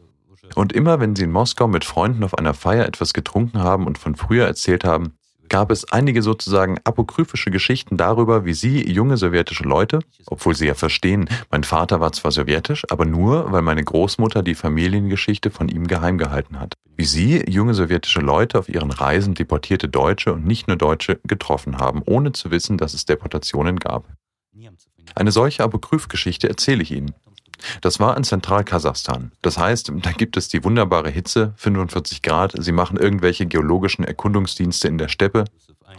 Und 0.55 0.73
immer 0.73 0.99
wenn 0.99 1.15
sie 1.15 1.23
in 1.23 1.31
Moskau 1.31 1.67
mit 1.67 1.85
Freunden 1.85 2.23
auf 2.23 2.37
einer 2.37 2.53
Feier 2.53 2.85
etwas 2.85 3.13
getrunken 3.13 3.59
haben 3.59 3.85
und 3.85 3.97
von 3.97 4.15
früher 4.15 4.45
erzählt 4.45 4.83
haben, 4.83 5.16
gab 5.49 5.71
es 5.71 5.91
einige 5.91 6.21
sozusagen 6.21 6.77
apokryphische 6.83 7.51
Geschichten 7.51 7.97
darüber, 7.97 8.45
wie 8.45 8.53
sie, 8.53 8.89
junge 8.89 9.17
sowjetische 9.17 9.63
Leute, 9.63 9.99
obwohl 10.25 10.55
sie 10.55 10.67
ja 10.67 10.73
verstehen, 10.73 11.29
mein 11.51 11.63
Vater 11.63 11.99
war 11.99 12.11
zwar 12.11 12.31
sowjetisch, 12.31 12.85
aber 12.89 13.05
nur, 13.05 13.51
weil 13.51 13.61
meine 13.61 13.83
Großmutter 13.83 14.43
die 14.43 14.55
Familiengeschichte 14.55 15.51
von 15.51 15.69
ihm 15.69 15.87
geheim 15.87 16.17
gehalten 16.17 16.59
hat. 16.59 16.73
Wie 16.95 17.05
sie, 17.05 17.43
junge 17.49 17.73
sowjetische 17.73 18.21
Leute, 18.21 18.57
auf 18.57 18.69
ihren 18.69 18.91
Reisen 18.91 19.35
deportierte 19.35 19.87
Deutsche 19.87 20.33
und 20.33 20.45
nicht 20.45 20.67
nur 20.67 20.77
Deutsche 20.77 21.19
getroffen 21.23 21.77
haben, 21.77 22.01
ohne 22.05 22.31
zu 22.31 22.51
wissen, 22.51 22.77
dass 22.77 22.93
es 22.93 23.05
Deportationen 23.05 23.77
gab. 23.77 24.05
Eine 25.15 25.31
solche 25.31 25.63
Apokryphgeschichte 25.63 26.49
erzähle 26.49 26.83
ich 26.83 26.91
Ihnen. 26.91 27.13
Das 27.81 27.99
war 27.99 28.15
in 28.17 28.23
Zentralkasachstan. 28.23 29.31
Das 29.41 29.57
heißt, 29.57 29.91
da 29.95 30.11
gibt 30.11 30.37
es 30.37 30.47
die 30.47 30.63
wunderbare 30.63 31.09
Hitze, 31.09 31.53
45 31.57 32.21
Grad, 32.21 32.53
sie 32.57 32.71
machen 32.71 32.97
irgendwelche 32.97 33.45
geologischen 33.45 34.03
Erkundungsdienste 34.03 34.87
in 34.87 34.97
der 34.97 35.07
Steppe. 35.07 35.45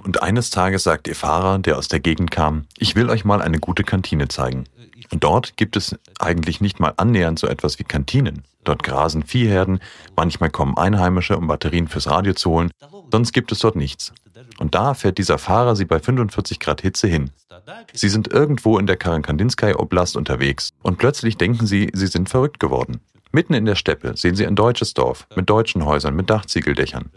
Und 0.05 0.23
eines 0.23 0.51
Tages 0.51 0.85
sagt 0.85 1.09
ihr 1.09 1.17
Fahrer, 1.17 1.59
der 1.59 1.77
aus 1.77 1.89
der 1.89 2.01
Gegend 2.01 2.31
kam, 2.31 2.67
ich 2.77 2.95
will 2.95 3.11
euch 3.11 3.25
mal 3.25 3.43
eine 3.43 3.59
gute 3.59 3.85
Kantine 3.85 4.29
zeigen. 4.29 4.65
Und 5.11 5.25
dort 5.25 5.57
gibt 5.57 5.77
es 5.77 5.97
eigentlich 6.19 6.61
nicht 6.61 6.81
mal 6.81 6.95
annähernd 6.97 7.39
so 7.39 7.47
etwas 7.47 7.79
wie 7.79 7.85
Kantinen. 7.85 8.45
Dort 8.65 8.83
grasen 8.83 9.23
Viehherden, 9.23 9.81
manchmal 10.17 10.51
kommen 10.51 10.77
Einheimische, 10.77 11.37
um 11.37 11.47
Batterien 11.47 11.89
fürs 11.89 12.09
Radio 12.09 12.35
zu 12.35 12.51
holen, 12.51 12.71
sonst 13.11 13.33
gibt 13.33 13.51
es 13.53 13.61
dort 13.61 13.77
nichts. 13.77 14.13
Und 14.59 14.75
da 14.75 14.95
fährt 14.95 15.19
dieser 15.19 15.39
Fahrer 15.39 15.77
sie 15.77 15.85
bei 15.85 16.01
45 16.01 16.59
Grad 16.59 16.81
Hitze 16.81 17.07
hin. 17.07 17.31
Sie 17.93 18.09
sind 18.09 18.29
irgendwo 18.29 18.79
in 18.79 18.87
der 18.87 18.97
Karankandinskaya 18.97 19.77
Oblast 19.77 20.17
unterwegs 20.17 20.71
und 20.83 20.99
plötzlich 20.99 21.37
denken 21.37 21.67
sie, 21.67 21.91
sie 21.93 22.07
sind 22.07 22.29
verrückt 22.29 22.61
geworden. 22.61 23.01
Mitten 23.31 23.55
in 23.55 23.67
der 23.67 23.75
Steppe 23.75 24.17
sehen 24.17 24.35
sie 24.35 24.47
ein 24.47 24.57
deutsches 24.57 24.95
Dorf 24.95 25.27
mit 25.37 25.51
deutschen 25.51 25.85
Häusern, 25.85 26.17
mit 26.17 26.31
Dachziegeldächern. 26.31 27.11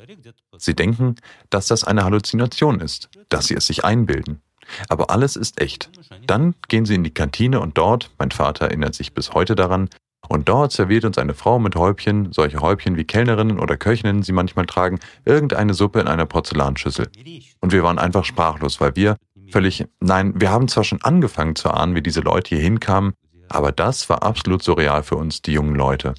Sie 0.58 0.76
denken, 0.76 1.16
dass 1.50 1.68
das 1.68 1.84
eine 1.84 2.04
Halluzination 2.04 2.82
ist, 2.82 3.10
dass 3.30 3.48
sie 3.48 3.56
es 3.56 3.68
sich 3.68 3.86
einbilden. 3.86 4.42
Aber 4.90 5.10
alles 5.10 5.36
ist 5.36 5.60
echt. 5.62 5.90
Dann 6.28 6.56
gehen 6.68 6.86
sie 6.86 6.96
in 6.96 7.04
die 7.04 7.14
Kantine 7.14 7.60
und 7.60 7.78
dort, 7.78 8.12
mein 8.20 8.32
Vater 8.32 8.66
erinnert 8.66 8.94
sich 8.94 9.14
bis 9.14 9.34
heute 9.34 9.56
daran, 9.56 9.90
und 10.32 10.48
dort 10.48 10.72
serviert 10.72 11.04
uns 11.04 11.18
eine 11.18 11.34
Frau 11.34 11.60
mit 11.60 11.76
Häubchen, 11.76 12.32
solche 12.32 12.62
Häubchen 12.62 12.96
wie 12.96 13.04
Kellnerinnen 13.04 13.60
oder 13.60 13.76
Köchinnen 13.76 14.24
sie 14.24 14.32
manchmal 14.32 14.66
tragen, 14.66 15.00
irgendeine 15.26 15.74
Suppe 15.74 16.00
in 16.00 16.08
einer 16.08 16.26
Porzellanschüssel. 16.26 17.10
Und 17.60 17.74
wir 17.74 17.84
waren 17.84 18.00
einfach 18.00 18.24
sprachlos, 18.24 18.80
weil 18.80 18.96
wir 18.96 19.18
völlig, 19.50 19.86
nein, 20.00 20.40
wir 20.40 20.50
haben 20.50 20.70
zwar 20.70 20.86
schon 20.86 21.02
angefangen 21.02 21.58
zu 21.58 21.70
ahnen, 21.70 21.96
wie 21.96 22.02
diese 22.02 22.22
Leute 22.22 22.56
hier 22.56 22.64
hinkamen, 22.64 23.12
aber 23.50 23.74
das 23.74 24.08
war 24.08 24.24
absolut 24.24 24.64
surreal 24.64 25.04
für 25.04 25.18
uns, 25.18 25.42
die 25.42 25.52
jungen 25.52 25.76
Leute. 25.76 26.14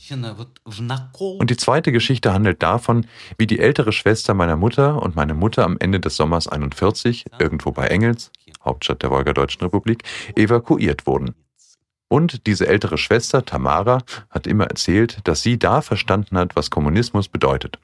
Und 1.39 1.49
die 1.49 1.57
zweite 1.57 1.91
Geschichte 1.91 2.34
handelt 2.34 2.62
davon, 2.62 3.07
wie 3.39 3.47
die 3.47 3.61
ältere 3.61 3.93
Schwester 3.93 4.34
meiner 4.34 4.57
Mutter 4.57 5.03
und 5.03 5.16
meine 5.16 5.32
Mutter 5.32 5.64
am 5.64 5.78
Ende 5.78 6.01
des 6.01 6.16
Sommers 6.16 6.49
41, 6.49 7.24
irgendwo 7.39 7.72
bei 7.72 7.87
Engels, 7.87 8.30
Hauptstadt 8.62 9.03
der 9.03 9.11
Wolgadeutschen 9.11 9.62
Republik, 9.62 10.03
evakuiert 10.37 11.07
wurden. 11.07 11.34
Und 12.13 12.47
diese 12.47 12.67
ältere 12.67 12.99
Schwester, 12.99 13.43
Tamara, 13.43 14.03
hat 14.29 14.47
immer 14.47 14.67
erzählt, 14.67 15.21
dass 15.25 15.41
sie 15.41 15.59
da 15.59 15.81
verstanden 15.81 16.37
hat, 16.37 16.55
was 16.57 16.69
Kommunismus 16.69 17.27
bedeutet. 17.27 17.79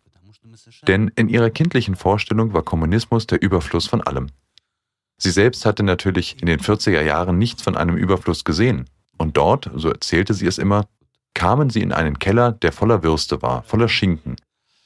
Denn 0.87 1.11
in 1.16 1.31
ihrer 1.31 1.49
kindlichen 1.49 1.97
Vorstellung 1.97 2.53
war 2.53 2.62
Kommunismus 2.62 3.26
der 3.26 3.41
Überfluss 3.41 3.87
von 3.87 4.03
allem. 4.03 4.26
Sie 5.16 5.31
selbst 5.31 5.64
hatte 5.64 5.83
natürlich 5.83 6.43
in 6.43 6.47
den 6.47 6.61
40er 6.61 7.01
Jahren 7.01 7.39
nichts 7.39 7.62
von 7.62 7.74
einem 7.74 7.97
Überfluss 7.97 8.45
gesehen. 8.45 8.85
Und 9.16 9.39
dort, 9.39 9.70
so 9.74 9.89
erzählte 9.89 10.35
sie 10.35 10.47
es 10.47 10.59
immer, 10.59 10.85
kamen 11.33 11.70
sie 11.70 11.81
in 11.81 11.93
einen 11.93 12.18
Keller, 12.18 12.53
der 12.53 12.72
voller 12.72 13.03
Würste 13.03 13.41
war, 13.41 13.62
voller 13.62 13.89
Schinken. 13.89 14.37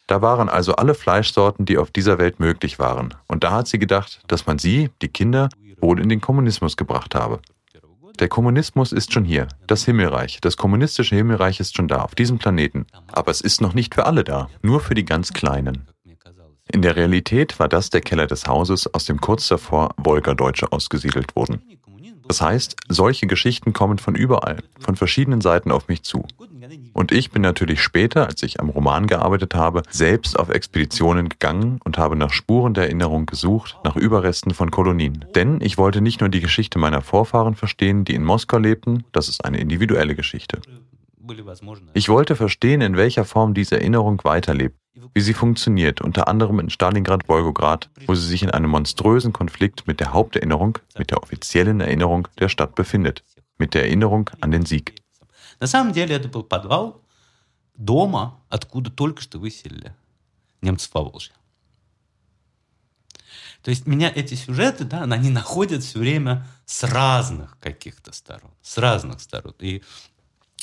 Da 0.07 0.23
waren 0.23 0.49
also 0.49 0.77
alle 0.77 0.95
Fleischsorten, 0.95 1.67
die 1.67 1.79
auf 1.79 1.91
dieser 1.91 2.19
Welt 2.19 2.39
möglich 2.39 2.79
waren. 2.79 3.13
Und 3.27 3.43
da 3.43 3.51
hat 3.51 3.67
sie 3.67 3.81
gedacht, 3.81 4.21
dass 4.29 4.47
man 4.47 4.61
sie, 4.61 4.91
die 5.03 5.09
Kinder, 5.09 5.49
wohl 5.81 5.99
in 5.99 6.09
den 6.09 6.21
Kommunismus 6.21 6.77
gebracht 6.77 7.17
habe. 7.17 7.41
Der 8.19 8.29
Kommunismus 8.29 8.93
ist 8.93 9.13
schon 9.13 9.25
hier, 9.25 9.49
das 9.67 9.85
Himmelreich, 9.85 10.41
das 10.41 10.57
kommunistische 10.57 11.17
Himmelreich 11.17 11.61
ist 11.61 11.77
schon 11.77 11.89
da, 11.89 12.03
auf 12.03 12.15
diesem 12.15 12.39
Planeten. 12.39 12.87
Aber 13.11 13.31
es 13.31 13.41
ist 13.41 13.61
noch 13.61 13.75
nicht 13.75 13.95
für 13.95 14.07
alle 14.07 14.25
da, 14.25 14.49
nur 14.63 14.81
für 14.81 14.95
die 14.95 15.05
ganz 15.05 15.33
Kleinen. 15.33 15.89
In 16.71 16.83
der 16.83 16.97
Realität 16.97 17.59
war 17.59 17.69
das 17.69 17.91
der 17.91 18.01
Keller 18.01 18.27
des 18.27 18.47
Hauses, 18.47 18.93
aus 18.95 19.05
dem 19.05 19.21
kurz 19.21 19.49
davor 19.49 19.95
Wolgerdeutsche 19.97 20.73
ausgesiedelt 20.73 21.37
wurden. 21.37 21.63
Das 22.33 22.41
heißt, 22.41 22.77
solche 22.89 23.27
Geschichten 23.27 23.75
kommen 23.75 23.99
von 23.99 24.15
überall, 24.15 24.57
von 24.79 24.97
verschiedenen 24.97 25.43
Seiten 25.43 25.71
auf 25.71 25.89
mich 25.89 26.03
zu. 26.03 26.25
Und 26.95 27.13
ich 27.13 27.31
bin 27.31 27.43
natürlich 27.43 27.83
später, 27.83 28.27
als 28.27 28.43
ich 28.43 28.59
am 28.59 28.71
Roman 28.71 29.07
gearbeitet 29.07 29.55
habe, 29.55 29.83
selbst 29.91 30.39
auf 30.39 30.49
Expeditionen 30.49 31.29
gegangen 31.29 31.79
und 31.85 31.99
habe 31.99 32.17
nach 32.17 32.33
Spuren 32.33 32.73
der 32.73 32.85
Erinnerung 32.85 33.27
gesucht, 33.27 33.77
nach 33.85 33.97
Überresten 33.97 34.55
von 34.55 34.71
Kolonien. 34.71 35.27
Denn 35.35 35.61
ich 35.61 35.77
wollte 35.77 36.01
nicht 36.01 36.21
nur 36.21 36.31
die 36.31 36.41
Geschichte 36.41 36.79
meiner 36.79 37.03
Vorfahren 37.03 37.55
verstehen, 37.55 38.07
die 38.07 38.15
in 38.15 38.25
Moskau 38.25 38.57
lebten, 38.57 39.05
das 39.13 39.29
ist 39.29 39.45
eine 39.45 39.61
individuelle 39.61 40.15
Geschichte. 40.15 40.63
Ich 41.94 42.10
wollte 42.10 42.36
verstehen, 42.36 42.82
in 42.82 42.96
welcher 42.96 43.26
Form 43.26 43.54
diese 43.54 43.76
Erinnerung 43.80 44.24
weiterlebt, 44.24 44.78
wie 45.14 45.22
sie 45.22 45.34
funktioniert, 45.34 46.00
unter 46.02 46.28
anderem 46.28 46.60
in 46.60 46.70
Stalingrad-Wolgograd, 46.70 47.90
wo 48.06 48.16
sie 48.16 48.28
sich 48.28 48.44
in 48.44 48.52
einem 48.52 48.70
monströsen 48.70 49.34
Konflikt 49.34 49.88
mit 49.88 50.00
der 50.00 50.14
Haupterinnerung, 50.14 50.78
mit 50.98 51.12
der 51.12 51.22
offiziellen 51.22 51.82
Erinnerung 51.82 52.28
der 52.40 52.50
Stadt 52.50 52.76
befindet, 52.76 53.24
mit 53.58 53.74
der 53.74 53.84
Erinnerung 53.84 54.30
an 54.42 54.52
den 54.52 54.66
Sieg. 54.66 54.94
На 55.60 55.68
самом 55.68 55.92
деле 55.92 56.16
это 56.16 56.28
был 56.28 56.44
подвал 56.44 57.02
дома, 57.76 58.40
откуда 58.50 58.92
только 58.92 59.22
что 59.22 59.40
выселили 59.40 59.96
немцев 60.62 60.92
по 60.92 61.04
Волжье. 61.04 61.34
То 63.64 63.72
есть 63.72 63.88
меня 63.88 64.12
эти 64.14 64.36
сюжеты, 64.36 64.86
да, 64.86 65.04
они 65.04 65.30
находят 65.30 65.84
все 65.84 66.00
время 66.00 66.48
с 66.66 66.84
разных 66.84 67.58
каких-то 67.60 68.14
сторон, 68.14 68.52
с 68.62 68.78
разных 68.78 69.20
сторон. 69.20 69.56
И 69.60 69.84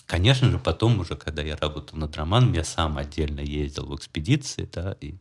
Конечно 0.10 0.50
же, 0.50 0.58
потом 0.58 1.00
уже, 1.00 1.16
когда 1.16 1.44
я 1.44 1.56
работал 1.56 1.96
над 2.00 2.18
романом, 2.18 2.52
я 2.54 2.64
сам 2.64 2.98
отдельно 2.98 3.42
ездил 3.42 3.86
в 3.86 3.96
экспедиции, 3.96 4.68
да, 4.74 4.96
и 5.00 5.14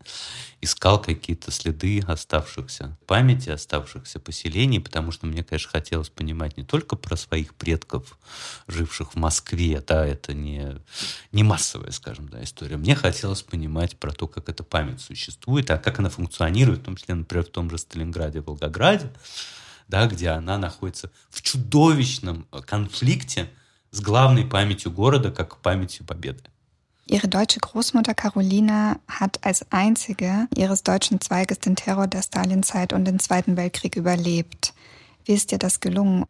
искал 0.62 0.98
какие-то 0.98 1.50
следы 1.50 2.00
оставшихся 2.00 2.96
памяти, 3.06 3.50
оставшихся 3.50 4.18
поселений, 4.18 4.80
потому 4.80 5.12
что 5.12 5.26
мне, 5.26 5.44
конечно, 5.44 5.70
хотелось 5.70 6.08
понимать 6.08 6.56
не 6.56 6.64
только 6.64 6.96
про 6.96 7.16
своих 7.16 7.54
предков, 7.54 8.16
живших 8.66 9.12
в 9.12 9.16
Москве, 9.16 9.84
да, 9.86 10.06
это 10.06 10.32
не, 10.32 10.78
не 11.32 11.42
массовая, 11.42 11.90
скажем, 11.90 12.30
да, 12.30 12.42
история. 12.42 12.78
Мне 12.78 12.94
хотелось 12.94 13.42
понимать 13.42 13.94
про 13.98 14.10
то, 14.10 14.26
как 14.26 14.48
эта 14.48 14.64
память 14.64 15.02
существует, 15.02 15.70
а 15.70 15.76
как 15.76 15.98
она 15.98 16.08
функционирует, 16.08 16.80
в 16.80 16.84
том 16.84 16.96
числе, 16.96 17.14
например, 17.14 17.44
в 17.44 17.50
том 17.50 17.68
же 17.68 17.76
Сталинграде, 17.76 18.40
Волгограде, 18.40 19.12
да, 19.86 20.06
где 20.06 20.30
она 20.30 20.56
находится 20.56 21.10
в 21.28 21.42
чудовищном 21.42 22.46
конфликте 22.66 23.50
с 23.91 24.01
главной 24.01 24.45
памятью 24.45 24.91
города, 24.91 25.31
как 25.31 25.57
памятью 25.57 26.05
Победы. 26.05 26.41
Ihre 27.05 27.27
deutsche 27.27 27.59
Großmutter 27.59 28.13
Carolina 28.13 28.97
hat 29.07 29.39
als 29.43 29.65
einzige 29.71 30.47
ihres 30.55 30.83
deutschen 30.83 31.19
Zweiges 31.19 31.59
den 31.59 31.75
Terror 31.75 32.07
der 32.07 32.21
Stalinzeit 32.21 32.93
und 32.93 33.05
den 33.05 33.19
Zweiten 33.19 33.57
Weltkrieg 33.57 33.97
überlebt. 33.97 34.73
Wie 35.25 35.33
ist 35.33 35.51
dir 35.51 35.59
das 35.59 35.79
gelungen? 35.79 36.25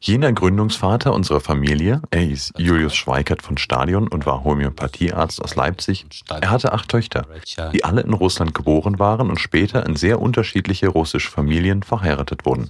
Jener 0.00 0.32
Gründungsvater 0.32 1.14
unserer 1.14 1.40
Familie, 1.40 2.02
er 2.10 2.20
hieß 2.20 2.54
Julius 2.58 2.94
Schweikert 2.94 3.40
von 3.40 3.56
Stadion 3.56 4.08
und 4.08 4.26
war 4.26 4.44
Homöopathiearzt 4.44 5.42
aus 5.42 5.54
Leipzig. 5.54 6.04
Er 6.28 6.50
hatte 6.50 6.72
acht 6.72 6.88
Töchter, 6.88 7.26
die 7.72 7.84
alle 7.84 8.00
in 8.00 8.12
Russland 8.12 8.54
geboren 8.54 8.98
waren 8.98 9.30
und 9.30 9.38
später 9.38 9.86
in 9.86 9.94
sehr 9.96 10.20
unterschiedliche 10.20 10.88
russische 10.88 11.30
Familien 11.30 11.82
verheiratet 11.82 12.44
wurden. 12.44 12.68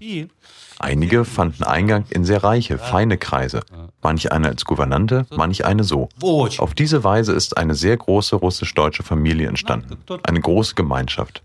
Einige 0.80 1.26
fanden 1.26 1.64
Eingang 1.64 2.06
in 2.10 2.24
sehr 2.24 2.44
reiche, 2.44 2.78
feine 2.78 3.18
Kreise, 3.18 3.62
manch 4.02 4.32
eine 4.32 4.50
als 4.50 4.66
Gouvernante, 4.66 5.26
manch 5.36 5.66
eine 5.66 5.84
so. 5.84 6.10
Auf 6.22 6.74
diese 6.76 7.04
Weise 7.04 7.34
ist 7.34 7.58
eine 7.58 7.74
sehr 7.74 7.98
große 7.98 8.36
russisch-deutsche 8.36 9.04
Familie 9.04 9.48
entstanden, 9.48 9.98
eine 10.24 10.40
große 10.40 10.76
Gemeinschaft. 10.76 11.42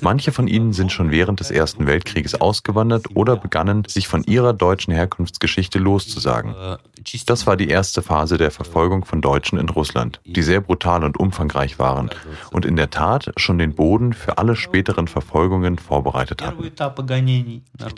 Manche 0.00 0.32
von 0.32 0.48
ihnen 0.48 0.72
sind 0.72 0.90
schon 0.90 1.10
während 1.10 1.40
des 1.40 1.50
Ersten 1.50 1.86
Weltkrieges 1.86 2.40
ausgewandert 2.40 3.06
oder 3.14 3.36
begannen, 3.36 3.84
sich 3.86 4.08
von 4.08 4.24
ihrer 4.24 4.52
deutschen 4.52 4.92
Herkunftsgeschichte 4.92 5.78
loszusagen. 5.78 6.54
Das 7.26 7.46
war 7.46 7.56
die 7.56 7.68
erste 7.68 8.02
Phase 8.02 8.36
der 8.36 8.50
Verfolgung 8.50 9.04
von 9.04 9.20
Deutschen 9.20 9.58
in 9.58 9.68
Russland, 9.68 10.20
die 10.24 10.42
sehr 10.42 10.60
brutal 10.60 11.04
und 11.04 11.18
umfangreich 11.18 11.78
waren 11.78 12.10
und 12.52 12.64
in 12.64 12.76
der 12.76 12.90
Tat 12.90 13.32
schon 13.36 13.58
den 13.58 13.74
Boden 13.74 14.12
für 14.12 14.38
alle 14.38 14.56
späteren 14.56 15.08
Verfolgungen 15.08 15.78
vorbereitet 15.78 16.42
hatten. 16.42 16.70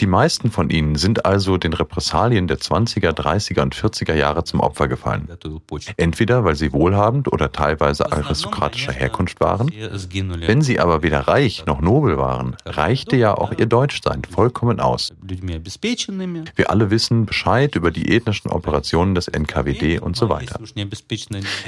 Die 0.01 0.07
meisten 0.07 0.51
von 0.51 0.71
ihnen 0.75 0.97
sind 0.97 1.25
also 1.25 1.57
den 1.57 1.73
Repressalien 1.73 2.47
der 2.47 2.59
20er, 2.59 3.11
30er 3.11 3.63
und 3.63 3.75
40er 3.75 4.15
Jahre 4.15 4.45
zum 4.45 4.61
Opfer 4.61 4.89
gefallen. 4.89 5.29
Entweder 5.97 6.45
weil 6.45 6.55
sie 6.55 6.73
wohlhabend 6.73 7.33
oder 7.33 7.53
teilweise 7.53 8.11
aristokratischer 8.13 8.93
Herkunft 8.93 9.41
waren. 9.41 9.71
Wenn 9.71 10.63
sie 10.63 10.81
aber 10.81 11.03
weder 11.03 11.21
reich 11.21 11.65
noch 11.67 11.81
nobel 11.81 12.17
waren, 12.19 12.57
reichte 12.65 13.17
ja 13.17 13.35
auch 13.37 13.53
ihr 13.57 13.67
Deutschsein 13.67 14.23
vollkommen 14.25 14.81
aus. 14.81 15.13
Wir 15.23 16.71
alle 16.71 16.91
wissen 16.91 17.27
Bescheid 17.27 17.75
über 17.77 17.91
die 17.91 18.15
ethnischen 18.15 18.51
Operationen 18.51 19.15
des 19.15 19.29
NKWD 19.29 20.01
und 20.01 20.17
so 20.17 20.29
weiter. 20.29 20.61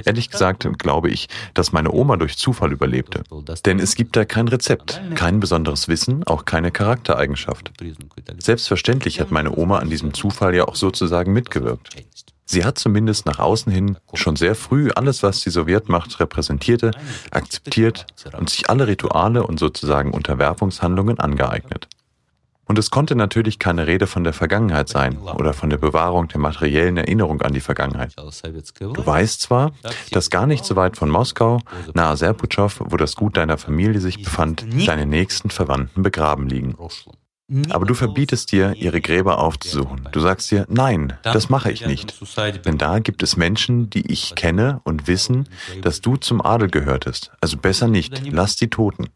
Ehrlich 0.04 0.30
gesagt 0.30 0.68
glaube 0.78 1.10
ich, 1.10 1.28
dass 1.54 1.72
meine 1.72 1.92
Oma 1.92 2.16
durch 2.16 2.36
Zufall 2.36 2.72
überlebte. 2.72 3.22
Denn 3.64 3.78
es 3.78 3.94
gibt 3.94 4.16
da 4.16 4.24
kein 4.24 4.48
Rezept, 4.48 5.00
kein 5.14 5.40
besonderes 5.40 5.88
Wissen, 5.88 6.24
auch 6.24 6.44
keine 6.44 6.70
Charaktereigenschaft. 6.70 7.72
Selbstverständlich 8.38 8.95
Selbstverständlich 8.96 9.20
hat 9.20 9.30
meine 9.30 9.56
Oma 9.56 9.78
an 9.78 9.90
diesem 9.90 10.14
Zufall 10.14 10.54
ja 10.54 10.66
auch 10.66 10.74
sozusagen 10.74 11.32
mitgewirkt. 11.32 11.96
Sie 12.46 12.64
hat 12.64 12.78
zumindest 12.78 13.26
nach 13.26 13.40
außen 13.40 13.70
hin 13.70 13.98
schon 14.14 14.36
sehr 14.36 14.54
früh 14.54 14.90
alles, 14.94 15.22
was 15.22 15.40
die 15.40 15.50
Sowjetmacht 15.50 16.18
repräsentierte, 16.20 16.92
akzeptiert 17.30 18.06
und 18.38 18.48
sich 18.48 18.70
alle 18.70 18.86
Rituale 18.86 19.46
und 19.46 19.58
sozusagen 19.58 20.12
Unterwerfungshandlungen 20.12 21.18
angeeignet. 21.18 21.88
Und 22.68 22.78
es 22.78 22.90
konnte 22.90 23.14
natürlich 23.14 23.58
keine 23.58 23.86
Rede 23.86 24.06
von 24.06 24.24
der 24.24 24.32
Vergangenheit 24.32 24.88
sein 24.88 25.18
oder 25.18 25.52
von 25.52 25.70
der 25.70 25.76
Bewahrung 25.76 26.28
der 26.28 26.40
materiellen 26.40 26.96
Erinnerung 26.96 27.42
an 27.42 27.52
die 27.52 27.60
Vergangenheit. 27.60 28.14
Du 28.16 29.06
weißt 29.06 29.40
zwar, 29.40 29.72
dass 30.10 30.30
gar 30.30 30.46
nicht 30.46 30.64
so 30.64 30.74
weit 30.74 30.96
von 30.96 31.10
Moskau, 31.10 31.60
nahe 31.94 32.16
Serputschow, 32.16 32.80
wo 32.86 32.96
das 32.96 33.14
Gut 33.14 33.36
deiner 33.36 33.58
Familie 33.58 34.00
sich 34.00 34.22
befand, 34.22 34.66
deine 34.86 35.06
nächsten 35.06 35.50
Verwandten 35.50 36.02
begraben 36.02 36.48
liegen. 36.48 36.74
Aber 37.70 37.86
du 37.86 37.94
verbietest 37.94 38.50
dir, 38.50 38.74
ihre 38.74 39.00
Gräber 39.00 39.38
aufzusuchen. 39.38 40.08
Du 40.10 40.18
sagst 40.18 40.50
dir, 40.50 40.66
nein, 40.68 41.12
das 41.22 41.48
mache 41.48 41.70
ich 41.70 41.86
nicht. 41.86 42.14
Denn 42.64 42.76
da 42.76 42.98
gibt 42.98 43.22
es 43.22 43.36
Menschen, 43.36 43.88
die 43.88 44.10
ich 44.10 44.34
kenne 44.34 44.80
und 44.82 45.06
wissen, 45.06 45.48
dass 45.82 46.00
du 46.00 46.16
zum 46.16 46.44
Adel 46.44 46.68
gehörtest. 46.68 47.30
Also 47.40 47.56
besser 47.56 47.86
nicht, 47.86 48.32
lass 48.32 48.56
die 48.56 48.68
Toten. 48.68 49.06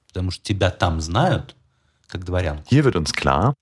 Hier 2.67 2.85
wird 2.85 2.97
uns 2.97 3.13
klar, 3.13 3.55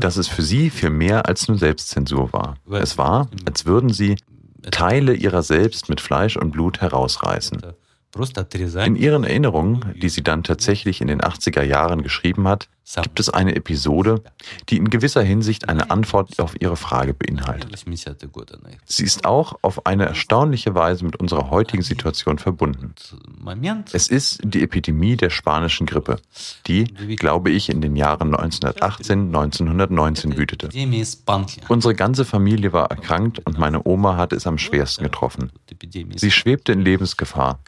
dass 0.00 0.16
es 0.16 0.28
für 0.28 0.42
sie 0.42 0.70
viel 0.70 0.90
mehr 0.90 1.26
als 1.26 1.48
nur 1.48 1.58
Selbstzensur 1.58 2.32
war. 2.32 2.56
Es 2.70 2.98
war, 2.98 3.28
als 3.44 3.66
würden 3.66 3.90
sie 3.92 4.16
Teile 4.70 5.14
ihrer 5.14 5.42
selbst 5.44 5.88
mit 5.88 6.00
Fleisch 6.00 6.36
und 6.36 6.50
Blut 6.50 6.80
herausreißen. 6.80 7.60
In 8.86 8.96
ihren 8.96 9.22
Erinnerungen, 9.24 9.94
die 10.00 10.08
sie 10.08 10.24
dann 10.24 10.42
tatsächlich 10.42 11.00
in 11.00 11.08
den 11.08 11.20
80er 11.20 11.62
Jahren 11.62 12.02
geschrieben 12.02 12.48
hat, 12.48 12.68
gibt 13.02 13.20
es 13.20 13.28
eine 13.28 13.54
Episode, 13.54 14.22
die 14.68 14.78
in 14.78 14.88
gewisser 14.88 15.22
Hinsicht 15.22 15.68
eine 15.68 15.90
Antwort 15.90 16.40
auf 16.40 16.54
Ihre 16.60 16.76
Frage 16.76 17.14
beinhaltet. 17.14 17.70
Sie 18.86 19.04
ist 19.04 19.24
auch 19.24 19.58
auf 19.62 19.86
eine 19.86 20.06
erstaunliche 20.06 20.74
Weise 20.74 21.04
mit 21.04 21.16
unserer 21.16 21.50
heutigen 21.50 21.82
Situation 21.82 22.38
verbunden. 22.38 22.94
Es 23.92 24.08
ist 24.08 24.40
die 24.42 24.62
Epidemie 24.62 25.16
der 25.16 25.30
spanischen 25.30 25.86
Grippe, 25.86 26.18
die, 26.66 26.84
glaube 27.16 27.50
ich, 27.50 27.68
in 27.68 27.80
den 27.80 27.96
Jahren 27.96 28.34
1918, 28.34 29.26
1919 29.26 30.36
wütete. 30.36 30.68
Unsere 31.68 31.94
ganze 31.94 32.24
Familie 32.24 32.72
war 32.72 32.90
erkrankt 32.90 33.40
und 33.44 33.58
meine 33.58 33.86
Oma 33.86 34.16
hatte 34.16 34.36
es 34.36 34.46
am 34.46 34.58
schwersten 34.58 35.04
getroffen. 35.04 35.52
Sie 36.16 36.30
schwebte 36.30 36.72
in 36.72 36.80
Lebensgefahr. 36.80 37.60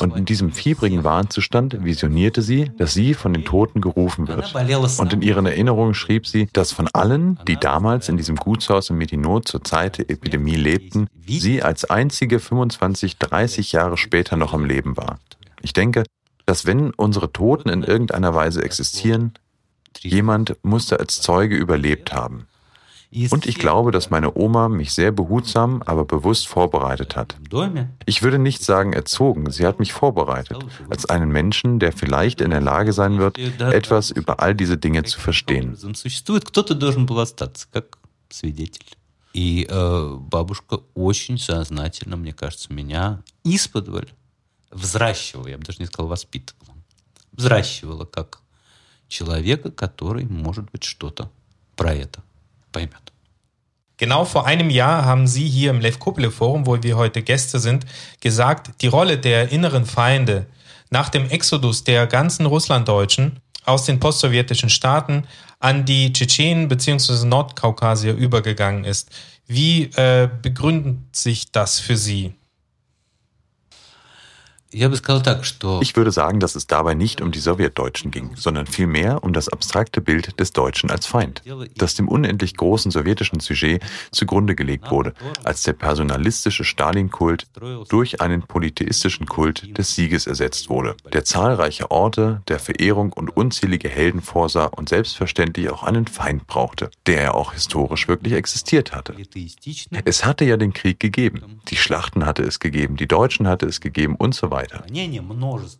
Und 0.00 0.16
in 0.16 0.24
diesem 0.24 0.52
fiebrigen 0.52 1.04
Warnzustand 1.04 1.84
visionierte 1.84 2.42
sie, 2.42 2.70
dass 2.78 2.94
sie 2.94 3.14
von 3.14 3.32
den 3.32 3.44
Toten 3.44 3.80
gerufen 3.80 4.28
wird 4.28 4.52
Und 4.98 5.12
in 5.12 5.22
ihren 5.22 5.46
Erinnerungen 5.46 5.94
schrieb 5.94 6.26
sie, 6.26 6.48
dass 6.52 6.72
von 6.72 6.88
allen, 6.92 7.38
die 7.46 7.56
damals 7.56 8.08
in 8.08 8.16
diesem 8.16 8.36
Gutshaus 8.36 8.90
in 8.90 8.96
Metino 8.96 9.40
zur 9.40 9.64
Zeit 9.64 9.98
der 9.98 10.10
Epidemie 10.10 10.56
lebten, 10.56 11.08
sie 11.26 11.62
als 11.62 11.84
einzige 11.84 12.38
25, 12.38 13.18
30 13.18 13.72
Jahre 13.72 13.96
später 13.96 14.36
noch 14.36 14.54
am 14.54 14.64
Leben 14.64 14.96
war. 14.96 15.18
Ich 15.62 15.72
denke, 15.72 16.04
dass 16.46 16.66
wenn 16.66 16.90
unsere 16.90 17.32
Toten 17.32 17.68
in 17.68 17.82
irgendeiner 17.82 18.34
Weise 18.34 18.62
existieren, 18.62 19.32
jemand 20.00 20.56
musste 20.62 20.98
als 20.98 21.20
Zeuge 21.20 21.56
überlebt 21.56 22.12
haben. 22.12 22.46
Und 23.31 23.45
ich 23.45 23.57
glaube, 23.57 23.91
dass 23.91 24.09
meine 24.09 24.35
Oma 24.35 24.67
mich 24.67 24.93
sehr 24.93 25.11
behutsam, 25.11 25.81
aber 25.85 26.03
bewusst 26.03 26.47
vorbereitet 26.47 27.15
hat. 27.15 27.37
Ich 28.05 28.21
würde 28.21 28.37
nicht 28.37 28.63
sagen 28.63 28.91
erzogen, 28.91 29.49
sie 29.49 29.65
hat 29.65 29.79
mich 29.79 29.93
vorbereitet, 29.93 30.57
als 30.89 31.05
einen 31.05 31.31
Menschen, 31.31 31.79
der 31.79 31.93
vielleicht 31.93 32.41
in 32.41 32.51
der 32.51 32.59
Lage 32.59 32.91
sein 32.91 33.17
wird, 33.17 33.37
etwas 33.37 34.11
über 34.11 34.41
all 34.41 34.55
diese 34.55 34.77
Dinge 34.77 35.03
zu 35.03 35.19
verstehen. 35.19 35.77
И 39.33 39.67
э, 39.69 40.15
бабушка 40.19 40.79
очень 40.95 41.37
сознательно, 41.37 42.17
мне 42.17 42.33
кажется, 42.33 42.73
меня 42.73 43.21
исподволь 43.43 44.07
взращивала, 44.71 45.47
я 45.47 45.59
бы 45.59 45.63
даже 45.63 45.77
не 45.77 45.85
сказал 45.85 46.07
воспитывала, 46.09 46.75
взращивала 47.33 48.05
как 48.05 48.39
человека, 49.07 49.69
который, 49.69 50.25
может 50.25 50.71
быть, 50.71 50.83
что-то 50.83 51.29
про 51.75 51.93
это 51.93 52.23
Bremen. 52.72 52.96
Genau 53.98 54.24
vor 54.24 54.46
einem 54.46 54.70
Jahr 54.70 55.04
haben 55.04 55.28
Sie 55.28 55.48
hier 55.48 55.70
im 55.70 55.80
Lev 55.80 55.98
Kupele 56.00 56.30
Forum, 56.30 56.66
wo 56.66 56.82
wir 56.82 56.96
heute 56.96 57.22
Gäste 57.22 57.60
sind, 57.60 57.86
gesagt, 58.20 58.82
die 58.82 58.88
Rolle 58.88 59.18
der 59.18 59.52
inneren 59.52 59.86
Feinde 59.86 60.46
nach 60.90 61.08
dem 61.08 61.30
Exodus 61.30 61.84
der 61.84 62.06
ganzen 62.06 62.46
Russlanddeutschen 62.46 63.38
aus 63.64 63.84
den 63.84 64.00
postsowjetischen 64.00 64.70
Staaten 64.70 65.24
an 65.60 65.84
die 65.84 66.12
Tschetschenen 66.12 66.66
bzw. 66.66 67.26
Nordkaukasier 67.26 68.14
übergegangen 68.14 68.84
ist. 68.84 69.10
Wie 69.46 69.84
äh, 69.94 70.28
begründet 70.40 71.14
sich 71.14 71.52
das 71.52 71.78
für 71.78 71.96
Sie? 71.96 72.34
Ich 75.82 75.96
würde 75.96 76.12
sagen, 76.12 76.40
dass 76.40 76.54
es 76.54 76.66
dabei 76.66 76.94
nicht 76.94 77.20
um 77.20 77.30
die 77.30 77.38
Sowjetdeutschen 77.38 78.10
ging, 78.10 78.30
sondern 78.36 78.66
vielmehr 78.66 79.22
um 79.22 79.32
das 79.32 79.48
abstrakte 79.48 80.00
Bild 80.00 80.40
des 80.40 80.52
Deutschen 80.52 80.90
als 80.90 81.06
Feind, 81.06 81.42
das 81.76 81.94
dem 81.94 82.08
unendlich 82.08 82.56
großen 82.56 82.90
sowjetischen 82.90 83.40
Sujet 83.40 83.82
zugrunde 84.10 84.54
gelegt 84.54 84.90
wurde, 84.90 85.12
als 85.44 85.62
der 85.62 85.74
personalistische 85.74 86.64
Stalin-Kult 86.64 87.46
durch 87.88 88.20
einen 88.20 88.42
polytheistischen 88.42 89.26
Kult 89.26 89.76
des 89.76 89.94
Sieges 89.94 90.26
ersetzt 90.26 90.70
wurde, 90.70 90.96
der 91.12 91.24
zahlreiche 91.24 91.90
Orte 91.90 92.42
der 92.48 92.58
Verehrung 92.58 93.12
und 93.12 93.36
unzählige 93.36 93.88
Helden 93.88 94.22
vorsah 94.22 94.66
und 94.66 94.88
selbstverständlich 94.88 95.68
auch 95.68 95.82
einen 95.82 96.06
Feind 96.06 96.46
brauchte, 96.46 96.90
der 97.06 97.22
ja 97.22 97.34
auch 97.34 97.52
historisch 97.52 98.08
wirklich 98.08 98.32
existiert 98.32 98.92
hatte. 98.92 99.14
Es 100.04 100.24
hatte 100.24 100.44
ja 100.44 100.56
den 100.56 100.72
Krieg 100.72 100.98
gegeben, 100.98 101.60
die 101.68 101.76
Schlachten 101.76 102.24
hatte 102.24 102.42
es 102.42 102.58
gegeben, 102.58 102.96
die 102.96 103.08
Deutschen 103.08 103.46
hatte 103.46 103.66
es 103.66 103.80
gegeben 103.80 104.16
und 104.16 104.34
so 104.34 104.50
weiter 104.50 104.61
weiter. 104.62 104.84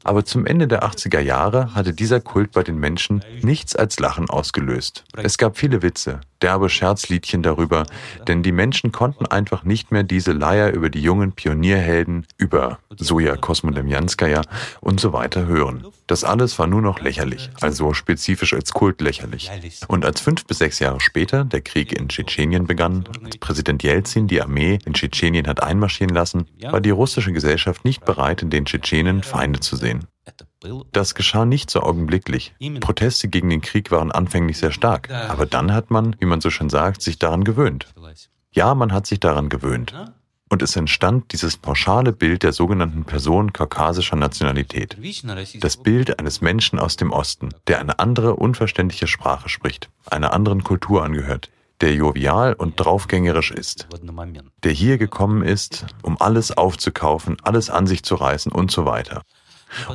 Aber 0.05 0.25
zum 0.25 0.47
Ende 0.47 0.69
der 0.69 0.83
80er 0.85 1.21
Jahre 1.21 1.75
hatte 1.75 1.93
dieser 1.93 2.21
Kult 2.21 2.53
bei 2.53 2.63
den 2.63 2.79
Menschen 2.79 3.25
nichts 3.43 3.77
als 3.77 3.99
Lachen 4.01 4.29
ausgelöst. 4.29 5.05
Es 5.17 5.39
gab 5.39 5.57
viele 5.57 5.83
Witze, 5.83 6.21
derbe 6.43 6.69
Scherzliedchen 6.69 7.43
darüber, 7.43 7.87
denn 8.27 8.43
die 8.43 8.53
Menschen 8.53 8.93
konnten 8.93 9.27
einfach 9.27 9.65
nicht 9.65 9.93
mehr 9.93 10.03
diese 10.03 10.33
Leier 10.33 10.73
über 10.73 10.91
die 10.91 11.01
jungen 11.01 11.33
Pionierhelden, 11.33 12.27
über 12.37 12.79
Soja 12.97 13.37
Kosmodemjanskaya 13.37 14.43
und 14.81 15.01
so 15.01 15.13
weiter 15.13 15.47
hören. 15.47 15.87
Das 16.07 16.25
alles 16.25 16.59
war 16.59 16.67
nur 16.67 16.83
noch 16.83 17.01
lächerlich, 17.01 17.51
also 17.61 17.95
spezifisch 17.95 18.53
als 18.53 18.73
Kult 18.73 19.01
lächerlich. 19.01 19.51
Und 19.89 20.05
als 20.05 20.21
fünf 20.21 20.45
bis 20.45 20.59
sechs 20.59 20.79
Jahre 20.79 21.01
später 21.01 21.45
der 21.45 21.63
Krieg 21.63 21.93
in 21.93 22.09
Tschetschenien 22.09 22.67
begann, 22.67 23.05
als 23.25 23.39
Präsident 23.39 23.83
Jelzin 23.83 24.27
die 24.27 24.43
Armee 24.43 24.79
in 24.85 24.95
Tschetschenien 24.95 25.47
hat 25.47 25.63
einmarschieren 25.63 26.15
lassen, 26.15 26.47
war 26.71 26.81
die 26.81 26.91
russische 26.91 27.33
Gesellschaft 27.33 27.85
nicht 27.85 28.05
bereit, 28.05 28.43
in 28.43 28.51
den 28.51 28.67
Tschetschenen 28.73 29.23
Feinde 29.23 29.61
zu 29.61 29.77
sehen. 29.77 30.07
Das 30.93 31.15
geschah 31.15 31.45
nicht 31.45 31.71
so 31.71 31.81
augenblicklich. 31.81 32.55
Proteste 32.81 33.29
gegen 33.29 33.51
den 33.51 33.61
Krieg 33.61 33.91
waren 33.91 34.11
anfänglich 34.11 34.59
sehr 34.59 34.73
stark, 34.73 35.11
aber 35.11 35.45
dann 35.45 35.73
hat 35.75 35.91
man, 35.91 36.17
wie 36.21 36.27
man 36.27 36.41
so 36.41 36.49
schön 36.49 36.71
sagt, 36.71 37.03
sich 37.03 37.19
daran 37.19 37.45
gewöhnt. 37.45 37.89
Ja, 38.53 38.75
man 38.75 38.93
hat 38.93 39.07
sich 39.07 39.21
daran 39.21 39.49
gewöhnt. 39.49 39.95
Und 40.49 40.63
es 40.63 40.77
entstand 40.77 41.33
dieses 41.33 41.57
pauschale 41.57 42.13
Bild 42.13 42.43
der 42.43 42.53
sogenannten 42.53 43.05
Person 43.05 43.53
kaukasischer 43.55 44.17
Nationalität. 44.17 44.97
Das 45.61 45.77
Bild 45.79 46.19
eines 46.19 46.43
Menschen 46.43 46.79
aus 46.79 46.97
dem 46.97 47.11
Osten, 47.11 47.51
der 47.67 47.81
eine 47.81 47.99
andere, 47.99 48.37
unverständliche 48.37 49.07
Sprache 49.07 49.49
spricht, 49.49 49.91
einer 50.11 50.35
anderen 50.35 50.63
Kultur 50.63 51.03
angehört, 51.03 51.51
der 51.83 51.95
jovial 51.95 52.55
und 52.55 52.77
draufgängerisch 52.77 53.51
ist, 53.51 53.89
der 54.63 54.73
hier 54.73 54.99
gekommen 54.99 55.43
ist, 55.43 55.85
um 56.03 56.21
alles 56.21 56.57
aufzukaufen, 56.57 57.37
alles 57.43 57.71
an 57.71 57.87
sich 57.87 58.05
zu 58.05 58.15
reißen 58.15 58.53
und 58.53 58.71
so 58.71 58.87
weiter. 58.87 59.23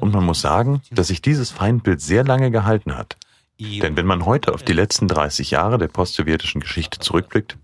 Und 0.01 0.13
man 0.13 0.25
muss 0.25 0.41
sagen, 0.41 0.81
dass 0.91 1.07
sich 1.07 1.21
dieses 1.21 1.51
Feindbild 1.51 2.01
sehr 2.01 2.23
lange 2.23 2.51
gehalten 2.51 2.95
hat. 2.95 3.15
Denn 3.59 3.97
wenn 3.97 4.05
man 4.05 4.25
heute 4.25 4.53
auf 4.53 4.61
die 4.61 4.73
letzten 4.73 5.07
30 5.07 5.49
Jahre 5.49 5.79
der 5.79 5.87
postsowjetischen 5.87 6.61
Geschichte 6.61 6.99
zurückblickt, 6.99 7.57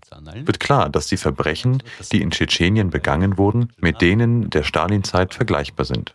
wird 0.44 0.58
klar, 0.58 0.88
dass 0.88 1.06
die 1.06 1.16
Verbrechen, 1.16 1.82
die 2.10 2.20
in 2.20 2.32
Tschetschenien 2.32 2.90
begangen 2.90 3.38
wurden, 3.38 3.72
mit 3.76 4.00
denen 4.00 4.50
der 4.50 4.64
Stalinzeit 4.64 5.34
vergleichbar 5.34 5.86
sind. 5.86 6.14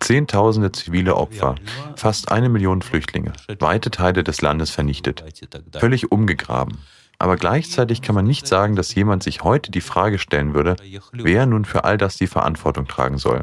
Zehntausende 0.00 0.72
zivile 0.72 1.16
Opfer, 1.16 1.56
fast 1.96 2.30
eine 2.32 2.48
Million 2.48 2.82
Flüchtlinge, 2.82 3.32
weite 3.58 3.90
Teile 3.90 4.24
des 4.24 4.42
Landes 4.42 4.70
vernichtet, 4.70 5.24
völlig 5.72 6.12
umgegraben. 6.12 6.78
Aber 7.18 7.36
gleichzeitig 7.36 8.02
kann 8.02 8.16
man 8.16 8.26
nicht 8.26 8.48
sagen, 8.48 8.74
dass 8.74 8.94
jemand 8.94 9.22
sich 9.22 9.44
heute 9.44 9.70
die 9.70 9.80
Frage 9.80 10.18
stellen 10.18 10.54
würde, 10.54 10.76
wer 11.12 11.46
nun 11.46 11.64
für 11.64 11.84
all 11.84 11.96
das 11.96 12.16
die 12.16 12.26
Verantwortung 12.26 12.88
tragen 12.88 13.18
soll. 13.18 13.42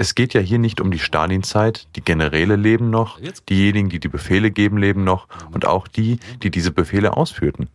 Es 0.00 0.14
geht 0.14 0.32
ja 0.32 0.40
hier 0.40 0.60
nicht 0.60 0.80
um 0.80 0.92
die 0.92 1.00
Stalinzeit, 1.00 1.88
die 1.96 2.02
Generäle 2.02 2.54
leben 2.54 2.88
noch, 2.88 3.18
diejenigen, 3.48 3.88
die 3.88 3.98
die 3.98 4.06
Befehle 4.06 4.52
geben, 4.52 4.78
leben 4.78 5.02
noch 5.02 5.26
und 5.50 5.66
auch 5.66 5.88
die, 5.88 6.20
die 6.40 6.52
diese 6.52 6.70
Befehle 6.70 7.16
ausführten. 7.16 7.68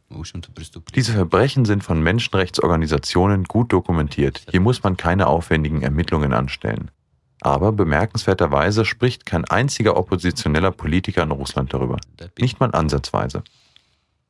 Diese 0.95 1.11
Verbrechen 1.11 1.65
sind 1.65 1.83
von 1.83 2.01
Menschenrechtsorganisationen 2.01 3.43
gut 3.43 3.73
dokumentiert. 3.73 4.45
Hier 4.49 4.61
muss 4.61 4.83
man 4.83 4.95
keine 4.95 5.27
aufwendigen 5.27 5.81
Ermittlungen 5.81 6.31
anstellen. 6.31 6.91
Aber 7.41 7.73
bemerkenswerterweise 7.73 8.85
spricht 8.85 9.25
kein 9.25 9.43
einziger 9.43 9.97
oppositioneller 9.97 10.71
Politiker 10.71 11.23
in 11.23 11.31
Russland 11.31 11.73
darüber. 11.73 11.97
Nicht 12.39 12.61
mal 12.61 12.71
ansatzweise. 12.71 13.43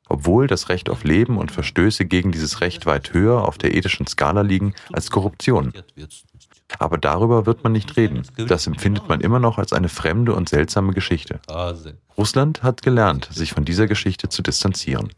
Obwohl 0.09 0.47
das 0.47 0.69
Recht 0.69 0.89
auf 0.89 1.03
Leben 1.03 1.37
und 1.37 1.51
Verstöße 1.51 2.05
gegen 2.05 2.31
dieses 2.31 2.59
Recht 2.59 2.87
weit 2.87 3.13
höher 3.13 3.47
auf 3.47 3.59
der 3.59 3.75
ethischen 3.75 4.07
Skala 4.07 4.41
liegen 4.41 4.73
als 4.91 5.11
Korruption. 5.11 5.73
Aber 6.79 6.97
darüber 6.97 7.45
wird 7.45 7.63
man 7.63 7.71
nicht 7.71 7.95
reden. 7.97 8.23
Das 8.47 8.67
empfindet 8.67 9.07
man 9.07 9.21
immer 9.21 9.39
noch 9.39 9.57
als 9.57 9.73
eine 9.73 9.89
fremde 9.89 10.33
und 10.33 10.49
seltsame 10.49 10.93
Geschichte. 10.93 11.39
Russland 12.17 12.63
hat 12.63 12.81
gelernt, 12.81 13.29
sich 13.31 13.53
von 13.53 13.65
dieser 13.65 13.87
Geschichte 13.87 14.29
zu 14.29 14.41
distanzieren. 14.41 15.09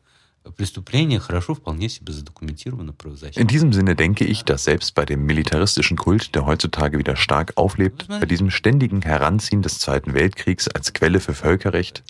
In 3.35 3.47
diesem 3.47 3.73
Sinne 3.73 3.95
denke 3.95 4.25
ich, 4.25 4.43
dass 4.43 4.63
selbst 4.63 4.93
bei 4.93 5.05
dem 5.05 5.25
militaristischen 5.25 5.97
Kult, 5.97 6.35
der 6.35 6.45
heutzutage 6.45 6.99
wieder 6.99 7.15
stark 7.15 7.53
auflebt, 7.55 8.07
bei 8.07 8.25
diesem 8.27 8.51
ständigen 8.51 9.01
Heranziehen 9.01 9.63
des 9.63 9.79
Zweiten 9.79 10.13
Weltkriegs 10.13 10.67
als 10.67 10.93
Quelle 10.93 11.19
für 11.19 11.33
Völkerrecht, 11.33 12.03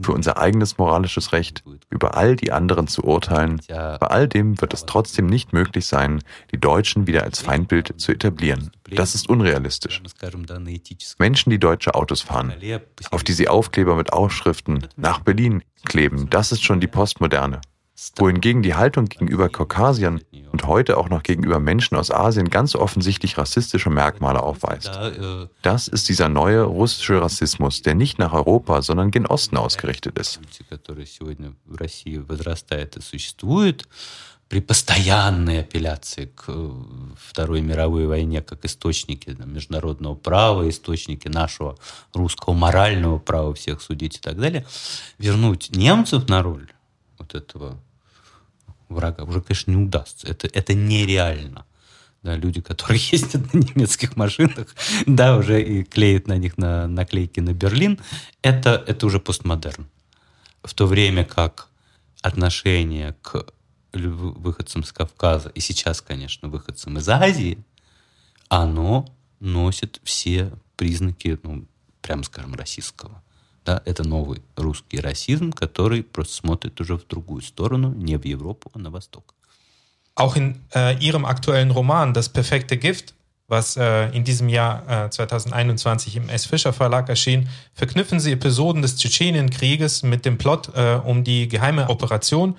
für 0.00 0.12
unser 0.12 0.38
eigenes 0.38 0.78
moralisches 0.78 1.32
Recht, 1.32 1.62
über 1.90 2.16
all 2.16 2.36
die 2.36 2.52
anderen 2.52 2.86
zu 2.86 3.02
urteilen. 3.04 3.60
Bei 3.68 3.98
all 3.98 4.28
dem 4.28 4.60
wird 4.60 4.74
es 4.74 4.86
trotzdem 4.86 5.26
nicht 5.26 5.52
möglich 5.52 5.86
sein, 5.86 6.22
die 6.52 6.58
Deutschen 6.58 7.06
wieder 7.06 7.22
als 7.22 7.40
Feindbild 7.40 8.00
zu 8.00 8.12
etablieren. 8.12 8.70
Das 8.90 9.14
ist 9.14 9.28
unrealistisch. 9.28 10.02
Menschen, 11.18 11.50
die 11.50 11.58
deutsche 11.58 11.94
Autos 11.94 12.22
fahren, 12.22 12.52
auf 13.10 13.24
die 13.24 13.32
sie 13.32 13.48
Aufkleber 13.48 13.96
mit 13.96 14.12
Aufschriften 14.12 14.86
nach 14.96 15.20
Berlin 15.20 15.62
kleben, 15.84 16.28
das 16.30 16.52
ist 16.52 16.64
schon 16.64 16.80
die 16.80 16.86
Postmoderne 16.86 17.60
wohingegen 18.15 18.61
die 18.61 18.75
Haltung 18.75 19.05
gegenüber 19.05 19.49
Kaukasiern 19.49 20.21
und 20.51 20.65
heute 20.65 20.97
auch 20.97 21.09
noch 21.09 21.21
gegenüber 21.23 21.59
Menschen 21.59 21.97
aus 21.97 22.11
Asien 22.11 22.49
ganz 22.49 22.75
offensichtlich 22.75 23.37
rassistische 23.37 23.89
Merkmale 23.89 24.41
aufweist. 24.41 24.91
Das 25.61 25.87
ist 25.87 26.07
dieser 26.07 26.29
neue 26.29 26.63
russische 26.63 27.21
Rassismus, 27.21 27.81
der 27.81 27.95
nicht 27.95 28.17
nach 28.17 28.33
Europa, 28.33 28.81
sondern 28.81 29.11
gen 29.11 29.25
Osten 29.25 29.57
ausgerichtet 29.57 30.17
ist. 30.17 30.39
при 34.49 34.61
постоянной 34.61 35.59
апелляции 35.59 36.25
к 36.25 36.51
Второй 37.15 37.61
мировой 37.61 38.07
войне 38.07 38.41
как 38.41 38.65
источники 38.65 39.37
международного 39.45 40.15
права, 40.15 40.67
источники 40.67 41.27
нашего 41.27 41.77
русского 42.15 42.55
морального 42.55 43.19
права 43.19 43.53
всех 43.53 43.79
судить 43.79 44.17
и 44.17 44.19
так 44.19 44.39
далее, 44.39 44.65
вернуть 45.19 45.69
немцев 45.75 46.27
на 46.29 46.41
роль 46.41 46.67
вот 47.24 47.34
этого 47.34 47.80
врага 48.88 49.24
уже, 49.24 49.40
конечно, 49.40 49.70
не 49.70 49.82
удастся. 49.84 50.28
Это, 50.28 50.46
это 50.46 50.74
нереально. 50.74 51.64
да, 52.22 52.36
люди, 52.36 52.60
которые 52.60 53.00
ездят 53.12 53.52
на 53.52 53.58
немецких 53.58 54.16
машинах, 54.16 54.74
да, 55.06 55.36
уже 55.36 55.62
и 55.62 55.84
клеят 55.84 56.26
на 56.26 56.36
них 56.36 56.58
на, 56.58 56.86
наклейки 56.86 57.40
на 57.40 57.52
Берлин, 57.52 57.98
это, 58.42 58.82
это 58.86 59.06
уже 59.06 59.20
постмодерн. 59.20 59.86
В 60.62 60.72
то 60.74 60.86
время 60.86 61.24
как 61.24 61.68
отношение 62.22 63.16
к 63.20 63.46
выходцам 63.92 64.82
с 64.82 64.92
Кавказа 64.92 65.50
и 65.50 65.60
сейчас, 65.60 66.00
конечно, 66.00 66.48
выходцам 66.48 66.98
из 66.98 67.08
Азии, 67.08 67.58
оно 68.48 69.06
носит 69.40 70.00
все 70.04 70.52
признаки, 70.76 71.38
ну, 71.42 71.66
прямо 72.00 72.22
скажем, 72.22 72.54
российского. 72.54 73.22
Да, 73.65 73.81
это 73.85 74.03
новый 74.03 74.41
русский 74.55 74.99
расизм, 74.99 75.51
который 75.51 76.01
просто 76.01 76.33
смотрит 76.33 76.79
уже 76.81 76.97
в 76.97 77.05
другую 77.07 77.41
сторону, 77.41 77.93
не 77.93 78.17
в 78.17 78.25
Европу, 78.25 78.71
а 78.73 78.79
на 78.79 78.89
восток. 78.89 79.35
Auch 80.15 80.35
in 80.35 80.61
äh, 80.73 80.97
Ihrem 80.99 81.23
aktuellen 81.25 81.71
Roman 81.71 82.13
Das 82.13 82.29
perfekte 82.29 82.77
Gift, 82.77 83.13
was 83.47 83.77
äh, 83.77 84.09
in 84.09 84.23
diesem 84.23 84.49
Jahr 84.49 85.05
äh, 85.05 85.09
2021 85.09 86.15
im 86.17 86.29
S. 86.29 86.45
Fischer 86.45 86.73
Verlag 86.73 87.09
erschien, 87.09 87.47
verknüpfen 87.73 88.19
Sie 88.19 88.31
Episoden 88.31 88.81
des 88.81 88.97
Tschetschenienkrieges 88.97 90.03
mit 90.03 90.25
dem 90.25 90.37
Plot 90.37 90.71
äh, 90.75 90.99
um 91.03 91.23
die 91.23 91.47
geheime 91.47 91.89
Operation 91.89 92.55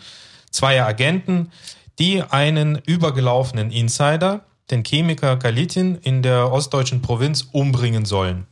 zweier 0.51 0.87
Agenten, 0.87 1.53
die 1.99 2.23
einen 2.23 2.77
übergelaufenen 2.87 3.71
Insider, 3.71 4.41
den 4.71 4.83
Chemiker 4.83 5.37
Galitin, 5.37 5.97
in 6.03 6.23
der 6.23 6.53
ostdeutschen 6.53 7.03
Provinz 7.03 7.49
umbringen 7.53 8.05
sollen. 8.05 8.47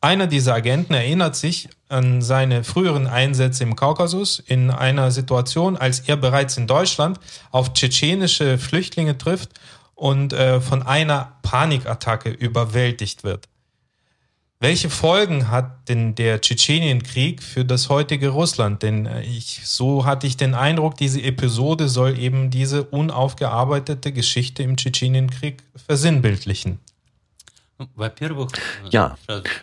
Einer 0.00 0.26
dieser 0.26 0.54
Agenten 0.54 0.94
erinnert 0.94 1.36
sich 1.36 1.68
an 1.91 2.21
seine 2.21 2.63
früheren 2.63 3.07
Einsätze 3.07 3.63
im 3.63 3.75
Kaukasus 3.75 4.39
in 4.39 4.71
einer 4.71 5.11
Situation, 5.11 5.77
als 5.77 5.99
er 6.01 6.17
bereits 6.17 6.57
in 6.57 6.67
Deutschland 6.67 7.19
auf 7.51 7.73
tschetschenische 7.73 8.57
Flüchtlinge 8.57 9.17
trifft 9.17 9.59
und 9.95 10.33
äh, 10.33 10.61
von 10.61 10.81
einer 10.81 11.33
Panikattacke 11.43 12.29
überwältigt 12.29 13.23
wird. 13.23 13.47
Welche 14.59 14.91
Folgen 14.91 15.49
hat 15.49 15.89
denn 15.89 16.13
der 16.13 16.39
Tschetschenienkrieg 16.39 17.41
für 17.41 17.65
das 17.65 17.89
heutige 17.89 18.29
Russland? 18.29 18.83
Denn 18.83 19.07
äh, 19.07 19.23
ich, 19.23 19.61
so 19.65 20.05
hatte 20.05 20.27
ich 20.27 20.37
den 20.37 20.53
Eindruck, 20.53 20.97
diese 20.97 21.21
Episode 21.23 21.89
soll 21.89 22.19
eben 22.19 22.51
diese 22.51 22.83
unaufgearbeitete 22.83 24.11
Geschichte 24.11 24.61
im 24.61 24.77
Tschetschenienkrieg 24.77 25.63
versinnbildlichen. 25.87 26.77
Ja, 28.89 29.17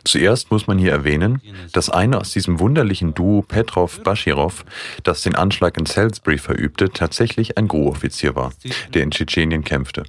zuerst 0.04 0.50
muss 0.50 0.66
man 0.66 0.78
hier 0.78 0.92
erwähnen, 0.92 1.40
dass 1.72 1.90
einer 1.90 2.20
aus 2.20 2.32
diesem 2.32 2.60
wunderlichen 2.60 3.14
Duo 3.14 3.42
Petrov-Bashirov, 3.42 4.64
das 5.02 5.22
den 5.22 5.34
Anschlag 5.34 5.76
in 5.78 5.86
Salisbury 5.86 6.38
verübte, 6.38 6.90
tatsächlich 6.90 7.58
ein 7.58 7.68
GRU-Offizier 7.68 8.34
war, 8.34 8.52
der 8.94 9.02
in 9.02 9.10
Tschetschenien 9.10 9.64
kämpfte. 9.64 10.04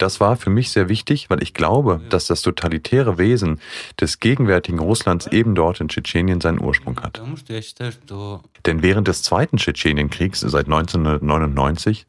Das 0.00 0.18
war 0.18 0.36
für 0.36 0.48
mich 0.48 0.70
sehr 0.70 0.88
wichtig, 0.88 1.28
weil 1.28 1.42
ich 1.42 1.52
glaube, 1.52 2.00
dass 2.08 2.26
das 2.26 2.40
totalitäre 2.40 3.18
Wesen 3.18 3.60
des 4.00 4.18
gegenwärtigen 4.18 4.78
Russlands 4.78 5.26
eben 5.26 5.54
dort 5.54 5.78
in 5.82 5.88
Tschetschenien 5.88 6.40
seinen 6.40 6.58
Ursprung 6.58 6.98
hat. 7.02 7.20
Denn 8.64 8.82
während 8.82 9.08
des 9.08 9.22
Zweiten 9.22 9.58
Tschetschenienkriegs 9.58 10.40
seit 10.40 10.64
1999 10.66 12.06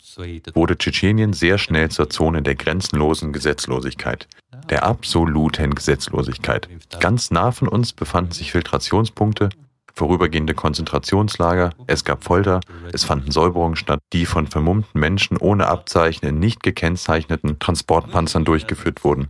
wurde 0.53 0.77
Tschetschenien 0.77 1.33
sehr 1.33 1.57
schnell 1.57 1.89
zur 1.89 2.09
Zone 2.09 2.41
der 2.41 2.55
grenzenlosen 2.55 3.33
Gesetzlosigkeit, 3.33 4.29
der 4.69 4.83
absoluten 4.83 5.75
Gesetzlosigkeit. 5.75 6.69
Ganz 6.99 7.31
nah 7.31 7.51
von 7.51 7.67
uns 7.67 7.93
befanden 7.93 8.31
sich 8.31 8.51
Filtrationspunkte, 8.51 9.49
vorübergehende 9.93 10.53
Konzentrationslager, 10.53 11.71
es 11.87 12.03
gab 12.03 12.23
Folter, 12.23 12.59
es 12.91 13.03
fanden 13.03 13.31
Säuberungen 13.31 13.75
statt, 13.75 13.99
die 14.13 14.25
von 14.25 14.47
vermummten 14.47 14.99
Menschen 14.99 15.37
ohne 15.37 15.67
Abzeichen 15.67 16.25
in 16.25 16.39
nicht 16.39 16.63
gekennzeichneten 16.63 17.59
Transportpanzern 17.59 18.45
durchgeführt 18.45 19.03
wurden. 19.03 19.27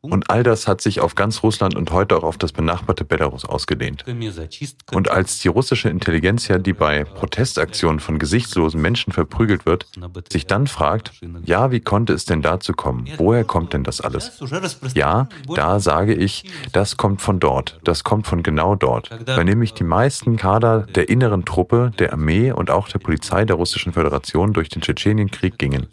Und 0.00 0.30
all 0.30 0.42
das 0.42 0.68
hat 0.68 0.80
sich 0.80 1.00
auf 1.00 1.14
ganz 1.14 1.42
Russland 1.42 1.74
und 1.74 1.90
heute 1.92 2.16
auch 2.16 2.24
auf 2.24 2.38
das 2.38 2.52
benachbarte 2.52 3.04
Belarus 3.04 3.44
ausgedehnt. 3.44 4.04
Und 4.92 5.10
als 5.10 5.40
die 5.40 5.48
russische 5.48 5.88
Intelligenzia, 5.88 6.58
die 6.58 6.72
bei 6.72 7.04
Protestaktionen 7.04 8.00
von 8.00 8.18
gesichtslosen 8.18 8.80
Menschen 8.80 9.12
verprügelt 9.12 9.66
wird, 9.66 9.86
sich 10.30 10.46
dann 10.46 10.66
fragt, 10.66 11.12
ja, 11.44 11.70
wie 11.70 11.80
konnte 11.80 12.12
es 12.12 12.24
denn 12.24 12.42
dazu 12.42 12.72
kommen? 12.72 13.08
Woher 13.16 13.44
kommt 13.44 13.72
denn 13.72 13.84
das 13.84 14.00
alles? 14.00 14.40
Ja, 14.94 15.28
da 15.54 15.80
sage 15.80 16.14
ich, 16.14 16.44
das 16.72 16.96
kommt 16.96 17.22
von 17.22 17.40
dort, 17.40 17.80
das 17.84 18.04
kommt 18.04 18.26
von 18.26 18.42
genau 18.42 18.74
dort. 18.74 19.10
Weil 19.26 19.44
nämlich 19.64 19.74
die 19.74 19.84
meisten 19.84 20.36
Kader 20.36 20.80
der 20.94 21.08
inneren 21.08 21.46
Truppe, 21.46 21.90
der 21.98 22.12
Armee 22.12 22.52
und 22.52 22.70
auch 22.70 22.86
der 22.88 22.98
Polizei 22.98 23.46
der 23.46 23.56
Russischen 23.56 23.94
Föderation 23.94 24.52
durch 24.52 24.68
den 24.68 24.82
Tschetschenienkrieg 24.82 25.56
gingen. 25.56 25.86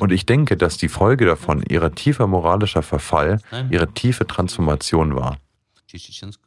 Und 0.00 0.10
ich 0.10 0.26
denke, 0.26 0.56
dass 0.56 0.76
die 0.76 0.88
Folge 0.88 1.24
davon 1.24 1.62
ihrer 1.62 1.94
tiefer 1.94 2.26
moralischer 2.26 2.82
Verfall, 2.82 3.40
ihre 3.70 3.92
tiefe 3.92 4.26
Transformation 4.26 5.14
war. 5.14 5.36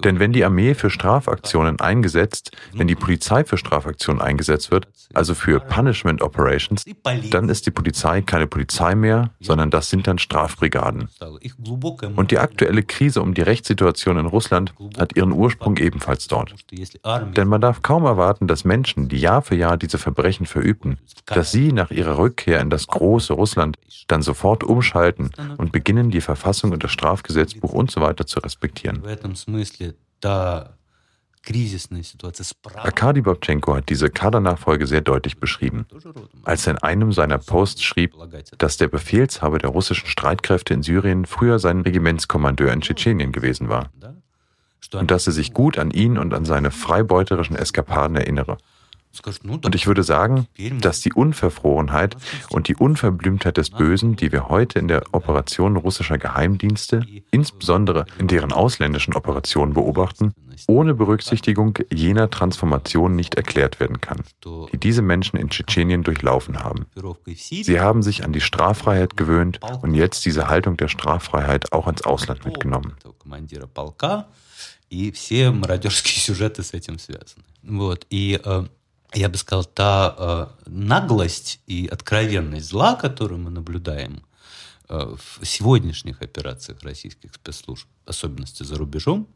Denn 0.03 0.19
wenn 0.19 0.33
die 0.33 0.45
Armee 0.45 0.73
für 0.73 0.89
Strafaktionen 0.89 1.79
eingesetzt, 1.79 2.51
wenn 2.73 2.87
die 2.87 2.95
Polizei 2.95 3.43
für 3.43 3.57
Strafaktionen 3.57 4.21
eingesetzt 4.21 4.71
wird, 4.71 4.87
also 5.13 5.33
für 5.33 5.59
Punishment 5.59 6.21
Operations, 6.21 6.85
dann 7.29 7.49
ist 7.49 7.65
die 7.65 7.71
Polizei 7.71 8.21
keine 8.21 8.47
Polizei 8.47 8.95
mehr, 8.95 9.31
sondern 9.39 9.69
das 9.69 9.89
sind 9.89 10.07
dann 10.07 10.17
Strafbrigaden. 10.17 11.09
Und 12.15 12.31
die 12.31 12.37
aktuelle 12.37 12.83
Krise 12.83 13.21
um 13.21 13.33
die 13.33 13.41
Rechtssituation 13.41 14.17
in 14.17 14.25
Russland 14.25 14.73
hat 14.97 15.15
ihren 15.15 15.31
Ursprung 15.31 15.77
ebenfalls 15.77 16.27
dort. 16.27 16.55
Denn 17.35 17.47
man 17.47 17.61
darf 17.61 17.81
kaum 17.81 18.05
erwarten, 18.05 18.47
dass 18.47 18.63
Menschen, 18.63 19.09
die 19.09 19.19
Jahr 19.19 19.41
für 19.41 19.55
Jahr 19.55 19.77
diese 19.77 19.97
Verbrechen 19.97 20.45
verübten, 20.45 20.97
dass 21.25 21.51
sie 21.51 21.71
nach 21.71 21.91
ihrer 21.91 22.17
Rückkehr 22.17 22.59
in 22.61 22.69
das 22.69 22.87
große 22.87 23.33
Russland 23.33 23.77
dann 24.07 24.21
sofort 24.21 24.63
umschalten 24.63 25.31
und 25.57 25.71
beginnen, 25.71 26.11
die 26.11 26.21
Verfassung 26.21 26.71
und 26.71 26.83
das 26.83 26.91
Strafgesetzbuch 26.91 27.73
und 27.73 27.91
so 27.91 28.01
weiter 28.01 28.25
zu 28.25 28.39
respektieren 28.39 29.01
этом 29.32 29.34
смысле 29.34 29.94
та 30.20 30.74
Arkadi 32.74 33.22
Babchenko 33.22 33.74
hat 33.74 33.88
diese 33.88 34.11
Kadernachfolge 34.11 34.86
sehr 34.86 35.01
deutlich 35.01 35.38
beschrieben, 35.38 35.86
als 36.44 36.66
er 36.66 36.72
in 36.72 36.78
einem 36.78 37.12
seiner 37.12 37.38
Posts 37.38 37.82
schrieb, 37.82 38.14
dass 38.59 38.76
der 38.76 38.88
Befehlshaber 38.88 39.59
der 39.59 39.70
russischen 39.70 40.09
Streitkräfte 40.09 40.74
in 40.74 40.82
Syrien 40.82 41.24
früher 41.24 41.59
sein 41.59 41.80
Regimentskommandeur 41.80 42.72
in 42.72 42.82
Tschetschenien 42.82 43.32
gewesen 43.32 43.68
war 43.68 43.90
und 44.92 45.11
dass 45.11 45.26
er 45.26 45.32
sich 45.32 45.53
gut 45.55 45.78
an 45.78 45.90
ihn 45.90 46.18
und 46.18 46.34
an 46.34 46.44
seine 46.44 46.70
freibeuterischen 46.70 47.57
Eskapaden 47.57 48.16
erinnere. 48.16 48.59
Und 49.62 49.74
ich 49.74 49.86
würde 49.86 50.03
sagen, 50.03 50.46
dass 50.80 51.01
die 51.01 51.12
Unverfrorenheit 51.12 52.16
und 52.51 52.68
die 52.68 52.76
Unverblümtheit 52.76 53.57
des 53.57 53.70
Bösen, 53.70 54.16
die 54.16 54.32
wir 54.32 54.49
heute 54.49 54.78
in 54.78 54.88
der 54.88 55.03
Operation 55.12 55.76
russischer 55.76 56.18
Geheimdienste, 56.18 57.05
insbesondere 57.30 58.07
in 58.18 58.28
deren 58.28 58.53
ausländischen 58.53 59.14
Operationen 59.14 59.74
beobachten, 59.74 60.34
ohne 60.66 60.94
Berücksichtigung 60.94 61.78
jener 61.92 62.30
Transformation 62.30 63.16
nicht 63.16 63.34
erklärt 63.34 63.80
werden 63.80 64.01
kann, 64.01 64.22
die 64.72 64.78
diese 64.78 65.03
Menschen 65.03 65.38
in 65.38 65.51
Tschetschenien 65.51 66.03
durchlaufen 66.03 66.62
haben. 66.62 66.86
Sie 67.40 67.80
haben 67.80 68.03
sich 68.03 68.24
an 68.24 68.32
die 68.32 68.40
Straffreiheit 68.40 69.16
gewöhnt 69.16 69.61
und 69.82 69.94
jetzt 69.94 70.24
diese 70.26 70.49
Haltung 70.49 70.76
der 70.76 70.88
Straffreiheit 70.88 71.72
auch 71.72 71.88
ins 71.88 72.03
Ausland 72.03 72.44
mitgenommen. 72.44 72.94
И 74.90 75.11
все 75.12 75.51
мародерские 75.51 76.18
сюжеты 76.18 76.62
с 76.62 76.72
этим 76.72 76.99
связаны. 76.99 77.44
Вот. 77.62 78.07
И 78.09 78.40
э, 78.42 78.64
я 79.14 79.30
бы 79.30 79.38
сказал, 79.38 79.66
та 79.66 80.16
э, 80.18 80.47
наглость 80.70 81.59
и 81.68 81.88
откровенность 81.88 82.68
зла, 82.68 82.95
которую 82.95 83.39
мы 83.39 83.49
наблюдаем 83.49 84.24
э, 84.89 85.16
в 85.39 85.45
сегодняшних 85.45 86.22
операциях 86.22 86.82
российских 86.84 87.34
спецслужб, 87.34 87.88
особенности 88.05 88.64
за 88.64 88.76
рубежом, 88.76 89.28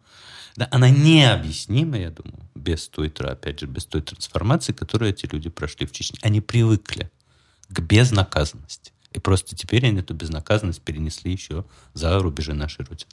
да, 0.55 0.67
она 0.71 0.89
необъяснима, 0.89 1.99
я 1.99 2.09
думаю, 2.09 2.49
без 2.55 2.88
той, 2.88 3.13
опять 3.19 3.59
же, 3.59 3.67
без 3.67 3.86
той 3.86 4.01
трансформации, 4.01 4.73
которую 4.73 5.11
эти 5.11 5.28
люди 5.32 5.49
прошли 5.49 5.86
в 5.86 5.91
Чечне. 5.91 6.17
Они 6.23 6.41
привыкли 6.41 7.11
к 7.69 7.80
безнаказанности. 7.80 8.91
И 9.13 9.19
просто 9.19 9.55
теперь 9.55 9.86
они 9.86 9.99
эту 9.99 10.15
безнаказанность 10.15 10.82
перенесли 10.82 11.32
еще 11.32 11.63
за 11.93 12.17
рубежи 12.19 12.53
нашей 12.53 12.86
Родины. 12.86 13.11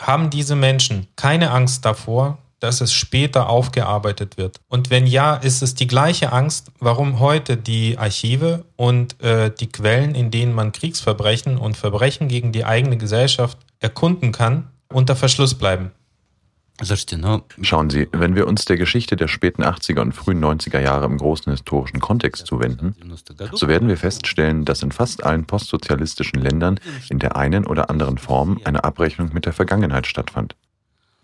Haben 0.00 0.30
diese 0.30 0.56
Menschen 0.56 1.06
keine 1.14 1.52
Angst 1.52 1.84
davor, 1.84 2.38
dass 2.64 2.80
es 2.80 2.92
später 2.92 3.48
aufgearbeitet 3.48 4.36
wird? 4.36 4.58
Und 4.68 4.90
wenn 4.90 5.06
ja, 5.06 5.34
ist 5.36 5.62
es 5.62 5.74
die 5.74 5.86
gleiche 5.86 6.32
Angst, 6.32 6.72
warum 6.80 7.20
heute 7.20 7.56
die 7.56 7.98
Archive 7.98 8.64
und 8.76 9.20
äh, 9.22 9.50
die 9.50 9.68
Quellen, 9.68 10.14
in 10.14 10.30
denen 10.30 10.54
man 10.54 10.72
Kriegsverbrechen 10.72 11.58
und 11.58 11.76
Verbrechen 11.76 12.28
gegen 12.28 12.52
die 12.52 12.64
eigene 12.64 12.96
Gesellschaft 12.96 13.58
erkunden 13.80 14.32
kann, 14.32 14.70
unter 14.92 15.14
Verschluss 15.14 15.54
bleiben? 15.54 15.92
Schauen 17.62 17.88
Sie, 17.88 18.08
wenn 18.10 18.34
wir 18.34 18.48
uns 18.48 18.64
der 18.64 18.76
Geschichte 18.76 19.14
der 19.14 19.28
späten 19.28 19.62
80er 19.62 20.00
und 20.00 20.12
frühen 20.12 20.44
90er 20.44 20.80
Jahre 20.80 21.04
im 21.04 21.18
großen 21.18 21.52
historischen 21.52 22.00
Kontext 22.00 22.46
zuwenden, 22.46 22.96
so 23.52 23.68
werden 23.68 23.86
wir 23.86 23.96
feststellen, 23.96 24.64
dass 24.64 24.82
in 24.82 24.90
fast 24.90 25.22
allen 25.24 25.44
postsozialistischen 25.44 26.40
Ländern 26.40 26.80
in 27.08 27.20
der 27.20 27.36
einen 27.36 27.64
oder 27.64 27.90
anderen 27.90 28.18
Form 28.18 28.60
eine 28.64 28.82
Abrechnung 28.82 29.30
mit 29.32 29.46
der 29.46 29.52
Vergangenheit 29.52 30.08
stattfand. 30.08 30.56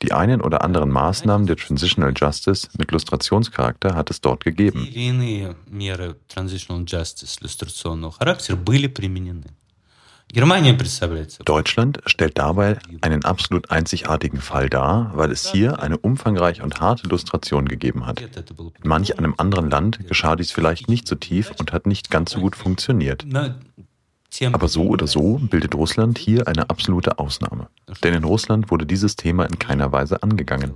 Die 0.03 0.13
einen 0.13 0.41
oder 0.41 0.65
anderen 0.65 0.91
Maßnahmen 0.91 1.47
der 1.47 1.57
Transitional 1.57 2.13
Justice 2.17 2.69
mit 2.79 2.91
Lustrationscharakter 2.91 3.95
hat 3.95 4.11
es 4.11 4.21
dort 4.21 4.45
gegeben. 4.45 4.89
Deutschland 11.45 12.01
stellt 12.07 12.39
dabei 12.39 12.79
einen 13.01 13.25
absolut 13.25 13.71
einzigartigen 13.71 14.41
Fall 14.41 14.71
dar, 14.71 15.11
weil 15.15 15.33
es 15.33 15.51
hier 15.51 15.83
eine 15.83 15.99
umfangreiche 15.99 16.63
und 16.63 16.81
harte 16.81 17.09
Lustration 17.09 17.67
gegeben 17.67 18.07
hat. 18.07 18.21
In 18.21 18.89
manch 18.89 19.19
einem 19.19 19.35
anderen 19.39 19.69
Land 19.69 20.07
geschah 20.07 20.37
dies 20.37 20.53
vielleicht 20.53 20.89
nicht 20.89 21.09
so 21.09 21.17
tief 21.17 21.53
und 21.59 21.73
hat 21.73 21.87
nicht 21.87 22.11
ganz 22.11 22.31
so 22.31 22.41
gut 22.41 22.55
funktioniert. 22.55 23.27
Aber 24.53 24.69
so 24.69 24.87
oder 24.87 25.07
so 25.07 25.39
bildet 25.39 25.75
Russland 25.75 26.19
hier 26.19 26.47
eine 26.47 26.71
absolute 26.71 27.19
Ausnahme. 27.19 27.69
Denn 28.03 28.15
in 28.15 28.25
Russland 28.25 28.71
wurde 28.71 28.87
dieses 28.87 29.17
Thema 29.17 29.45
in 29.45 29.59
keiner 29.59 29.93
Weise 29.93 30.23
angegangen. 30.23 30.73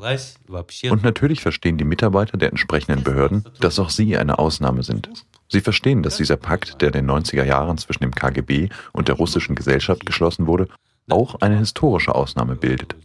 Und 0.90 1.02
natürlich 1.02 1.40
verstehen 1.40 1.78
die 1.78 1.84
Mitarbeiter 1.84 2.36
der 2.36 2.50
entsprechenden 2.50 3.02
Behörden, 3.04 3.44
dass 3.60 3.78
auch 3.78 3.90
sie 3.90 4.16
eine 4.16 4.38
Ausnahme 4.38 4.82
sind. 4.82 5.08
Sie 5.48 5.60
verstehen, 5.60 6.02
dass 6.02 6.16
dieser 6.16 6.36
Pakt, 6.36 6.80
der 6.80 6.88
in 6.88 7.06
den 7.06 7.10
90er 7.10 7.44
Jahren 7.44 7.78
zwischen 7.78 8.02
dem 8.02 8.14
KGB 8.14 8.70
und 8.92 9.08
der 9.08 9.14
russischen 9.14 9.54
Gesellschaft 9.54 10.04
geschlossen 10.04 10.46
wurde, 10.46 10.68
auch 11.10 11.36
eine 11.40 11.58
historische 11.58 12.14
Ausnahme 12.14 12.56
bildet. 12.56 12.96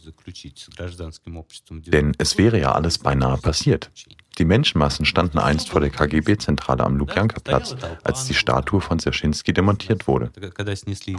Denn 1.70 2.14
es 2.18 2.38
wäre 2.38 2.58
ja 2.58 2.72
alles 2.72 2.98
beinahe 2.98 3.38
passiert. 3.38 3.90
Die 4.38 4.44
Menschenmassen 4.44 5.04
standen 5.04 5.38
einst 5.38 5.68
vor 5.68 5.80
der 5.80 5.90
KGB-Zentrale 5.90 6.84
am 6.84 6.96
Lubjanka-Platz, 6.96 7.76
als 8.04 8.26
die 8.26 8.34
Statue 8.34 8.80
von 8.80 8.98
Zerschinski 8.98 9.52
demontiert 9.52 10.06
wurde. 10.06 10.30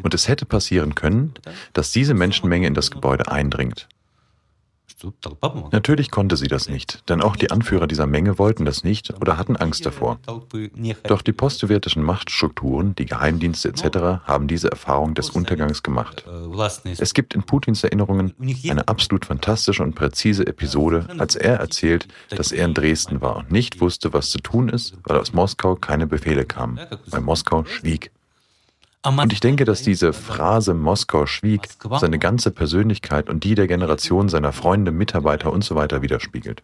Und 0.01 0.13
es 0.13 0.27
hätte 0.27 0.45
passieren 0.45 0.95
können, 0.95 1.33
dass 1.73 1.91
diese 1.91 2.13
Menschenmenge 2.13 2.67
in 2.67 2.73
das 2.73 2.89
Gebäude 2.89 3.31
eindringt. 3.31 3.87
Natürlich 5.71 6.11
konnte 6.11 6.37
sie 6.37 6.47
das 6.47 6.69
nicht, 6.69 7.09
denn 7.09 7.21
auch 7.21 7.35
die 7.35 7.51
Anführer 7.51 7.87
dieser 7.87 8.07
Menge 8.07 8.37
wollten 8.37 8.65
das 8.65 8.83
nicht 8.83 9.13
oder 9.21 9.37
hatten 9.37 9.55
Angst 9.55 9.85
davor. 9.85 10.19
Doch 11.03 11.21
die 11.21 11.33
postsowjetischen 11.33 12.03
Machtstrukturen, 12.03 12.95
die 12.95 13.05
Geheimdienste 13.05 13.69
etc. 13.69 14.25
haben 14.25 14.47
diese 14.47 14.71
Erfahrung 14.71 15.13
des 15.13 15.29
Untergangs 15.29 15.83
gemacht. 15.83 16.25
Es 16.97 17.13
gibt 17.13 17.33
in 17.33 17.43
Putins 17.43 17.83
Erinnerungen 17.83 18.33
eine 18.69 18.87
absolut 18.87 19.25
fantastische 19.25 19.83
und 19.83 19.95
präzise 19.95 20.45
Episode, 20.45 21.07
als 21.17 21.35
er 21.35 21.55
erzählt, 21.55 22.07
dass 22.29 22.51
er 22.51 22.65
in 22.65 22.73
Dresden 22.73 23.21
war 23.21 23.37
und 23.37 23.51
nicht 23.51 23.81
wusste, 23.81 24.13
was 24.13 24.29
zu 24.29 24.39
tun 24.39 24.69
ist, 24.69 24.95
weil 25.03 25.17
aus 25.17 25.33
Moskau 25.33 25.75
keine 25.75 26.07
Befehle 26.07 26.45
kamen, 26.45 26.79
weil 27.07 27.21
Moskau 27.21 27.65
schwieg. 27.65 28.11
Und 29.03 29.33
ich 29.33 29.39
denke, 29.39 29.65
dass 29.65 29.81
diese 29.81 30.13
Phrase 30.13 30.73
Moskau 30.73 31.25
schwieg 31.25 31.67
seine 31.99 32.19
ganze 32.19 32.51
Persönlichkeit 32.51 33.29
und 33.29 33.43
die 33.43 33.55
der 33.55 33.67
Generation 33.67 34.29
seiner 34.29 34.53
Freunde, 34.53 34.91
Mitarbeiter 34.91 35.51
und 35.51 35.63
so 35.63 35.75
weiter 35.75 36.01
widerspiegelt. 36.01 36.61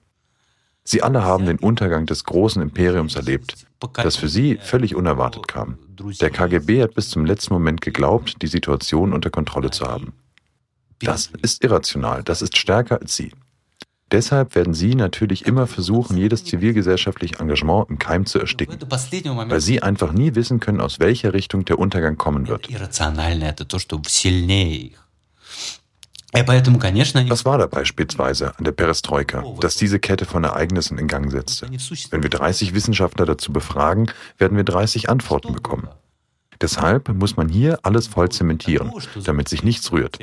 Sie 0.84 1.02
alle 1.02 1.24
haben 1.24 1.46
den 1.46 1.60
Untergang 1.60 2.06
des 2.06 2.24
großen 2.24 2.62
Imperiums 2.62 3.16
erlebt, 3.16 3.66
das 3.94 4.16
für 4.16 4.30
sie 4.30 4.58
völlig 4.62 4.96
unerwartet 4.96 5.48
kam. 5.48 5.80
Der 6.22 6.30
KGB 6.30 6.82
hat 6.84 6.94
bis 6.94 7.10
zum 7.10 7.26
letzten 7.26 7.54
Moment 7.54 7.82
geglaubt, 7.82 8.42
die 8.42 8.48
Situation 8.48 9.14
unter 9.14 9.30
Kontrolle 9.30 9.72
zu 9.72 9.86
haben. 9.86 10.14
Das 11.00 11.32
ist 11.42 11.64
irrational, 11.64 12.24
das 12.24 12.42
ist 12.42 12.58
stärker 12.58 13.02
als 13.02 13.16
sie. 13.16 13.32
Deshalb 14.12 14.56
werden 14.56 14.74
Sie 14.74 14.96
natürlich 14.96 15.46
immer 15.46 15.68
versuchen, 15.68 16.18
jedes 16.18 16.46
zivilgesellschaftliche 16.46 17.40
Engagement 17.40 17.90
im 17.90 18.00
Keim 18.00 18.26
zu 18.26 18.40
ersticken, 18.40 18.80
weil 18.90 19.60
Sie 19.60 19.82
einfach 19.84 20.14
nie 20.14 20.36
wissen 20.36 20.62
können, 20.62 20.80
aus 20.80 21.00
welcher 21.00 21.34
Richtung 21.34 21.66
der 21.66 21.78
Untergang 21.78 22.18
kommen 22.18 22.48
wird. 22.48 22.70
Was 26.34 27.46
war 27.46 27.58
da 27.58 27.68
beispielsweise 27.68 28.58
an 28.58 28.64
der 28.64 28.72
Perestroika, 28.72 29.44
dass 29.60 29.76
diese 29.76 30.00
Kette 30.00 30.26
von 30.26 30.44
Ereignissen 30.44 30.98
in 30.98 31.08
Gang 31.08 31.32
setzte? 31.32 31.68
Wenn 32.12 32.24
wir 32.24 32.30
30 32.30 32.74
Wissenschaftler 32.74 33.26
dazu 33.26 33.52
befragen, 33.52 34.12
werden 34.38 34.56
wir 34.58 34.64
30 34.64 35.10
Antworten 35.10 35.54
bekommen. 35.54 35.88
Deshalb 36.62 37.10
muss 37.10 37.38
man 37.38 37.50
hier 37.50 37.80
alles 37.84 38.08
voll 38.08 38.30
zementieren, 38.30 38.92
damit 39.24 39.48
sich 39.48 39.64
nichts 39.64 39.92
rührt. 39.92 40.18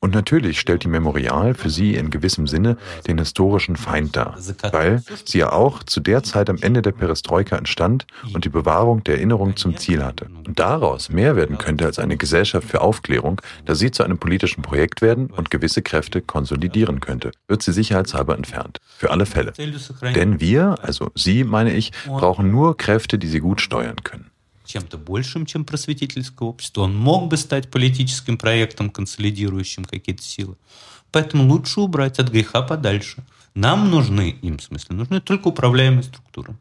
Und 0.00 0.14
natürlich 0.14 0.60
stellt 0.60 0.84
die 0.84 0.88
Memorial 0.88 1.54
für 1.54 1.70
sie 1.70 1.94
in 1.94 2.10
gewissem 2.10 2.46
Sinne 2.46 2.76
den 3.06 3.18
historischen 3.18 3.76
Feind 3.76 4.16
dar, 4.16 4.36
weil 4.72 5.02
sie 5.24 5.38
ja 5.38 5.52
auch 5.52 5.82
zu 5.82 6.00
der 6.00 6.22
Zeit 6.22 6.50
am 6.50 6.58
Ende 6.60 6.82
der 6.82 6.92
Perestroika 6.92 7.56
entstand 7.56 8.06
und 8.34 8.44
die 8.44 8.48
Bewahrung 8.48 9.04
der 9.04 9.16
Erinnerung 9.16 9.56
zum 9.56 9.76
Ziel 9.76 10.04
hatte. 10.04 10.26
Und 10.46 10.58
daraus 10.58 11.08
mehr 11.10 11.36
werden 11.36 11.58
könnte 11.58 11.86
als 11.86 11.98
eine 11.98 12.16
Gesellschaft 12.16 12.68
für 12.68 12.80
Aufklärung, 12.80 13.40
da 13.64 13.74
sie 13.74 13.90
zu 13.90 14.02
einem 14.02 14.18
politischen 14.18 14.62
Projekt 14.62 15.02
werden 15.02 15.28
und 15.28 15.50
gewisse 15.50 15.82
Kräfte 15.82 16.20
konsolidieren 16.20 17.00
könnte, 17.00 17.30
wird 17.48 17.62
sie 17.62 17.72
sicherheitshalber 17.72 18.36
entfernt. 18.36 18.80
Für 18.98 19.10
alle 19.10 19.26
Fälle. 19.26 19.52
Denn 20.14 20.40
wir, 20.40 20.76
also 20.82 21.10
Sie 21.14 21.44
meine 21.44 21.72
ich, 21.72 21.92
brauchen 22.06 22.50
nur 22.50 22.76
Kräfte, 22.76 23.18
die 23.18 23.28
sie 23.28 23.40
gut 23.40 23.60
steuern 23.60 23.96
können 24.02 24.31
чем-то 24.65 24.97
большим, 24.97 25.45
чем 25.45 25.65
просветительское 25.65 26.47
общество. 26.47 26.81
Он 26.81 26.95
мог 26.95 27.29
бы 27.29 27.37
стать 27.37 27.71
политическим 27.71 28.37
проектом, 28.37 28.89
консолидирующим 28.89 29.85
какие-то 29.85 30.23
силы. 30.23 30.57
Поэтому 31.11 31.47
лучше 31.47 31.81
убрать 31.81 32.19
от 32.19 32.29
греха 32.29 32.61
подальше. 32.61 33.23
Нам 33.55 33.89
нужны, 33.89 34.37
им 34.41 34.57
в 34.57 34.63
смысле, 34.63 34.95
нужны 34.95 35.21
только 35.21 35.47
управляемые 35.47 36.03
структуры. 36.03 36.55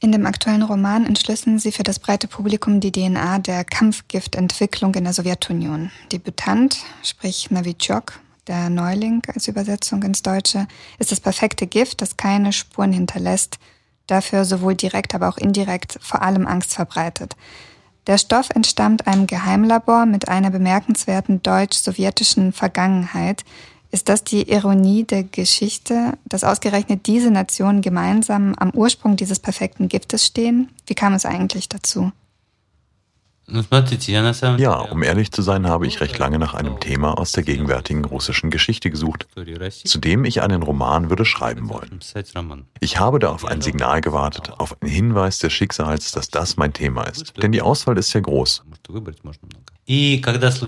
In 0.00 0.10
dem 0.10 0.26
aktuellen 0.26 0.64
Roman 0.64 1.06
entschlüsseln 1.06 1.60
sie 1.60 1.70
für 1.70 1.84
das 1.84 2.00
breite 2.00 2.26
Publikum 2.26 2.80
die 2.80 2.90
DNA 2.90 3.38
der 3.38 3.64
Kampfgiftentwicklung 3.64 4.92
in 4.96 5.04
der 5.04 5.12
Sowjetunion. 5.12 5.92
Debütant, 6.10 6.78
sprich 7.04 7.52
Novichok, 7.52 8.18
der 8.48 8.68
Neuling 8.68 9.22
als 9.32 9.46
Übersetzung 9.46 10.02
ins 10.02 10.22
Deutsche, 10.22 10.66
ist 10.98 11.12
das 11.12 11.20
perfekte 11.20 11.68
Gift, 11.68 12.02
das 12.02 12.16
keine 12.16 12.52
Spuren 12.52 12.92
hinterlässt, 12.92 13.60
dafür 14.07 14.45
sowohl 14.45 14.75
direkt, 14.75 15.13
aber 15.13 15.29
auch 15.29 15.37
indirekt 15.37 15.99
vor 16.01 16.21
allem 16.21 16.47
Angst 16.47 16.73
verbreitet. 16.73 17.35
Der 18.07 18.17
Stoff 18.17 18.49
entstammt 18.51 19.05
einem 19.05 19.27
Geheimlabor 19.27 20.05
mit 20.05 20.29
einer 20.29 20.49
bemerkenswerten 20.49 21.43
deutsch-sowjetischen 21.43 22.53
Vergangenheit. 22.53 23.43
Ist 23.91 24.07
das 24.07 24.23
die 24.23 24.49
Ironie 24.49 25.03
der 25.03 25.23
Geschichte, 25.23 26.13
dass 26.25 26.45
ausgerechnet 26.45 27.05
diese 27.05 27.31
Nationen 27.31 27.81
gemeinsam 27.81 28.55
am 28.55 28.71
Ursprung 28.71 29.17
dieses 29.17 29.39
perfekten 29.39 29.89
Giftes 29.89 30.25
stehen? 30.25 30.69
Wie 30.85 30.95
kam 30.95 31.13
es 31.13 31.25
eigentlich 31.25 31.67
dazu? 31.67 32.11
Ja, 34.59 34.73
um 34.75 35.03
ehrlich 35.03 35.31
zu 35.31 35.41
sein, 35.41 35.67
habe 35.67 35.87
ich 35.87 36.01
recht 36.01 36.17
lange 36.19 36.37
nach 36.37 36.53
einem 36.53 36.81
Thema 36.81 37.17
aus 37.17 37.31
der 37.31 37.43
gegenwärtigen 37.43 38.03
russischen 38.03 38.49
Geschichte 38.49 38.89
gesucht, 38.91 39.25
zu 39.85 39.99
dem 39.99 40.25
ich 40.25 40.41
einen 40.41 40.63
Roman 40.63 41.09
würde 41.09 41.23
schreiben 41.23 41.69
wollen. 41.69 41.99
Ich 42.81 42.99
habe 42.99 43.19
da 43.19 43.29
auf 43.29 43.45
ein 43.45 43.61
Signal 43.61 44.01
gewartet, 44.01 44.51
auf 44.57 44.75
einen 44.81 44.91
Hinweis 44.91 45.39
des 45.39 45.53
Schicksals, 45.53 46.11
dass 46.11 46.29
das 46.29 46.57
mein 46.57 46.73
Thema 46.73 47.03
ist. 47.03 47.41
Denn 47.41 47.53
die 47.53 47.61
Auswahl 47.61 47.97
ist 47.97 48.09
sehr 48.11 48.21
groß. 48.21 48.63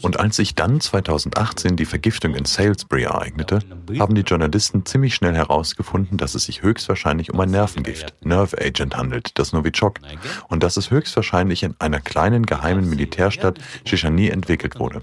Und 0.02 0.18
als 0.18 0.38
sich 0.38 0.56
dann 0.56 0.80
2018 0.80 1.76
die 1.76 1.86
Vergiftung 1.86 2.36
in 2.36 2.46
Salisbury 2.46 3.04
ereignete, 3.04 3.60
haben 4.00 4.16
die 4.16 4.22
Journalisten 4.22 4.86
ziemlich 4.86 5.14
schnell 5.14 5.36
herausgefunden, 5.36 6.18
dass 6.18 6.36
es 6.36 6.46
sich 6.46 6.62
höchstwahrscheinlich 6.62 7.34
um 7.34 7.40
ein 7.42 7.52
Nervengift, 7.52 8.14
Nerve 8.26 8.58
Agent 8.58 8.96
handelt, 8.96 9.38
das 9.38 9.52
Novichok, 9.52 10.00
und 10.48 10.64
dass 10.64 10.78
es 10.78 10.90
höchstwahrscheinlich 10.90 11.64
in 11.64 11.76
einer 11.80 12.00
kleinen 12.00 12.46
geheimen 12.46 12.90
Militärstadt 12.90 13.60
Shishani 13.86 14.30
entwickelt 14.30 14.80
wurde. 14.80 15.02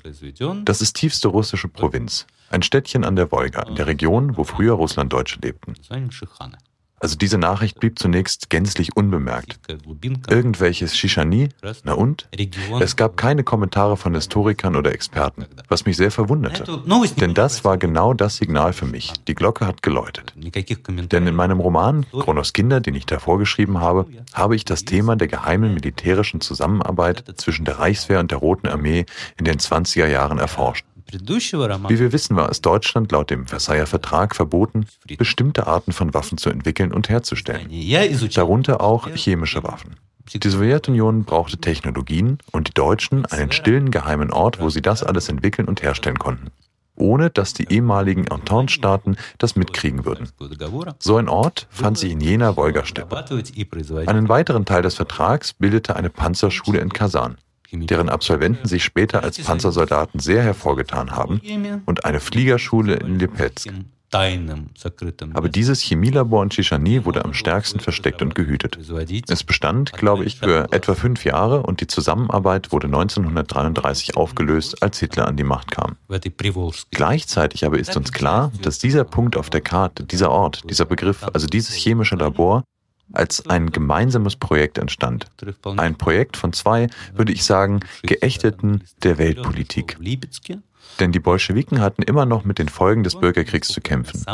Das 0.65 0.81
ist 0.81 0.95
tiefste 0.95 1.29
russische 1.29 1.69
Provinz, 1.69 2.27
ein 2.49 2.63
Städtchen 2.63 3.05
an 3.05 3.17
der 3.17 3.31
Wolga, 3.33 3.65
in 3.65 3.75
der 3.75 3.87
Region, 3.87 4.37
wo 4.39 4.45
früher 4.45 4.73
Russlanddeutsche 4.75 5.41
lebten. 5.41 5.75
Also 6.99 7.17
diese 7.17 7.37
Nachricht 7.37 7.79
blieb 7.79 7.99
zunächst 7.99 8.49
gänzlich 8.49 8.97
unbemerkt. 8.97 9.59
Irgendwelches 10.29 10.97
Shishani? 10.97 11.51
Na 11.85 11.93
und? 11.93 12.29
Es 12.81 12.97
gab 12.97 13.17
keine 13.19 13.45
Kommentare 13.45 13.97
von 13.97 14.15
Historikern 14.15 14.77
oder 14.77 14.93
Experten, 14.93 15.45
was 15.69 15.85
mich 15.85 15.97
sehr 15.97 16.11
verwunderte. 16.11 16.65
Denn 17.21 17.35
das 17.35 17.65
war 17.65 17.77
genau 17.77 18.15
das 18.15 18.37
Signal 18.37 18.73
für 18.73 18.87
mich. 18.87 19.13
Die 19.29 19.35
Glocke 19.35 19.67
hat 19.67 19.83
geläutet. 19.83 20.33
Denn 20.37 21.27
in 21.27 21.35
meinem 21.35 21.61
Roman 21.61 22.07
Kronos 22.11 22.53
Kinder, 22.55 22.81
den 22.81 22.95
ich 22.95 23.05
davor 23.05 23.39
geschrieben 23.39 23.79
habe, 23.81 24.07
habe 24.33 24.57
ich 24.57 24.65
das 24.65 24.85
Thema 24.85 25.17
der 25.17 25.29
geheimen 25.29 25.75
militärischen 25.75 26.41
Zusammenarbeit 26.41 27.25
zwischen 27.37 27.67
der 27.67 27.79
Reichswehr 27.79 28.21
und 28.21 28.31
der 28.31 28.39
Roten 28.39 28.69
Armee 28.69 29.05
in 29.39 29.45
den 29.45 29.59
20er 29.59 30.07
Jahren 30.07 30.39
erforscht. 30.39 30.87
Wie 31.13 31.99
wir 31.99 32.13
wissen, 32.13 32.37
war 32.37 32.51
es 32.51 32.61
Deutschland 32.61 33.13
laut 33.13 33.31
dem 33.31 33.47
Versailler 33.47 33.87
Vertrag 33.87 34.35
verboten, 34.35 34.87
bestimmte 35.19 35.67
Arten 35.67 35.93
von 35.93 36.15
Waffen 36.15 36.39
zu 36.39 36.51
entwickeln 36.51 36.93
und 36.93 37.09
herzustellen, 37.09 37.69
darunter 38.35 38.81
auch 38.81 39.09
chemische 39.11 39.63
Waffen. 39.63 39.97
Die 40.35 40.49
Sowjetunion 40.49 41.25
brauchte 41.25 41.59
Technologien 41.59 42.39
und 42.51 42.69
die 42.69 42.75
Deutschen 42.75 43.27
einen 43.27 43.53
stillen 43.53 43.93
geheimen 43.93 44.33
Ort, 44.33 44.61
wo 44.61 44.69
sie 44.71 44.83
das 44.83 45.05
alles 45.05 45.29
entwickeln 45.29 45.69
und 45.69 45.83
herstellen 45.83 46.19
konnten 46.19 46.51
ohne 46.97 47.31
dass 47.31 47.53
die 47.53 47.71
ehemaligen 47.71 48.27
Entente-Staaten 48.27 49.17
das 49.39 49.57
mitkriegen 49.57 50.05
würden. 50.05 50.29
So 50.99 51.17
ein 51.17 51.29
Ort 51.29 51.67
fand 51.71 51.99
sich 51.99 52.13
in 52.13 52.21
jener 52.21 52.57
Wolgasteppe. 52.57 53.25
Einen 54.07 54.29
weiteren 54.29 54.65
Teil 54.65 54.83
des 54.83 54.95
Vertrags 54.95 55.53
bildete 55.53 55.97
eine 55.97 56.11
Panzerschule 56.11 56.79
in 56.81 56.89
Kasan 56.89 57.37
deren 57.73 58.09
Absolventen 58.09 58.67
sich 58.67 58.85
später 58.85 59.23
als 59.23 59.39
Panzersoldaten 59.39 60.21
sehr 60.21 60.43
hervorgetan 60.43 61.11
haben, 61.11 61.41
und 61.87 62.05
eine 62.05 62.21
Fliegerschule 62.21 62.95
in 62.95 63.19
Lipetsk. 63.19 63.71
Aber 65.35 65.49
dieses 65.49 65.81
Chemielabor 65.81 66.43
in 66.45 66.51
Chichani 66.51 67.05
wurde 67.05 67.25
am 67.25 67.35
stärksten 67.35 67.81
versteckt 67.81 68.23
und 68.23 68.35
gehütet. 68.37 68.79
Es 69.29 69.43
bestand, 69.43 69.93
glaube 69.93 70.25
ich, 70.25 70.39
für 70.39 70.73
etwa 70.73 70.95
fünf 70.95 71.25
Jahre 71.25 71.65
und 71.65 71.81
die 71.81 71.89
Zusammenarbeit 71.89 72.71
wurde 72.73 72.87
1933 72.87 74.17
aufgelöst, 74.17 74.83
als 74.83 75.01
Hitler 75.01 75.27
an 75.27 75.37
die 75.37 75.45
Macht 75.45 75.73
kam. 75.73 75.97
Gleichzeitig 76.93 77.65
aber 77.65 77.79
ist 77.79 77.97
uns 77.97 78.13
klar, 78.13 78.53
dass 78.63 78.79
dieser 78.79 79.05
Punkt 79.05 79.37
auf 79.37 79.51
der 79.51 79.61
Karte, 79.61 80.05
dieser 80.05 80.31
Ort, 80.31 80.71
dieser 80.71 80.85
Begriff, 80.85 81.25
also 81.33 81.47
dieses 81.49 81.75
chemische 81.75 82.15
Labor, 82.15 82.63
als 83.13 83.49
ein 83.49 83.71
gemeinsames 83.71 84.37
Projekt 84.37 84.79
entstand. 84.79 85.27
Ein 85.77 85.97
Projekt 85.97 86.37
von 86.37 86.53
zwei, 86.53 86.89
würde 87.15 87.33
ich 87.33 87.45
sagen, 87.45 87.81
Geächteten 88.03 88.83
der 89.03 89.19
Weltpolitik. 89.19 89.97
Denn 91.01 91.13
die 91.13 91.21
Bolschewiken 91.21 91.81
hatten 91.81 92.03
immer 92.03 92.27
noch 92.27 92.45
mit 92.45 92.59
den 92.59 92.69
Folgen 92.69 93.03
des 93.03 93.17
Bürgerkriegs 93.17 93.69
zu 93.69 93.81
kämpfen. 93.81 94.25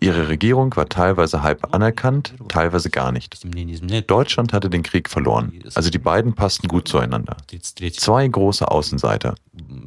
Ihre 0.00 0.28
Regierung 0.28 0.74
war 0.74 0.88
teilweise 0.88 1.44
halb 1.44 1.72
anerkannt, 1.72 2.34
teilweise 2.48 2.90
gar 2.90 3.12
nicht. 3.12 3.38
Deutschland 4.08 4.52
hatte 4.52 4.68
den 4.68 4.82
Krieg 4.82 5.08
verloren, 5.08 5.52
also 5.74 5.90
die 5.90 5.98
beiden 5.98 6.34
passten 6.34 6.66
gut 6.66 6.88
zueinander. 6.88 7.36
Zwei 7.92 8.26
große 8.26 8.68
Außenseiter. 8.68 9.36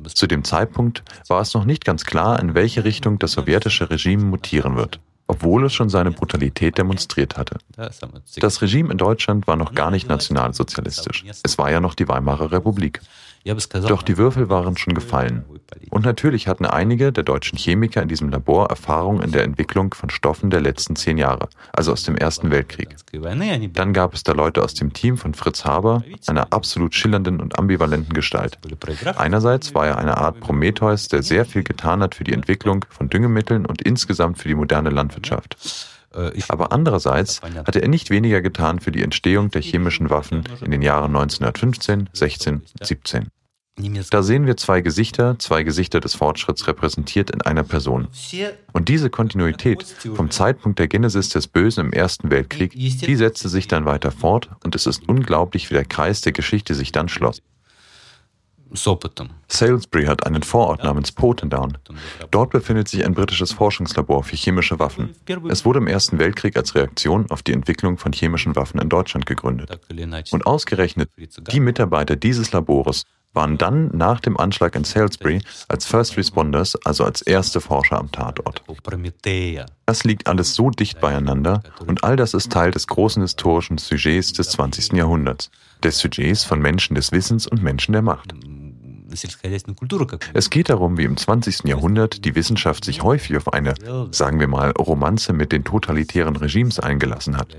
Zu 0.07 0.27
dem 0.27 0.45
Zeitpunkt 0.45 1.03
war 1.27 1.41
es 1.41 1.53
noch 1.53 1.65
nicht 1.65 1.83
ganz 1.83 2.05
klar, 2.05 2.39
in 2.39 2.53
welche 2.53 2.85
Richtung 2.85 3.19
das 3.19 3.33
sowjetische 3.33 3.89
Regime 3.89 4.23
mutieren 4.23 4.77
wird 4.77 5.01
obwohl 5.27 5.65
es 5.65 5.73
schon 5.73 5.89
seine 5.89 6.11
Brutalität 6.11 6.77
demonstriert 6.77 7.37
hatte. 7.37 7.57
Das 8.41 8.61
Regime 8.61 8.91
in 8.91 8.97
Deutschland 8.97 9.47
war 9.47 9.55
noch 9.55 9.73
gar 9.73 9.91
nicht 9.91 10.07
nationalsozialistisch. 10.07 11.25
Es 11.43 11.57
war 11.57 11.71
ja 11.71 11.79
noch 11.79 11.95
die 11.95 12.07
Weimarer 12.07 12.51
Republik. 12.51 13.01
Doch 13.87 14.01
die 14.01 14.17
Würfel 14.17 14.49
waren 14.49 14.75
schon 14.75 14.95
gefallen. 14.95 15.45
Und 15.91 16.03
natürlich 16.03 16.47
hatten 16.47 16.65
einige 16.65 17.11
der 17.11 17.23
deutschen 17.23 17.57
Chemiker 17.57 18.01
in 18.01 18.07
diesem 18.07 18.29
Labor 18.29 18.69
Erfahrung 18.69 19.21
in 19.21 19.31
der 19.31 19.43
Entwicklung 19.43 19.93
von 19.93 20.09
Stoffen 20.09 20.49
der 20.49 20.61
letzten 20.61 20.95
zehn 20.95 21.17
Jahre, 21.19 21.47
also 21.71 21.91
aus 21.91 22.03
dem 22.03 22.15
Ersten 22.15 22.49
Weltkrieg. 22.49 22.95
Dann 23.73 23.93
gab 23.93 24.15
es 24.15 24.23
da 24.23 24.31
Leute 24.31 24.63
aus 24.63 24.73
dem 24.73 24.93
Team 24.93 25.17
von 25.17 25.35
Fritz 25.35 25.63
Haber, 25.63 26.03
einer 26.25 26.51
absolut 26.51 26.95
schillernden 26.95 27.39
und 27.39 27.59
ambivalenten 27.59 28.13
Gestalt. 28.13 28.57
Einerseits 29.15 29.75
war 29.75 29.87
er 29.87 29.97
eine 29.99 30.17
Art 30.17 30.39
Prometheus, 30.39 31.07
der 31.07 31.21
sehr 31.21 31.45
viel 31.45 31.63
getan 31.63 32.01
hat 32.01 32.15
für 32.15 32.23
die 32.23 32.33
Entwicklung 32.33 32.85
von 32.89 33.09
Düngemitteln 33.09 33.65
und 33.67 33.81
insgesamt 33.83 34.39
für 34.39 34.47
die 34.47 34.55
moderne 34.55 34.89
Landwirtschaft. 34.89 35.94
Äh, 36.15 36.41
Aber 36.47 36.71
andererseits 36.71 37.41
hatte 37.41 37.81
er 37.81 37.87
nicht 37.87 38.09
weniger 38.09 38.41
getan 38.41 38.79
für 38.79 38.91
die 38.91 39.03
Entstehung 39.03 39.49
der 39.51 39.61
chemischen 39.61 40.09
Waffen 40.09 40.43
in 40.63 40.71
den 40.71 40.81
Jahren 40.81 41.15
1915, 41.15 42.09
16, 42.13 42.61
17. 42.81 43.27
Da 44.09 44.23
sehen 44.23 44.45
wir 44.47 44.55
zwei 44.55 44.79
Gesichter, 44.79 45.37
zwei 45.37 45.63
Gesichter 45.63 45.99
des 45.99 46.15
Fortschritts 46.15 46.65
repräsentiert 46.65 47.29
in 47.29 47.41
einer 47.41 47.63
Person. 47.63 48.07
Und 48.71 48.87
diese 48.87 49.09
Kontinuität 49.09 49.83
vom 49.83 50.31
Zeitpunkt 50.31 50.79
der 50.79 50.87
Genesis 50.87 51.27
des 51.27 51.47
Bösen 51.47 51.87
im 51.87 51.91
Ersten 51.91 52.31
Weltkrieg, 52.31 52.71
die 52.71 53.15
setzte 53.17 53.49
sich 53.49 53.67
dann 53.67 53.83
weiter 53.83 54.11
fort 54.11 54.49
und 54.63 54.75
es 54.75 54.85
ist 54.85 55.09
unglaublich, 55.09 55.69
wie 55.69 55.73
der 55.73 55.83
Kreis 55.83 56.21
der 56.21 56.31
Geschichte 56.31 56.73
sich 56.73 56.93
dann 56.93 57.09
schloss. 57.09 57.41
Salisbury 59.47 60.05
hat 60.05 60.25
einen 60.25 60.43
Vorort 60.43 60.83
namens 60.83 61.11
Potendown. 61.11 61.77
Dort 62.31 62.51
befindet 62.51 62.87
sich 62.87 63.05
ein 63.05 63.13
britisches 63.13 63.51
Forschungslabor 63.51 64.23
für 64.23 64.35
chemische 64.35 64.79
Waffen. 64.79 65.15
Es 65.49 65.65
wurde 65.65 65.79
im 65.79 65.87
Ersten 65.87 66.19
Weltkrieg 66.19 66.57
als 66.57 66.75
Reaktion 66.75 67.29
auf 67.29 67.43
die 67.43 67.53
Entwicklung 67.53 67.97
von 67.97 68.11
chemischen 68.13 68.55
Waffen 68.55 68.79
in 68.79 68.89
Deutschland 68.89 69.25
gegründet. 69.25 69.79
Und 70.31 70.47
ausgerechnet 70.47 71.09
die 71.51 71.59
Mitarbeiter 71.59 72.15
dieses 72.15 72.51
Labores 72.51 73.03
waren 73.35 73.57
dann 73.57 73.89
nach 73.93 74.21
dem 74.21 74.37
Anschlag 74.37 74.75
in 74.75 74.83
Salisbury 74.83 75.41
als 75.67 75.85
First 75.85 76.17
Responders, 76.17 76.75
also 76.85 77.03
als 77.03 77.21
erste 77.21 77.61
Forscher 77.61 77.99
am 77.99 78.11
Tatort. 78.11 78.63
Das 79.85 80.03
liegt 80.03 80.27
alles 80.27 80.55
so 80.55 80.69
dicht 80.69 80.99
beieinander 80.99 81.61
und 81.85 82.03
all 82.03 82.15
das 82.15 82.33
ist 82.33 82.51
Teil 82.51 82.71
des 82.71 82.87
großen 82.87 83.21
historischen 83.21 83.77
Sujets 83.77 84.33
des 84.33 84.49
20. 84.51 84.93
Jahrhunderts, 84.93 85.51
des 85.83 85.99
Sujets 85.99 86.43
von 86.43 86.59
Menschen 86.59 86.95
des 86.95 87.11
Wissens 87.11 87.45
und 87.45 87.61
Menschen 87.61 87.91
der 87.91 88.01
Macht. 88.01 88.33
Es 90.33 90.49
geht 90.49 90.69
darum, 90.69 90.97
wie 90.97 91.03
im 91.03 91.17
20. 91.17 91.65
Jahrhundert 91.65 92.25
die 92.25 92.35
Wissenschaft 92.35 92.85
sich 92.85 93.03
häufig 93.03 93.37
auf 93.37 93.53
eine, 93.53 93.73
sagen 94.11 94.39
wir 94.39 94.47
mal, 94.47 94.71
Romanze 94.71 95.33
mit 95.33 95.51
den 95.51 95.63
totalitären 95.63 96.35
Regimes 96.35 96.79
eingelassen 96.79 97.37
hat. 97.37 97.55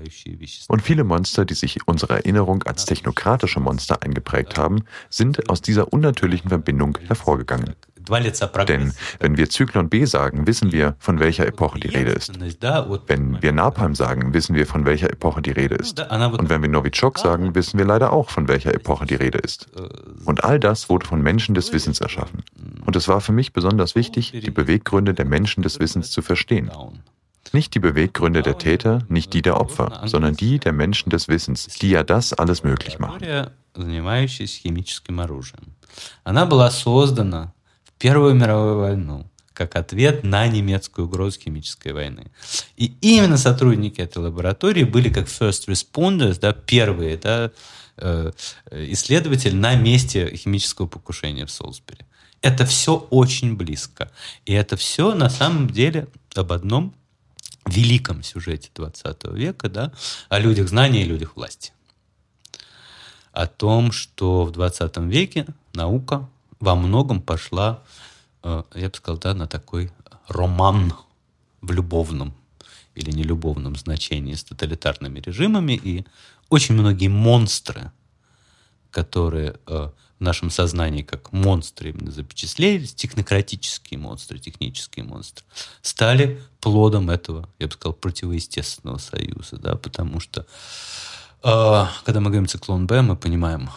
Und 0.67 0.81
viele 0.81 1.03
Monster, 1.03 1.45
die 1.45 1.53
sich 1.53 1.87
unserer 1.87 2.17
Erinnerung 2.17 2.63
als 2.63 2.85
technokratische 2.85 3.59
Monster 3.59 4.01
eingeprägt 4.01 4.57
haben, 4.57 4.83
sind 5.09 5.49
aus 5.49 5.61
dieser 5.61 5.91
unnatürlichen 5.93 6.49
Verbindung 6.49 6.97
hervorgegangen. 7.07 7.75
Denn 8.68 8.92
wenn 9.20 9.36
wir 9.36 9.48
Zyklon 9.48 9.88
B 9.88 10.04
sagen, 10.04 10.46
wissen 10.46 10.72
wir, 10.72 10.96
von 10.98 11.20
welcher 11.20 11.46
Epoche 11.46 11.78
die 11.78 11.88
Rede 11.88 12.12
ist. 12.12 12.32
Wenn 13.06 13.40
wir 13.42 13.52
Napalm 13.52 13.94
sagen, 13.94 14.34
wissen 14.34 14.54
wir, 14.54 14.66
von 14.66 14.84
welcher 14.84 15.10
Epoche 15.10 15.42
die 15.42 15.52
Rede 15.52 15.76
ist. 15.76 16.00
Und 16.00 16.48
wenn 16.48 16.62
wir 16.62 16.68
Novichok 16.68 17.18
sagen, 17.18 17.54
wissen 17.54 17.78
wir 17.78 17.86
leider 17.86 18.12
auch, 18.12 18.30
von 18.30 18.48
welcher 18.48 18.74
Epoche 18.74 19.06
die 19.06 19.14
Rede 19.14 19.38
ist. 19.38 19.68
Und 20.24 20.44
all 20.44 20.58
das 20.58 20.88
wurde 20.88 21.06
von 21.06 21.22
Menschen 21.22 21.54
des 21.54 21.72
Wissens 21.72 22.00
erschaffen. 22.00 22.42
Und 22.84 22.96
es 22.96 23.08
war 23.08 23.20
für 23.20 23.32
mich 23.32 23.52
besonders 23.52 23.94
wichtig, 23.94 24.32
die 24.32 24.50
Beweggründe 24.50 25.14
der 25.14 25.26
Menschen 25.26 25.62
des 25.62 25.78
Wissens 25.78 26.10
zu 26.10 26.22
verstehen. 26.22 26.70
Nicht 27.52 27.74
die 27.74 27.80
Beweggründe 27.80 28.42
der 28.42 28.58
Täter, 28.58 29.00
nicht 29.08 29.34
die 29.34 29.42
der 29.42 29.60
Opfer, 29.60 30.02
sondern 30.06 30.34
die 30.34 30.58
der 30.58 30.72
Menschen 30.72 31.10
des 31.10 31.28
Wissens, 31.28 31.66
die 31.80 31.90
ja 31.90 32.02
das 32.02 32.32
alles 32.32 32.64
möglich 32.64 32.98
machen. 32.98 33.20
Она 36.24 36.46
была 36.46 36.70
создана 36.70 37.52
Первую 37.99 38.35
мировую 38.35 38.77
войну 38.77 39.25
как 39.57 39.75
ответ 39.75 40.23
на 40.23 40.47
немецкую 40.47 41.07
угрозу 41.07 41.39
химической 41.39 41.91
войны. 41.91 42.27
И 42.75 42.93
именно 43.01 43.37
сотрудники 43.37 43.99
этой 43.99 44.19
лаборатории 44.19 44.83
были 44.83 45.09
как 45.09 45.25
first 45.25 45.67
responders, 45.67 46.39
да, 46.39 46.53
первые 46.53 47.17
да, 47.17 47.51
э, 47.97 48.31
исследователи 48.69 49.55
на 49.55 49.73
месте 49.73 50.35
химического 50.35 50.85
покушения 50.85 51.47
в 51.47 51.51
Солсбери. 51.51 52.05
Это 52.43 52.67
все 52.67 53.07
очень 53.09 53.55
близко. 53.55 54.11
И 54.45 54.53
это 54.53 54.77
все 54.77 55.15
на 55.15 55.27
самом 55.27 55.71
деле 55.71 56.07
об 56.35 56.51
одном 56.51 56.93
великом 57.65 58.21
сюжете 58.21 58.69
20 58.75 59.23
века, 59.33 59.69
да, 59.69 59.91
о 60.29 60.37
людях 60.37 60.69
знания 60.69 61.01
и 61.01 61.05
людях 61.05 61.35
власти. 61.35 61.71
О 63.31 63.47
том, 63.47 63.91
что 63.91 64.45
в 64.45 64.51
20 64.51 64.97
веке 64.97 65.47
наука 65.73 66.29
во 66.59 66.75
многом 66.75 67.21
пошла, 67.21 67.83
э, 68.43 68.63
я 68.75 68.89
бы 68.89 68.95
сказал, 68.95 69.19
да, 69.19 69.33
на 69.33 69.47
такой 69.47 69.91
роман 70.27 70.93
в 71.61 71.71
любовном 71.71 72.33
или 72.95 73.11
нелюбовном 73.11 73.75
значении 73.75 74.33
с 74.33 74.43
тоталитарными 74.43 75.19
режимами. 75.19 75.73
И 75.73 76.05
очень 76.49 76.75
многие 76.75 77.09
монстры, 77.09 77.91
которые 78.91 79.55
э, 79.67 79.89
в 80.19 80.23
нашем 80.23 80.49
сознании 80.49 81.03
как 81.03 81.31
монстры 81.31 81.91
именно 81.91 82.11
запечатлелись, 82.11 82.93
технократические 82.95 83.99
монстры, 83.99 84.39
технические 84.39 85.05
монстры, 85.05 85.45
стали 85.81 86.41
плодом 86.59 87.09
этого, 87.09 87.47
я 87.59 87.67
бы 87.67 87.73
сказал, 87.73 87.93
противоестественного 87.93 88.97
союза, 88.97 89.57
да, 89.57 89.75
потому 89.75 90.19
что 90.19 90.47
э, 91.43 91.85
когда 92.03 92.19
мы 92.19 92.31
говорим 92.31 92.47
циклон 92.47 92.87
Б, 92.87 93.01
мы 93.03 93.15
понимаем, 93.15 93.69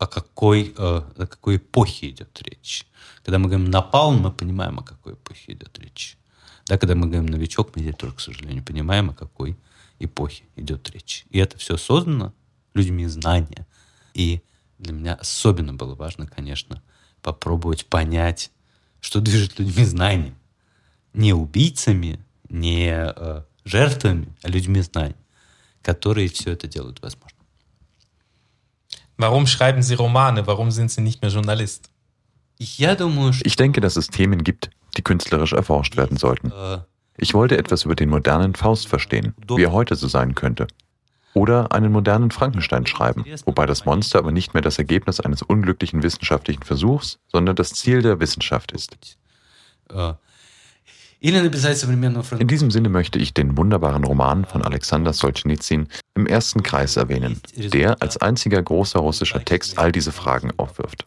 о 0.00 0.06
какой, 0.06 0.72
э, 0.74 0.74
о 0.78 1.26
какой 1.26 1.58
эпохе 1.58 2.08
идет 2.08 2.40
речь. 2.42 2.86
Когда 3.22 3.38
мы 3.38 3.48
говорим 3.48 3.70
«напалм», 3.70 4.22
мы 4.22 4.32
понимаем, 4.32 4.78
о 4.78 4.82
какой 4.82 5.12
эпохе 5.12 5.52
идет 5.52 5.78
речь. 5.78 6.16
Да, 6.66 6.78
когда 6.78 6.94
мы 6.94 7.06
говорим 7.06 7.26
«новичок», 7.26 7.76
мы 7.76 7.82
здесь 7.82 7.96
тоже, 7.96 8.14
к 8.14 8.20
сожалению, 8.20 8.64
понимаем, 8.64 9.10
о 9.10 9.14
какой 9.14 9.58
эпохе 9.98 10.44
идет 10.56 10.88
речь. 10.90 11.26
И 11.28 11.38
это 11.38 11.58
все 11.58 11.76
создано 11.76 12.32
людьми 12.72 13.06
знания. 13.08 13.66
И 14.14 14.40
для 14.78 14.94
меня 14.94 15.14
особенно 15.16 15.74
было 15.74 15.94
важно, 15.94 16.26
конечно, 16.26 16.82
попробовать 17.20 17.84
понять, 17.84 18.50
что 19.02 19.20
движет 19.20 19.58
людьми 19.58 19.84
знания. 19.84 20.34
Не 21.12 21.34
убийцами, 21.34 22.24
не 22.48 22.88
э, 22.90 23.42
жертвами, 23.64 24.34
а 24.42 24.48
людьми 24.48 24.80
знаний, 24.80 25.14
которые 25.82 26.30
все 26.30 26.52
это 26.52 26.66
делают 26.66 27.02
возможно. 27.02 27.39
Warum 29.20 29.46
schreiben 29.46 29.82
Sie 29.82 29.94
Romane? 29.94 30.46
Warum 30.46 30.70
sind 30.70 30.90
Sie 30.90 31.02
nicht 31.02 31.20
mehr 31.20 31.30
Journalist? 31.30 31.90
Ich 33.44 33.56
denke, 33.56 33.80
dass 33.80 33.96
es 33.96 34.08
Themen 34.08 34.42
gibt, 34.44 34.70
die 34.96 35.02
künstlerisch 35.02 35.52
erforscht 35.52 35.96
werden 35.96 36.16
sollten. 36.16 36.52
Ich 37.16 37.34
wollte 37.34 37.58
etwas 37.58 37.84
über 37.84 37.94
den 37.94 38.08
modernen 38.08 38.54
Faust 38.54 38.88
verstehen, 38.88 39.34
wie 39.46 39.62
er 39.62 39.72
heute 39.72 39.94
so 39.94 40.08
sein 40.08 40.34
könnte. 40.34 40.66
Oder 41.34 41.70
einen 41.72 41.92
modernen 41.92 42.30
Frankenstein 42.30 42.86
schreiben, 42.86 43.24
wobei 43.44 43.66
das 43.66 43.84
Monster 43.84 44.18
aber 44.18 44.32
nicht 44.32 44.54
mehr 44.54 44.62
das 44.62 44.78
Ergebnis 44.78 45.20
eines 45.20 45.42
unglücklichen 45.42 46.02
wissenschaftlichen 46.02 46.62
Versuchs, 46.62 47.18
sondern 47.28 47.56
das 47.56 47.70
Ziel 47.70 48.02
der 48.02 48.20
Wissenschaft 48.20 48.72
ist. 48.72 48.96
In 51.22 52.48
diesem 52.48 52.70
Sinne 52.70 52.88
möchte 52.88 53.18
ich 53.18 53.34
den 53.34 53.58
wunderbaren 53.58 54.04
Roman 54.04 54.46
von 54.46 54.62
Alexander 54.62 55.12
Solzhenitsyn 55.12 55.86
im 56.14 56.26
ersten 56.26 56.62
Kreis 56.62 56.96
erwähnen, 56.96 57.40
der 57.54 58.00
als 58.00 58.16
einziger 58.16 58.62
großer 58.62 59.00
russischer 59.00 59.44
Text 59.44 59.78
all 59.78 59.92
diese 59.92 60.12
Fragen 60.12 60.50
aufwirft. 60.56 61.04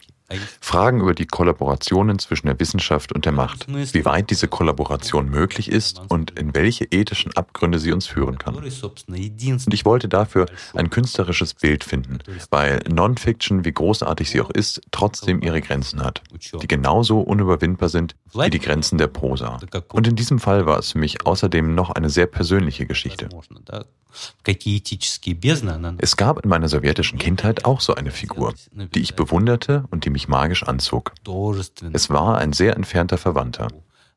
Fragen 0.60 1.00
über 1.00 1.14
die 1.14 1.26
Kollaborationen 1.26 2.18
zwischen 2.18 2.46
der 2.46 2.58
Wissenschaft 2.58 3.12
und 3.12 3.26
der 3.26 3.32
Macht, 3.32 3.66
wie 3.68 4.04
weit 4.04 4.30
diese 4.30 4.48
Kollaboration 4.48 5.28
möglich 5.28 5.70
ist 5.70 6.00
und 6.08 6.38
in 6.38 6.54
welche 6.54 6.84
ethischen 6.84 7.36
Abgründe 7.36 7.78
sie 7.78 7.92
uns 7.92 8.06
führen 8.06 8.38
kann. 8.38 8.54
Und 8.54 9.74
ich 9.74 9.84
wollte 9.84 10.08
dafür 10.08 10.46
ein 10.74 10.90
künstlerisches 10.90 11.54
Bild 11.54 11.84
finden, 11.84 12.18
weil 12.50 12.80
Non-Fiction, 12.88 13.64
wie 13.64 13.72
großartig 13.72 14.30
sie 14.30 14.40
auch 14.40 14.50
ist, 14.50 14.80
trotzdem 14.90 15.42
ihre 15.42 15.60
Grenzen 15.60 16.02
hat, 16.02 16.22
die 16.60 16.68
genauso 16.68 17.20
unüberwindbar 17.20 17.90
sind 17.90 18.16
wie 18.32 18.50
die 18.50 18.60
Grenzen 18.60 18.98
der 18.98 19.08
Prosa. 19.08 19.60
Und 19.92 20.08
in 20.08 20.16
diesem 20.16 20.38
Fall 20.38 20.66
war 20.66 20.78
es 20.78 20.92
für 20.92 20.98
mich 20.98 21.26
außerdem 21.26 21.74
noch 21.74 21.90
eine 21.90 22.10
sehr 22.10 22.26
persönliche 22.26 22.86
Geschichte. 22.86 23.28
Es 25.98 26.16
gab 26.16 26.44
in 26.44 26.48
meiner 26.48 26.68
sowjetischen 26.68 27.18
Kindheit 27.18 27.64
auch 27.64 27.80
so 27.80 27.94
eine 27.94 28.10
Figur, 28.10 28.54
die 28.72 29.00
ich 29.00 29.16
bewunderte 29.16 29.84
und 29.90 30.04
die 30.04 30.10
mich 30.14 30.28
magisch 30.28 30.62
anzog. 30.62 31.12
Es 31.92 32.08
war 32.08 32.38
ein 32.38 32.54
sehr 32.54 32.74
entfernter 32.76 33.18
Verwandter, 33.18 33.68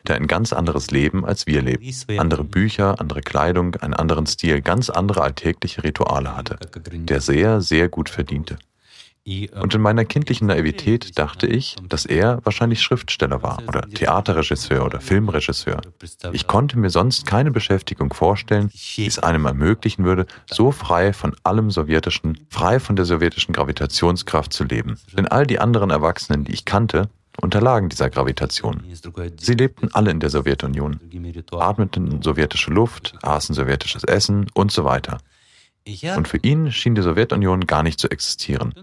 der 0.08 0.16
ein 0.16 0.28
ganz 0.28 0.54
anderes 0.54 0.92
Leben 0.92 1.26
als 1.26 1.46
wir 1.48 1.62
leben. 1.62 1.84
Andere 2.18 2.46
Bücher, 2.46 3.02
andere 3.02 3.22
Kleidung, 3.22 3.76
einen 3.76 3.94
anderen 3.94 4.26
Stil, 4.28 4.62
ganz 4.62 4.90
andere 4.90 5.22
alltägliche 5.24 5.84
Rituale 5.84 6.38
hatte, 6.38 6.58
der 7.06 7.20
sehr, 7.20 7.60
sehr 7.60 7.90
gut 7.90 8.10
verdiente. 8.10 8.58
Und 9.60 9.76
in 9.76 9.82
meiner 9.82 10.06
kindlichen 10.06 10.48
Naivität 10.48 11.20
dachte 11.20 11.48
ich, 11.48 11.76
dass 11.90 12.06
er 12.06 12.40
wahrscheinlich 12.46 12.82
Schriftsteller 12.82 13.44
war 13.44 13.62
oder 13.68 13.82
Theaterregisseur 13.82 14.86
oder 14.86 15.02
Filmregisseur. 15.02 15.82
Ich 16.32 16.48
konnte 16.48 16.80
mir 16.80 16.90
sonst 16.90 17.26
keine 17.26 17.52
Beschäftigung 17.52 18.14
vorstellen, 18.14 18.72
die 18.96 19.06
es 19.06 19.20
einem 19.20 19.46
ermöglichen 19.46 20.06
würde, 20.06 20.28
so 20.50 20.72
frei 20.72 21.12
von 21.12 21.36
allem 21.44 21.72
Sowjetischen, 21.72 22.48
frei 22.50 22.80
von 22.80 22.96
der 22.96 23.04
sowjetischen 23.04 23.54
Gravitationskraft 23.54 24.54
zu 24.54 24.64
leben. 24.64 24.98
Denn 25.18 25.28
all 25.28 25.46
die 25.46 25.60
anderen 25.60 25.90
Erwachsenen, 25.90 26.46
die 26.46 26.54
ich 26.54 26.64
kannte, 26.64 27.10
unterlagen 27.42 27.90
dieser 27.90 28.10
Gravitation. 28.10 28.82
Sie 29.40 29.54
lebten 29.54 29.90
alle 29.94 30.12
in 30.12 30.22
der 30.22 30.30
Sowjetunion, 30.30 31.02
atmeten 31.52 32.22
sowjetische 32.22 32.72
Luft, 32.72 33.14
aßen 33.22 33.54
sowjetisches 33.54 34.06
Essen 34.06 34.48
und 34.54 34.72
so 34.72 34.86
weiter. 34.86 35.18
Und 36.16 36.28
für 36.28 36.38
ihn 36.38 36.72
schien 36.72 36.96
die 36.96 37.02
Sowjetunion 37.02 37.68
gar 37.68 37.84
nicht 37.84 38.00
zu 38.00 38.10
existieren. 38.10 38.74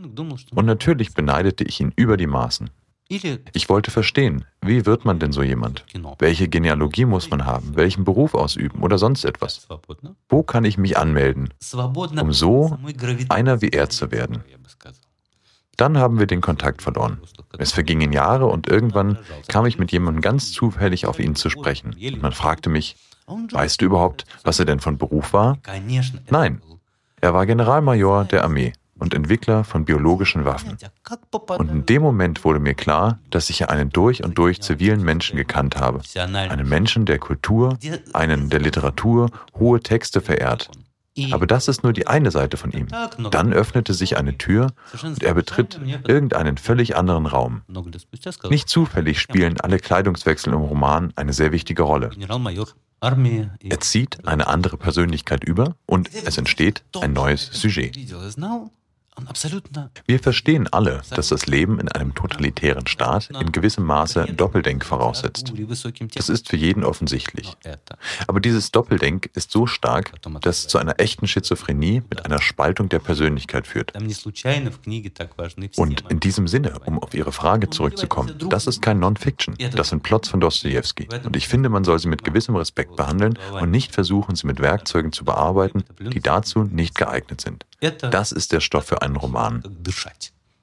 Und 0.55 0.67
natürlich 0.67 1.15
beneidete 1.15 1.65
ich 1.65 1.81
ihn 1.81 1.93
über 1.97 2.17
die 2.17 2.27
Maßen. 2.27 2.71
Ich 3.09 3.69
wollte 3.69 3.91
verstehen, 3.91 4.47
wie 4.63 4.87
wird 4.87 5.05
man 5.05 5.19
denn 5.19 5.33
so 5.33 5.43
jemand? 5.43 5.85
Welche 6.19 6.49
Genealogie 6.49 7.05
muss 7.05 7.29
man 7.31 7.45
haben? 7.45 7.77
Welchen 7.77 8.05
Beruf 8.05 8.35
ausüben 8.35 8.83
oder 8.83 8.99
sonst 8.99 9.25
etwas? 9.25 9.69
Wo 10.29 10.43
kann 10.43 10.65
ich 10.65 10.79
mich 10.79 10.97
anmelden, 10.97 11.53
um 12.21 12.33
so 12.33 12.79
einer 13.29 13.61
wie 13.61 13.69
er 13.69 13.91
zu 13.91 14.11
werden? 14.11 14.43
Dann 15.77 15.99
haben 15.99 16.19
wir 16.19 16.27
den 16.27 16.41
Kontakt 16.41 16.83
verloren. 16.83 17.21
Es 17.59 17.73
vergingen 17.73 18.13
Jahre 18.13 18.47
und 18.47 18.69
irgendwann 18.69 19.19
kam 19.49 19.67
ich 19.67 19.79
mit 19.79 19.93
jemandem 19.93 20.23
ganz 20.23 20.53
zufällig 20.53 21.07
auf 21.07 21.19
ihn 21.19 21.35
zu 21.35 21.51
sprechen. 21.51 21.95
Und 21.95 22.23
man 22.23 22.33
fragte 22.33 22.71
mich, 22.71 22.97
weißt 23.27 23.81
du 23.81 23.85
überhaupt, 23.87 24.25
was 24.45 24.59
er 24.59 24.65
denn 24.65 24.81
von 24.81 24.99
Beruf 24.99 25.33
war? 25.33 25.59
Nein, 26.31 26.63
er 27.25 27.33
war 27.33 27.47
Generalmajor 27.47 28.27
der 28.27 28.45
Armee 28.45 28.75
und 28.99 29.15
Entwickler 29.15 29.65
von 29.65 29.87
biologischen 29.87 30.45
Waffen. 30.45 30.77
Und 31.57 31.71
in 31.71 31.87
dem 31.87 32.03
Moment 32.03 32.45
wurde 32.45 32.59
mir 32.59 32.75
klar, 32.75 33.19
dass 33.31 33.49
ich 33.49 33.67
einen 33.71 33.89
durch 33.89 34.23
und 34.23 34.37
durch 34.37 34.61
zivilen 34.61 35.03
Menschen 35.03 35.39
gekannt 35.39 35.79
habe. 35.79 36.03
Einen 36.35 36.69
Menschen 36.69 37.07
der 37.07 37.19
Kultur, 37.19 37.79
einen 38.13 38.51
der 38.51 38.61
Literatur, 38.61 39.31
hohe 39.59 39.81
Texte 39.81 40.21
verehrt. 40.21 40.71
Aber 41.31 41.47
das 41.47 41.67
ist 41.69 41.83
nur 41.83 41.95
die 41.95 42.09
eine 42.09 42.31
Seite 42.31 42.59
von 42.59 42.73
ihm. 42.73 42.89
Dann 43.31 43.55
öffnete 43.55 43.95
sich 43.95 44.19
eine 44.19 44.37
Tür 44.37 44.73
und 45.03 45.23
er 45.23 45.33
betritt 45.33 45.81
irgendeinen 46.07 46.59
völlig 46.59 46.95
anderen 46.95 47.25
Raum. 47.25 47.63
Nicht 48.51 48.69
zufällig 48.69 49.19
spielen 49.19 49.59
alle 49.61 49.79
Kleidungswechsel 49.79 50.53
im 50.53 50.61
Roman 50.61 51.15
eine 51.17 51.33
sehr 51.33 51.53
wichtige 51.53 51.85
Rolle. 51.85 52.11
Er 53.61 53.81
zieht 53.81 54.27
eine 54.27 54.47
andere 54.47 54.77
Persönlichkeit 54.77 55.45
über 55.45 55.77
und 55.87 56.11
es 56.15 56.39
entsteht 56.39 56.85
ein 57.01 57.13
neues 57.13 57.47
Sujet. 57.53 57.97
Wir 60.07 60.19
verstehen 60.19 60.69
alle, 60.73 61.03
dass 61.11 61.29
das 61.29 61.47
Leben 61.47 61.79
in 61.79 61.89
einem 61.89 62.15
totalitären 62.15 62.87
Staat 62.87 63.31
in 63.31 63.53
gewissem 63.53 63.85
Maße 63.85 64.27
Doppeldenk 64.37 64.85
voraussetzt. 64.85 65.53
Das 66.15 66.29
ist 66.29 66.49
für 66.49 66.57
jeden 66.57 66.85
offensichtlich. 66.85 67.57
Aber 68.27 68.41
dieses 68.41 68.73
Doppeldenk 68.73 69.31
ist 69.35 69.53
so 69.53 69.67
stark, 69.67 70.13
dass 70.41 70.59
es 70.59 70.69
zu 70.69 70.79
einer 70.79 70.99
echten 70.99 71.29
Schizophrenie 71.29 72.03
mit 72.11 72.25
einer 72.25 72.41
Spaltung 72.41 72.89
der 72.89 72.99
Persönlichkeit 72.99 73.67
führt. 73.67 73.93
Und 75.77 76.11
in 76.11 76.21
diesem 76.21 76.49
Sinne, 76.49 76.79
um 76.85 76.99
auf 76.99 77.15
Ihre 77.15 77.33
Frage 77.33 77.71
zurückzukommen, 77.71 78.35
das 78.51 78.67
ist 78.67 78.83
kein 78.83 78.99
Non-Fiction. 78.99 79.57
Das 79.75 79.91
sind 79.91 80.03
Plots 80.03 80.29
von 80.29 80.41
Dostoevsky. 80.41 81.09
Und 81.25 81.37
ich 81.37 81.47
finde, 81.47 81.69
man 81.69 81.85
soll 81.85 81.99
sie 81.99 82.09
mit 82.09 82.25
gewissem 82.25 82.57
Respekt 82.57 82.97
behandeln 82.97 83.39
und 83.53 83.71
nicht 83.71 83.93
versuchen, 83.93 84.35
sie 84.35 84.47
mit 84.47 84.61
Werkzeugen 84.61 85.13
zu 85.13 85.25
bearbeiten, 85.25 85.85
die 86.01 86.21
dazu 86.21 86.65
nicht 86.65 86.97
geeignet 86.97 87.41
sind. 87.41 87.65
Das 88.11 88.33
ist 88.33 88.53
der 88.53 88.61
Stoff 88.61 88.87
für 88.87 89.03
einen 89.03 89.17
Роман. 89.17 89.63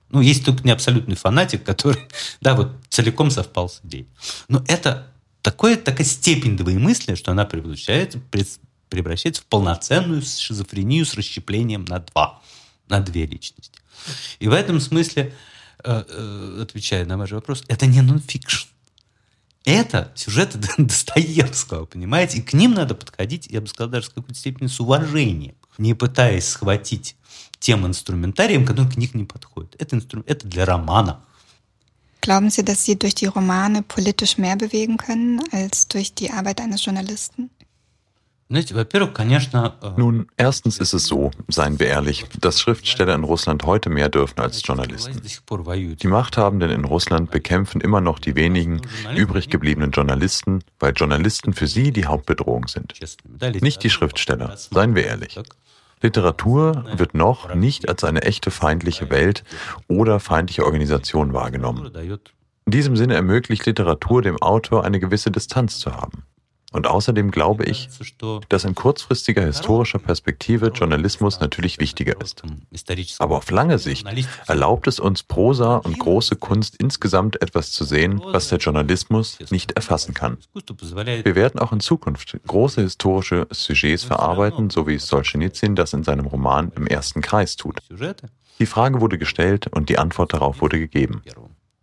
Ну, 0.09 0.19
есть 0.19 0.45
только 0.45 0.63
не 0.63 0.71
абсолютный 0.71 1.15
фанатик, 1.15 1.63
который, 1.63 2.01
да, 2.41 2.55
вот 2.55 2.73
целиком 2.89 3.31
совпал 3.31 3.69
с 3.69 3.79
идеей. 3.83 4.07
Но 4.49 4.63
это 4.67 5.07
такое, 5.41 5.77
такая 5.77 6.05
степень 6.05 6.57
двоемыслия, 6.57 7.15
что 7.15 7.31
она 7.31 7.45
превращается, 7.45 8.19
превращается 8.89 9.41
в 9.41 9.45
полноценную 9.45 10.21
шизофрению 10.21 11.05
с 11.05 11.13
расщеплением 11.13 11.85
на 11.85 11.99
два, 11.99 12.41
на 12.87 12.99
две 12.99 13.25
личности. 13.25 13.79
И 14.39 14.47
в 14.47 14.53
этом 14.53 14.81
смысле, 14.81 15.33
э, 15.83 16.03
э, 16.07 16.59
отвечая 16.61 17.05
на 17.05 17.17
ваш 17.17 17.31
вопрос, 17.31 17.63
это 17.67 17.85
не 17.85 18.01
нонфикшн. 18.01 18.67
Это 19.63 20.11
сюжеты 20.15 20.59
Достоевского, 20.77 21.85
понимаете? 21.85 22.39
И 22.39 22.41
к 22.41 22.53
ним 22.53 22.73
надо 22.73 22.95
подходить, 22.95 23.47
я 23.47 23.61
бы 23.61 23.67
сказал, 23.67 23.89
даже 23.89 24.07
с 24.07 24.09
какой-то 24.09 24.33
степени 24.33 24.67
с 24.67 24.79
уважением, 24.79 25.55
не 25.78 25.94
пытаясь 25.94 26.48
схватить 26.48 27.16
тем 27.58 27.86
инструментарием, 27.86 28.64
который 28.64 28.90
к 28.90 28.96
них 28.96 29.14
не 29.14 29.24
подходит. 29.24 29.76
Это, 29.78 29.96
инстру... 29.96 30.22
это 30.26 30.46
для 30.46 30.64
романа. 30.64 31.22
Glauben 32.20 32.50
Sie, 32.50 32.64
dass 32.64 32.84
Sie 32.84 32.98
durch 32.98 33.14
die 33.14 33.26
Romane 33.26 33.82
politisch 33.82 34.36
mehr 34.36 34.56
bewegen 34.56 34.96
können 34.96 35.40
als 35.52 35.86
durch 35.86 36.12
die 36.12 36.30
Arbeit 36.30 36.60
eines 36.60 36.84
Journalisten? 36.84 37.50
Э, 38.48 39.90
Nun, 39.96 40.26
erstens 40.36 40.78
ist 40.78 40.92
es 40.92 41.06
so, 41.06 41.32
seien 41.48 41.80
wir 41.80 41.88
ehrlich, 41.88 42.24
dass 42.40 42.60
Schriftsteller 42.60 43.14
in 43.14 43.24
Russland 43.24 43.64
heute 43.64 43.90
mehr 43.90 44.08
dürfen 44.08 44.40
als 44.40 44.62
Journalisten. 44.64 45.20
Die 46.00 46.06
Machthabenden 46.06 46.70
in 46.70 46.84
Russland 46.84 47.32
bekämpfen 47.32 47.80
immer 47.80 48.00
noch 48.00 48.20
die 48.20 48.36
wenigen 48.36 48.82
übrig 49.16 49.48
gebliebenen 49.48 49.90
Journalisten, 49.90 50.62
weil 50.78 50.92
Journalisten 50.94 51.54
für 51.54 51.66
sie 51.66 51.90
die 51.90 52.06
Hauptbedrohung 52.06 52.68
sind. 52.68 52.94
Nicht 53.62 53.82
die 53.82 53.90
Schriftsteller, 53.90 54.56
seien 54.56 54.94
wir 54.94 55.06
ehrlich. 55.06 55.40
Literatur 56.01 56.85
wird 56.95 57.13
noch 57.13 57.53
nicht 57.53 57.87
als 57.89 58.03
eine 58.03 58.23
echte 58.23 58.51
feindliche 58.51 59.09
Welt 59.09 59.43
oder 59.87 60.19
feindliche 60.19 60.65
Organisation 60.65 61.33
wahrgenommen. 61.33 61.91
In 62.65 62.71
diesem 62.71 62.95
Sinne 62.95 63.15
ermöglicht 63.15 63.65
Literatur 63.65 64.21
dem 64.21 64.41
Autor 64.41 64.83
eine 64.83 64.99
gewisse 64.99 65.31
Distanz 65.31 65.79
zu 65.79 65.95
haben. 65.95 66.23
Und 66.71 66.87
außerdem 66.87 67.31
glaube 67.31 67.65
ich, 67.65 67.89
dass 68.47 68.63
in 68.63 68.75
kurzfristiger 68.75 69.45
historischer 69.45 69.99
Perspektive 69.99 70.67
Journalismus 70.67 71.41
natürlich 71.41 71.79
wichtiger 71.79 72.19
ist. 72.21 72.43
Aber 73.19 73.37
auf 73.37 73.51
lange 73.51 73.77
Sicht 73.77 74.07
erlaubt 74.47 74.87
es 74.87 74.99
uns 74.99 75.23
Prosa 75.23 75.77
und 75.77 75.99
große 75.99 76.37
Kunst 76.37 76.77
insgesamt 76.77 77.41
etwas 77.41 77.71
zu 77.71 77.83
sehen, 77.83 78.21
was 78.23 78.47
der 78.47 78.59
Journalismus 78.59 79.37
nicht 79.49 79.73
erfassen 79.73 80.13
kann. 80.13 80.37
Wir 80.53 81.35
werden 81.35 81.59
auch 81.59 81.73
in 81.73 81.81
Zukunft 81.81 82.37
große 82.47 82.81
historische 82.81 83.47
Sujets 83.51 84.03
verarbeiten, 84.03 84.69
so 84.69 84.87
wie 84.87 84.97
Solzhenitsyn 84.97 85.75
das 85.75 85.91
in 85.91 86.03
seinem 86.03 86.25
Roman 86.25 86.71
im 86.77 86.87
ersten 86.87 87.21
Kreis 87.21 87.57
tut. 87.57 87.79
Die 88.59 88.65
Frage 88.65 89.01
wurde 89.01 89.17
gestellt 89.17 89.67
und 89.67 89.89
die 89.89 89.97
Antwort 89.97 90.33
darauf 90.33 90.61
wurde 90.61 90.79
gegeben. 90.79 91.21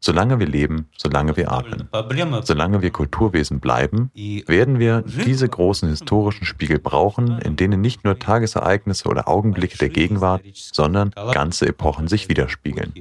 Solange 0.00 0.38
wir 0.38 0.46
leben, 0.46 0.86
solange 0.96 1.36
wir 1.36 1.50
atmen, 1.50 1.88
solange 2.44 2.82
wir 2.82 2.90
Kulturwesen 2.90 3.58
bleiben, 3.58 4.10
werden 4.14 4.78
wir 4.78 5.02
diese 5.02 5.48
großen 5.48 5.88
historischen 5.88 6.44
Spiegel 6.44 6.78
brauchen, 6.78 7.38
in 7.40 7.56
denen 7.56 7.80
nicht 7.80 8.04
nur 8.04 8.18
Tagesereignisse 8.18 9.08
oder 9.08 9.28
Augenblicke 9.28 9.76
der 9.76 9.88
Gegenwart, 9.88 10.42
sondern 10.54 11.10
ganze 11.32 11.66
Epochen 11.66 12.06
sich 12.06 12.28
widerspiegeln. 12.28 12.94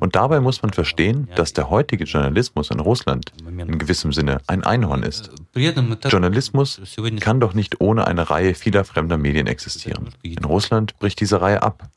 Und 0.00 0.16
dabei 0.16 0.40
muss 0.40 0.62
man 0.62 0.72
verstehen, 0.72 1.28
dass 1.34 1.52
der 1.52 1.68
heutige 1.68 2.04
Journalismus 2.04 2.70
in 2.70 2.80
Russland 2.80 3.32
in 3.46 3.78
gewissem 3.78 4.12
Sinne 4.12 4.38
ein 4.46 4.64
Einhorn 4.64 5.02
ist. 5.02 5.30
Journalismus 5.54 6.80
kann 7.20 7.40
doch 7.40 7.52
nicht 7.52 7.80
ohne 7.80 8.06
eine 8.06 8.30
Reihe 8.30 8.54
vieler 8.54 8.84
fremder 8.84 9.18
Medien 9.18 9.46
existieren. 9.46 10.10
In 10.22 10.44
Russland 10.44 10.98
bricht 10.98 11.20
diese 11.20 11.40
Reihe 11.40 11.62
ab. 11.62 11.90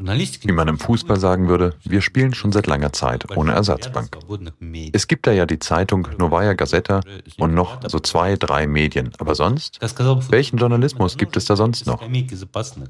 Wie 0.00 0.52
man 0.52 0.68
im 0.68 0.78
Fußball 0.78 1.18
sagen 1.18 1.48
würde, 1.48 1.74
wir 1.82 2.02
spielen 2.02 2.32
schon 2.32 2.52
seit 2.52 2.68
langer 2.68 2.92
Zeit 2.92 3.36
ohne 3.36 3.52
Ersatzbank. 3.52 4.16
Es 4.92 5.08
gibt 5.08 5.26
da 5.26 5.32
ja 5.32 5.44
die 5.44 5.58
Zeitung 5.58 6.06
Novaya 6.18 6.52
Gazeta 6.52 7.00
und 7.38 7.52
noch 7.52 7.80
so 7.88 7.98
zwei, 7.98 8.36
drei 8.36 8.68
Medien. 8.68 9.10
Aber 9.18 9.34
sonst? 9.34 9.80
Welchen 10.30 10.56
Journalismus 10.58 11.16
gibt 11.16 11.36
es 11.36 11.46
da 11.46 11.56
sonst 11.56 11.86
noch? 11.86 12.00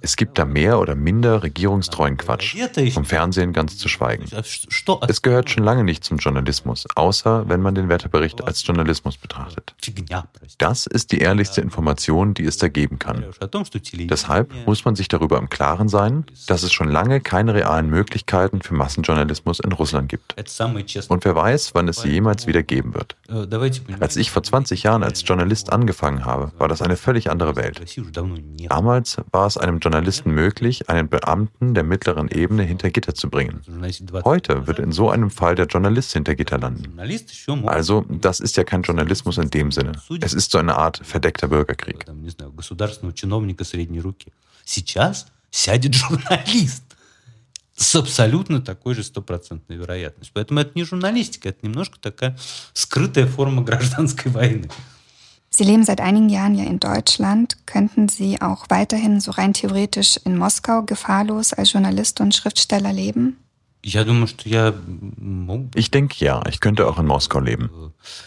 Es 0.03 0.17
gibt 0.17 0.39
da 0.39 0.45
mehr 0.45 0.79
oder 0.79 0.95
minder 0.95 1.43
regierungstreuen 1.43 2.19
Quatsch. 2.19 2.55
Vom 2.93 3.07
Fernsehen 3.07 3.55
ganz 3.55 3.79
zu 3.79 3.89
schweigen. 3.89 4.27
Es 5.09 5.23
gehört 5.23 5.49
schon 5.49 5.65
lange 5.65 5.85
nicht 5.85 6.05
zum 6.05 6.19
Journalismus, 6.19 6.87
außer 6.95 7.49
wenn 7.49 7.63
man 7.63 7.75
den 7.75 7.89
Wetterbericht 7.89 8.45
als 8.45 8.67
Journalismus 8.67 9.17
betrachtet. 9.17 9.75
Das 10.59 10.87
ist 10.87 11.13
die 11.13 11.19
ehrlichste 11.19 11.63
Information, 11.63 12.35
die 12.35 12.45
es 12.45 12.59
da 12.59 12.69
geben 12.69 12.99
kann. 12.99 13.25
Deshalb 14.11 14.67
muss 14.67 14.85
man 14.85 14.95
sich 14.95 15.09
darüber 15.09 15.39
im 15.39 15.49
Klaren 15.49 15.89
sein, 15.89 16.27
dass 16.47 16.63
es 16.63 16.73
schon 16.73 16.89
lange 16.89 16.98
keine 17.24 17.54
realen 17.54 17.90
Möglichkeiten 17.90 18.62
für 18.62 18.74
Massenjournalismus 18.74 19.60
in 19.60 19.72
Russland 19.72 20.10
gibt. 20.10 20.36
Und 21.08 21.26
wer 21.26 21.36
weiß, 21.36 21.76
wann 21.76 21.88
es 21.88 21.98
sie 21.98 22.10
jemals 22.10 22.48
wieder 22.48 22.64
geben 22.64 22.94
wird. 22.94 23.16
Als 24.00 24.16
ich 24.16 24.32
vor 24.32 24.44
20 24.44 24.84
Jahren 24.84 25.04
als 25.04 25.24
Journalist 25.26 25.72
angefangen 25.72 26.26
habe, 26.26 26.52
war 26.58 26.68
das 26.68 26.82
eine 26.82 26.98
völlig 26.98 27.30
andere 27.30 27.56
Welt. 27.56 27.82
Damals 28.70 29.18
war 29.32 29.48
es 29.48 29.58
einem 29.58 29.80
Journalisten 29.80 30.32
möglich, 30.32 30.90
einen 30.90 31.10
Beamten 31.10 31.74
der 31.74 31.84
mittleren 31.84 32.30
Ebene 32.30 32.64
hinter 32.64 32.90
Gitter 32.90 33.16
zu 33.16 33.30
bringen. 33.30 33.62
Heute 34.24 34.68
wird 34.68 34.80
in 34.80 34.92
so 34.92 35.10
einem 35.10 35.30
Fall 35.30 35.56
der 35.56 35.66
Journalist 35.66 36.14
hinter 36.14 36.36
Gitter 36.36 36.58
landen. 36.58 36.98
Also, 37.66 38.06
das 38.10 38.40
ist 38.40 38.58
ja 38.58 38.64
kein 38.64 38.82
Journalismus 38.84 39.38
in 39.38 39.50
dem 39.50 39.72
Sinne. 39.72 39.94
Es 40.22 40.34
ist 40.34 40.52
so 40.52 40.58
eine 40.58 40.76
Art 40.76 41.02
verdeckter 41.04 41.48
Bürgerkrieg. 41.48 42.06
Сейчас 44.66 45.26
сядет 45.52 45.96
журналист 45.96 46.87
с 47.78 47.96
абсолютно 47.96 48.62
такой 48.62 48.94
же 48.94 49.04
стопроцентной 49.04 49.78
вероятностью. 49.78 50.34
Поэтому 50.34 50.60
это 50.60 50.72
не 50.76 50.84
журналистика, 50.84 51.50
это 51.50 51.60
немножко 51.64 52.00
такая 52.00 52.38
скрытая 52.74 53.28
форма 53.28 53.64
гражданской 53.64 54.32
войны. 54.32 54.70
Sie 55.56 55.64
leben 55.64 55.86
seit 55.86 56.02
einigen 56.02 56.30
Jahren 56.30 56.56
ja 56.56 56.64
in 56.64 56.80
Deutschland. 56.80 57.58
Könnten 57.68 58.10
Sie 58.10 58.42
auch 58.42 58.66
weiterhin 58.70 59.20
so 59.20 59.30
rein 59.30 59.54
theoretisch 59.54 60.18
in 60.26 60.36
Moskau 60.36 60.82
gefahrlos 60.82 61.54
als 61.54 61.74
Journalist 61.74 62.20
und 62.22 62.34
Schriftsteller 62.34 62.92
leben? 62.92 63.38
Ich 65.75 65.91
denke 65.91 66.25
ja, 66.25 66.43
ich 66.49 66.61
könnte 66.61 66.87
auch 66.87 66.99
in 66.99 67.07
Moskau 67.07 67.41
leben. 67.41 67.71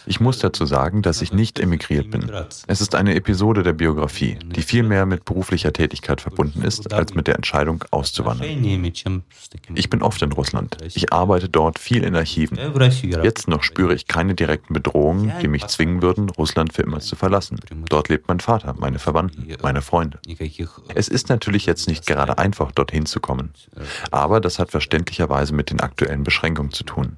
Ich 0.06 0.20
muss 0.20 0.38
dazu 0.38 0.64
sagen, 0.64 1.02
dass 1.02 1.20
ich 1.22 1.32
nicht 1.32 1.58
emigriert 1.60 2.10
bin. 2.10 2.30
Es 2.66 2.80
ist 2.80 2.94
eine 2.94 3.14
Episode 3.14 3.62
der 3.62 3.72
Biografie, 3.72 4.38
die 4.44 4.62
viel 4.62 4.82
mehr 4.82 5.04
mit 5.06 5.24
beruflicher 5.24 5.72
Tätigkeit 5.72 6.20
verbunden 6.20 6.62
ist, 6.62 6.92
als 6.92 7.14
mit 7.14 7.26
der 7.26 7.36
Entscheidung 7.36 7.84
auszuwandern. 7.90 8.48
Ich 9.74 9.90
bin 9.90 10.02
oft 10.02 10.22
in 10.22 10.32
Russland. 10.32 10.76
Ich 10.94 11.12
arbeite 11.12 11.48
dort 11.48 11.78
viel 11.78 12.02
in 12.02 12.16
Archiven. 12.16 12.58
Jetzt 13.22 13.46
noch 13.48 13.62
spüre 13.62 13.94
ich 13.94 14.06
keine 14.06 14.34
direkten 14.34 14.72
Bedrohungen, 14.74 15.32
die 15.42 15.48
mich 15.48 15.66
zwingen 15.66 16.00
würden, 16.02 16.30
Russland 16.30 16.72
für 16.72 16.82
immer 16.82 17.00
zu 17.00 17.14
verlassen. 17.16 17.60
Dort 17.88 18.08
lebt 18.08 18.28
mein 18.28 18.40
Vater, 18.40 18.74
meine 18.78 18.98
Verwandten, 18.98 19.46
meine 19.62 19.82
Freunde. 19.82 20.18
Es 20.94 21.08
ist 21.08 21.28
natürlich 21.28 21.66
jetzt 21.66 21.88
nicht 21.88 22.06
gerade 22.06 22.38
einfach, 22.38 22.72
dorthin 22.72 23.06
zu 23.06 23.20
kommen. 23.20 23.52
Aber 24.10 24.40
das 24.40 24.58
hat 24.58 24.70
verständlicherweise 24.70 25.41
mit 25.50 25.70
den 25.70 25.80
aktuellen 25.80 26.22
Beschränkungen 26.22 26.72
zu 26.72 26.84
tun. 26.84 27.16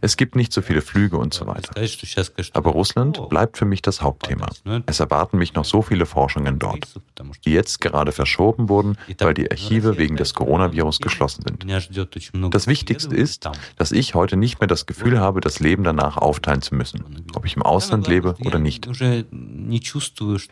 Es 0.00 0.16
gibt 0.16 0.36
nicht 0.36 0.52
so 0.52 0.60
viele 0.60 0.82
Flüge 0.82 1.16
und 1.16 1.32
so 1.32 1.46
weiter. 1.46 1.72
Aber 2.52 2.70
Russland 2.70 3.28
bleibt 3.28 3.56
für 3.56 3.64
mich 3.64 3.80
das 3.80 4.02
Hauptthema. 4.02 4.48
Es 4.86 5.00
erwarten 5.00 5.38
mich 5.38 5.54
noch 5.54 5.64
so 5.64 5.80
viele 5.82 6.04
Forschungen 6.04 6.58
dort, 6.58 6.86
die 7.44 7.52
jetzt 7.52 7.80
gerade 7.80 8.12
verschoben 8.12 8.68
wurden, 8.68 8.98
weil 9.18 9.34
die 9.34 9.50
Archive 9.50 9.96
wegen 9.96 10.16
des 10.16 10.34
Coronavirus 10.34 10.98
geschlossen 11.00 11.44
sind. 11.46 11.64
Das 12.52 12.66
Wichtigste 12.66 13.14
ist, 13.14 13.48
dass 13.76 13.92
ich 13.92 14.14
heute 14.14 14.36
nicht 14.36 14.60
mehr 14.60 14.68
das 14.68 14.86
Gefühl 14.86 15.20
habe, 15.20 15.40
das 15.40 15.60
Leben 15.60 15.84
danach 15.84 16.16
aufteilen 16.16 16.62
zu 16.62 16.74
müssen, 16.74 17.24
ob 17.34 17.46
ich 17.46 17.56
im 17.56 17.62
Ausland 17.62 18.08
lebe 18.08 18.34
oder 18.44 18.58
nicht. 18.58 18.88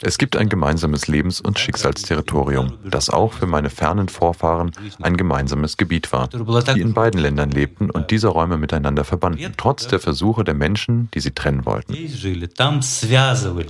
Es 0.03 0.19
gibt 0.19 0.37
ein 0.37 0.49
gemeinsames 0.49 1.09
Lebens- 1.09 1.41
und 1.41 1.59
Schicksalsterritorium, 1.59 2.79
das 2.85 3.11
auch 3.11 3.33
für 3.33 3.47
meine 3.47 3.71
fernen 3.71 4.09
Vorfahren 4.09 4.71
ein 5.01 5.17
gemeinsames 5.17 5.77
Gebiet 5.77 6.13
war, 6.13 6.29
die 6.29 6.81
in 6.81 6.95
beiden 7.03 7.21
Ländern 7.21 7.51
lebten 7.51 7.91
und 7.91 8.13
diese 8.13 8.29
Räume 8.29 8.59
miteinander 8.59 9.03
verbanden, 9.03 9.55
trotz 9.57 9.89
der 9.89 9.99
Versuche 9.99 10.45
der 10.45 10.55
Menschen, 10.55 11.09
die 11.15 11.19
sie 11.19 11.33
trennen 11.33 11.67
wollten. 11.67 11.95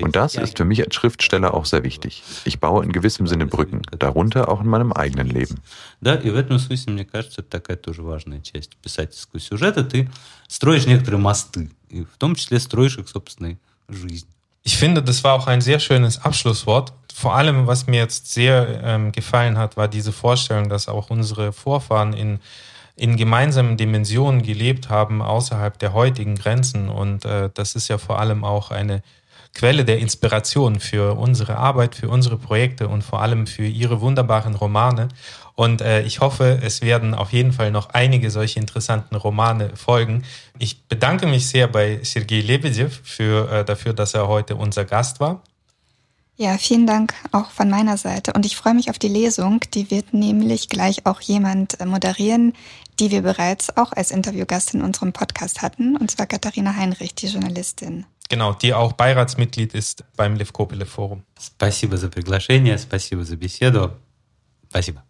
Und 0.04 0.16
das 0.16 0.34
ist 0.34 0.58
für 0.58 0.66
mich 0.66 0.84
als 0.84 0.94
Schriftsteller 0.94 1.54
auch 1.54 1.64
sehr 1.64 1.82
wichtig. 1.82 2.22
Ich 2.44 2.60
baue 2.60 2.84
in 2.84 2.92
gewissem 2.92 3.26
Sinne 3.26 3.46
Brücken, 3.46 3.80
darunter 3.98 4.50
auch 4.50 4.60
in 4.60 4.66
meinem 4.66 4.92
eigenen 4.92 5.28
Leben. 5.28 5.60
Ich 14.62 14.76
finde, 14.76 15.02
das 15.02 15.24
war 15.24 15.32
auch 15.32 15.46
ein 15.46 15.62
sehr 15.62 15.80
schönes 15.80 16.18
Abschlusswort. 16.18 16.92
Vor 17.14 17.34
allem, 17.34 17.66
was 17.66 17.86
mir 17.86 17.96
jetzt 17.96 18.30
sehr 18.34 18.82
ähm, 18.84 19.10
gefallen 19.10 19.56
hat, 19.56 19.78
war 19.78 19.88
diese 19.88 20.12
Vorstellung, 20.12 20.68
dass 20.68 20.86
auch 20.86 21.08
unsere 21.08 21.54
Vorfahren 21.54 22.12
in 22.12 22.40
in 22.96 23.16
gemeinsamen 23.16 23.76
Dimensionen 23.76 24.42
gelebt 24.42 24.88
haben 24.88 25.22
außerhalb 25.22 25.78
der 25.78 25.92
heutigen 25.92 26.34
Grenzen. 26.34 26.88
Und 26.88 27.24
äh, 27.24 27.50
das 27.54 27.74
ist 27.74 27.88
ja 27.88 27.98
vor 27.98 28.18
allem 28.18 28.44
auch 28.44 28.70
eine 28.70 29.02
Quelle 29.54 29.84
der 29.84 29.98
Inspiration 29.98 30.80
für 30.80 31.18
unsere 31.18 31.58
Arbeit, 31.58 31.94
für 31.94 32.08
unsere 32.08 32.38
Projekte 32.38 32.88
und 32.88 33.02
vor 33.02 33.20
allem 33.20 33.46
für 33.46 33.66
Ihre 33.66 34.00
wunderbaren 34.00 34.54
Romane. 34.54 35.08
Und 35.54 35.82
äh, 35.82 36.02
ich 36.02 36.20
hoffe, 36.20 36.60
es 36.62 36.80
werden 36.80 37.14
auf 37.14 37.32
jeden 37.32 37.52
Fall 37.52 37.70
noch 37.70 37.90
einige 37.90 38.30
solche 38.30 38.58
interessanten 38.58 39.14
Romane 39.14 39.76
folgen. 39.76 40.24
Ich 40.58 40.84
bedanke 40.84 41.26
mich 41.26 41.48
sehr 41.48 41.68
bei 41.68 42.00
Sergei 42.02 42.40
Lebedev 42.40 43.00
für, 43.04 43.50
äh, 43.50 43.64
dafür, 43.64 43.92
dass 43.92 44.14
er 44.14 44.26
heute 44.26 44.56
unser 44.56 44.86
Gast 44.86 45.20
war. 45.20 45.42
Ja, 46.39 46.57
vielen 46.59 46.85
Dank 46.85 47.15
auch 47.31 47.49
von 47.49 47.67
meiner 47.67 47.97
Seite. 47.97 48.33
Und 48.33 48.45
ich 48.45 48.55
freue 48.55 48.75
mich 48.75 48.91
auf 48.91 48.99
die 48.99 49.07
Lesung. 49.07 49.59
Die 49.73 49.89
wird 49.89 50.13
nämlich 50.13 50.69
gleich 50.69 51.07
auch 51.07 51.19
jemand 51.19 51.79
äh, 51.79 51.85
moderieren, 51.85 52.53
die 52.99 53.09
wir 53.09 53.23
bereits 53.23 53.75
auch 53.75 53.91
als 53.91 54.11
Interviewgast 54.11 54.75
in 54.75 54.83
unserem 54.83 55.13
Podcast 55.13 55.63
hatten, 55.63 55.97
und 55.97 56.11
zwar 56.11 56.27
Katharina 56.27 56.75
Heinrich, 56.75 57.15
die 57.15 57.27
Journalistin. 57.27 58.05
Genau, 58.29 58.53
die 58.53 58.73
auch 58.73 58.93
Beiratsmitglied 58.93 59.73
ist 59.73 60.03
beim 60.15 60.35
Levkopile 60.35 60.85
Forum. 60.85 61.23
Спасибо 61.39 61.97
за 61.97 62.09
приглашение, 62.09 62.77
спасибо 62.77 63.23
за 63.23 63.35
беседу. 63.35 63.91
Спасибо. 64.69 65.03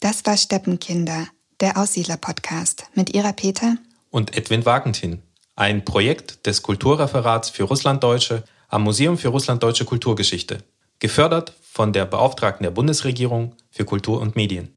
Das 0.00 0.24
war 0.24 0.36
Steppenkinder, 0.36 1.26
der 1.60 1.76
Aussiedler-Podcast 1.76 2.86
mit 2.94 3.14
Ira 3.14 3.32
Peter 3.32 3.76
und 4.10 4.36
Edwin 4.36 4.64
Wagentin, 4.64 5.22
ein 5.56 5.84
Projekt 5.84 6.46
des 6.46 6.62
Kulturreferats 6.62 7.50
für 7.50 7.64
Russlanddeutsche 7.64 8.44
am 8.73 8.81
Museum 8.81 9.19
für 9.19 9.27
Russlanddeutsche 9.27 9.85
Kulturgeschichte, 9.85 10.63
gefördert 10.97 11.53
von 11.61 11.93
der 11.93 12.05
Beauftragten 12.05 12.63
der 12.63 12.71
Bundesregierung 12.71 13.55
für 13.69 13.85
Kultur 13.85 14.19
und 14.19 14.35
Medien. 14.35 14.73